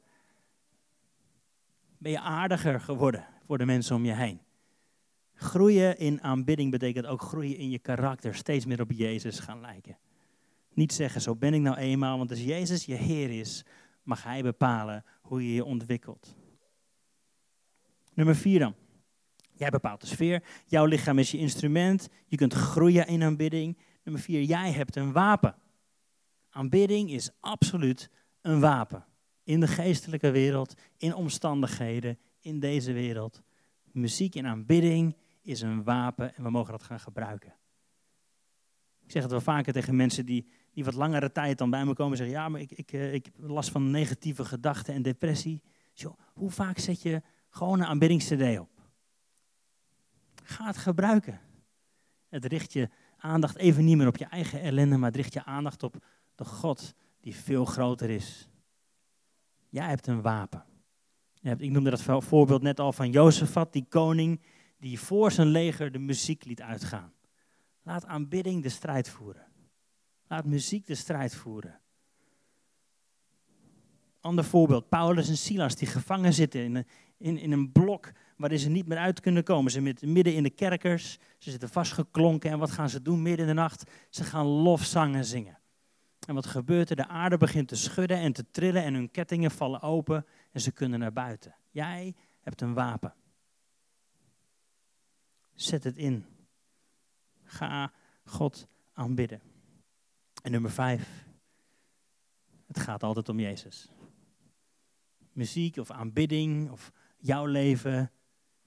Ben 2.05 2.13
je 2.13 2.19
aardiger 2.19 2.79
geworden 2.79 3.25
voor 3.45 3.57
de 3.57 3.65
mensen 3.65 3.95
om 3.95 4.05
je 4.05 4.13
heen? 4.13 4.41
Groeien 5.33 5.97
in 5.97 6.21
aanbidding 6.21 6.71
betekent 6.71 7.05
ook 7.05 7.21
groeien 7.21 7.57
in 7.57 7.69
je 7.69 7.79
karakter, 7.79 8.35
steeds 8.35 8.65
meer 8.65 8.81
op 8.81 8.91
Jezus 8.91 9.39
gaan 9.39 9.61
lijken. 9.61 9.97
Niet 10.73 10.93
zeggen, 10.93 11.21
zo 11.21 11.35
ben 11.35 11.53
ik 11.53 11.61
nou 11.61 11.77
eenmaal, 11.77 12.17
want 12.17 12.29
als 12.29 12.43
Jezus 12.43 12.85
je 12.85 12.93
Heer 12.93 13.39
is, 13.39 13.65
mag 14.03 14.23
Hij 14.23 14.41
bepalen 14.41 15.05
hoe 15.21 15.47
je 15.47 15.53
je 15.53 15.63
ontwikkelt. 15.63 16.35
Nummer 18.13 18.35
vier 18.35 18.59
dan. 18.59 18.75
Jij 19.53 19.69
bepaalt 19.69 20.01
de 20.01 20.07
sfeer. 20.07 20.43
Jouw 20.65 20.85
lichaam 20.85 21.19
is 21.19 21.31
je 21.31 21.37
instrument. 21.37 22.09
Je 22.25 22.35
kunt 22.35 22.53
groeien 22.53 23.07
in 23.07 23.23
aanbidding. 23.23 23.77
Nummer 24.03 24.23
vier, 24.23 24.41
jij 24.41 24.71
hebt 24.71 24.95
een 24.95 25.11
wapen. 25.11 25.55
Aanbidding 26.49 27.11
is 27.11 27.29
absoluut 27.39 28.09
een 28.41 28.59
wapen. 28.59 29.05
In 29.45 29.59
de 29.59 29.67
geestelijke 29.67 30.31
wereld, 30.31 30.73
in 30.97 31.13
omstandigheden, 31.13 32.19
in 32.39 32.59
deze 32.59 32.93
wereld. 32.93 33.41
Muziek 33.83 34.35
en 34.35 34.45
aanbidding 34.45 35.15
is 35.41 35.61
een 35.61 35.83
wapen 35.83 36.35
en 36.35 36.43
we 36.43 36.49
mogen 36.49 36.71
dat 36.71 36.83
gaan 36.83 36.99
gebruiken. 36.99 37.53
Ik 39.03 39.11
zeg 39.11 39.21
het 39.21 39.31
wel 39.31 39.41
vaker 39.41 39.73
tegen 39.73 39.95
mensen 39.95 40.25
die, 40.25 40.47
die 40.71 40.85
wat 40.85 40.93
langere 40.93 41.31
tijd 41.31 41.57
dan 41.57 41.69
bij 41.69 41.85
me 41.85 41.93
komen 41.93 42.11
en 42.11 42.17
zeggen: 42.17 42.35
Ja, 42.35 42.49
maar 42.49 42.61
ik, 42.61 42.71
ik, 42.71 42.91
eh, 42.91 43.13
ik 43.13 43.25
heb 43.25 43.33
last 43.37 43.69
van 43.69 43.91
negatieve 43.91 44.45
gedachten 44.45 44.93
en 44.93 45.01
depressie. 45.01 45.61
Zo, 45.93 46.15
hoe 46.33 46.51
vaak 46.51 46.77
zet 46.77 47.01
je 47.01 47.21
gewoon 47.49 47.79
een 47.79 47.85
aanbiddingscd 47.85 48.59
op? 48.59 48.69
Ga 50.43 50.65
het 50.65 50.77
gebruiken. 50.77 51.39
Het 52.29 52.45
richt 52.45 52.73
je 52.73 52.89
aandacht 53.17 53.55
even 53.55 53.85
niet 53.85 53.97
meer 53.97 54.07
op 54.07 54.17
je 54.17 54.25
eigen 54.25 54.61
ellende, 54.61 54.97
maar 54.97 55.07
het 55.07 55.15
richt 55.15 55.33
je 55.33 55.45
aandacht 55.45 55.83
op 55.83 56.05
de 56.35 56.45
God 56.45 56.93
die 57.19 57.35
veel 57.35 57.65
groter 57.65 58.09
is. 58.09 58.49
Jij 59.75 59.87
hebt 59.87 60.07
een 60.07 60.21
wapen. 60.21 60.63
Ik 61.41 61.71
noemde 61.71 61.89
dat 61.89 62.23
voorbeeld 62.23 62.61
net 62.61 62.79
al 62.79 62.93
van 62.93 63.11
Jozefat, 63.11 63.73
die 63.73 63.85
koning 63.89 64.41
die 64.77 64.99
voor 64.99 65.31
zijn 65.31 65.47
leger 65.47 65.91
de 65.91 65.99
muziek 65.99 66.45
liet 66.45 66.61
uitgaan. 66.61 67.13
Laat 67.81 68.05
aanbidding 68.05 68.63
de 68.63 68.69
strijd 68.69 69.09
voeren. 69.09 69.45
Laat 70.27 70.45
muziek 70.45 70.85
de 70.85 70.95
strijd 70.95 71.35
voeren. 71.35 71.79
Ander 74.19 74.43
voorbeeld, 74.43 74.89
Paulus 74.89 75.29
en 75.29 75.37
Silas 75.37 75.75
die 75.75 75.87
gevangen 75.87 76.33
zitten 76.33 76.63
in 76.63 76.75
een, 76.75 76.85
in, 77.17 77.37
in 77.37 77.51
een 77.51 77.71
blok 77.71 78.11
waarin 78.37 78.59
ze 78.59 78.69
niet 78.69 78.87
meer 78.87 78.97
uit 78.97 79.19
kunnen 79.19 79.43
komen. 79.43 79.71
Ze 79.71 79.81
zitten 79.81 80.11
midden 80.11 80.35
in 80.35 80.43
de 80.43 80.49
kerkers, 80.49 81.17
ze 81.37 81.51
zitten 81.51 81.69
vastgeklonken 81.69 82.51
en 82.51 82.59
wat 82.59 82.71
gaan 82.71 82.89
ze 82.89 83.01
doen 83.01 83.21
midden 83.21 83.47
in 83.47 83.55
de 83.55 83.61
nacht? 83.61 83.91
Ze 84.09 84.23
gaan 84.23 84.45
lofzangen 84.45 85.25
zingen. 85.25 85.59
En 86.25 86.33
wat 86.35 86.45
gebeurt 86.45 86.89
er? 86.89 86.95
De 86.95 87.07
aarde 87.07 87.37
begint 87.37 87.67
te 87.67 87.75
schudden 87.75 88.17
en 88.17 88.33
te 88.33 88.45
trillen 88.51 88.83
en 88.83 88.93
hun 88.93 89.11
kettingen 89.11 89.51
vallen 89.51 89.81
open 89.81 90.25
en 90.51 90.61
ze 90.61 90.71
kunnen 90.71 90.99
naar 90.99 91.13
buiten. 91.13 91.55
Jij 91.71 92.15
hebt 92.41 92.61
een 92.61 92.73
wapen. 92.73 93.13
Zet 95.53 95.83
het 95.83 95.97
in. 95.97 96.25
Ga 97.43 97.91
God 98.25 98.67
aanbidden. 98.93 99.41
En 100.43 100.51
nummer 100.51 100.71
vijf. 100.71 101.25
Het 102.67 102.79
gaat 102.79 103.03
altijd 103.03 103.29
om 103.29 103.39
Jezus. 103.39 103.89
Muziek 105.31 105.77
of 105.77 105.91
aanbidding 105.91 106.71
of 106.71 106.91
jouw 107.17 107.45
leven, 107.45 108.11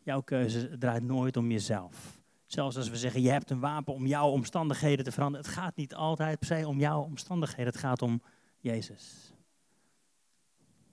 jouw 0.03 0.21
keuze 0.21 0.79
draait 0.79 1.03
nooit 1.03 1.37
om 1.37 1.51
jezelf. 1.51 2.18
Zelfs 2.49 2.77
als 2.77 2.89
we 2.89 2.97
zeggen, 2.97 3.23
je 3.23 3.31
hebt 3.31 3.51
een 3.51 3.61
wapen 3.61 3.95
om 3.95 4.07
jouw 4.07 4.29
omstandigheden 4.29 5.05
te 5.05 5.13
veranderen. 5.13 5.47
Het 5.47 5.55
gaat 5.55 5.77
niet 5.77 5.95
altijd 5.95 6.39
per 6.39 6.47
se 6.47 6.67
om 6.67 6.79
jouw 6.79 7.03
omstandigheden. 7.03 7.73
Het 7.73 7.81
gaat 7.81 8.03
om 8.03 8.23
Jezus. 8.59 9.33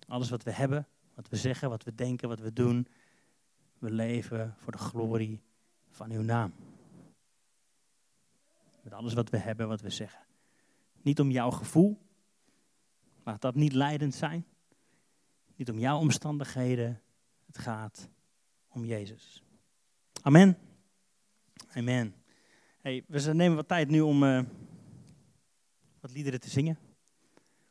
Alles 0.08 0.30
wat 0.30 0.44
we 0.44 0.52
hebben, 0.52 0.88
wat 1.14 1.30
we 1.30 1.36
zeggen, 1.36 1.70
wat 1.70 1.84
we 1.84 1.96
denken, 1.96 2.30
wat 2.30 2.40
we 2.40 2.54
doen. 2.54 2.88
We 3.78 3.92
leven 3.92 4.56
voor 4.58 4.72
de 4.72 4.78
glorie 4.78 5.42
van 5.90 6.12
uw 6.12 6.22
naam. 6.22 6.54
Met 8.82 8.94
alles 8.94 9.14
wat 9.14 9.30
we 9.30 9.38
hebben, 9.38 9.68
wat 9.68 9.82
we 9.82 9.90
zeggen. 9.90 10.26
Niet 11.02 11.20
om 11.20 11.32
jouw 11.32 11.52
gevoel. 11.52 12.02
Laat 13.24 13.42
dat 13.42 13.56
niet 13.56 13.74
leidend 13.74 14.16
zijn. 14.16 14.46
Niet 15.56 15.70
om 15.70 15.80
jouw 15.80 15.98
omstandigheden. 15.98 17.02
Het 17.46 17.58
gaat 17.58 18.10
om 18.68 18.86
Jezus. 18.86 19.44
Amen. 20.22 20.58
Amen. 21.78 22.16
Hey, 22.82 23.04
we 23.08 23.34
nemen 23.34 23.56
wat 23.56 23.68
tijd 23.68 23.90
nu 23.90 24.02
om 24.02 24.24
uh, 24.24 24.42
wat 26.00 26.12
liederen 26.12 26.40
te 26.40 26.50
zingen. 26.50 26.78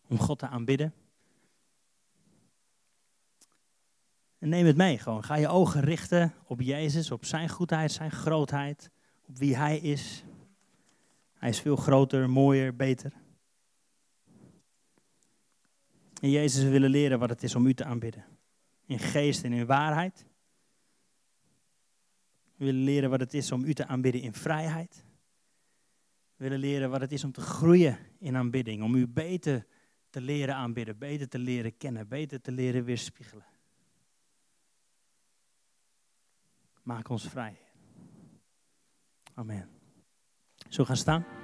Om 0.09 0.19
God 0.19 0.39
te 0.39 0.49
aanbidden. 0.49 0.95
En 4.39 4.49
neem 4.49 4.67
het 4.67 4.77
mee 4.77 4.99
gewoon. 4.99 5.25
Ga 5.25 5.35
je 5.35 5.49
ogen 5.49 5.81
richten 5.81 6.35
op 6.47 6.61
Jezus, 6.61 7.11
op 7.11 7.25
zijn 7.25 7.49
goedheid, 7.49 7.93
zijn 7.93 8.11
grootheid, 8.11 8.91
op 9.27 9.39
wie 9.39 9.57
hij 9.57 9.79
is. 9.79 10.25
Hij 11.35 11.49
is 11.49 11.61
veel 11.61 11.77
groter, 11.77 12.31
mooier, 12.31 12.77
beter. 12.77 13.13
En 16.21 16.31
Jezus, 16.31 16.63
we 16.63 16.71
willen 16.71 16.91
leren 16.91 17.19
wat 17.19 17.29
het 17.29 17.43
is 17.43 17.55
om 17.55 17.67
u 17.67 17.75
te 17.75 17.85
aanbidden. 17.85 18.25
In 18.87 18.99
geest 18.99 19.45
en 19.45 19.53
in 19.53 19.67
waarheid. 19.67 20.27
We 22.57 22.65
willen 22.65 22.85
leren 22.85 23.11
wat 23.11 23.21
het 23.21 23.35
is 23.35 23.53
om 23.53 23.65
u 23.65 23.75
te 23.75 23.87
aanbidden 23.87 24.23
in 24.23 24.33
vrijheid. 24.33 25.05
We 26.37 26.45
willen 26.45 26.59
leren 26.59 26.91
wat 26.91 27.01
het 27.01 27.13
is 27.13 27.25
om 27.25 27.33
te 27.33 27.41
groeien 27.41 27.99
in 28.19 28.37
aanbidding. 28.37 28.83
Om 28.83 28.95
u 28.95 29.07
beter 29.07 29.67
te 30.11 30.21
leren 30.21 30.55
aanbidden, 30.55 30.99
beter 30.99 31.29
te 31.29 31.39
leren 31.39 31.77
kennen, 31.77 32.09
beter 32.09 32.41
te 32.41 32.53
leren 32.53 32.85
weerspiegelen. 32.85 33.45
Maak 36.83 37.09
ons 37.09 37.29
vrij. 37.29 37.57
Amen. 39.35 39.69
Zo 40.69 40.85
gaan 40.85 40.97
staan. 40.97 41.44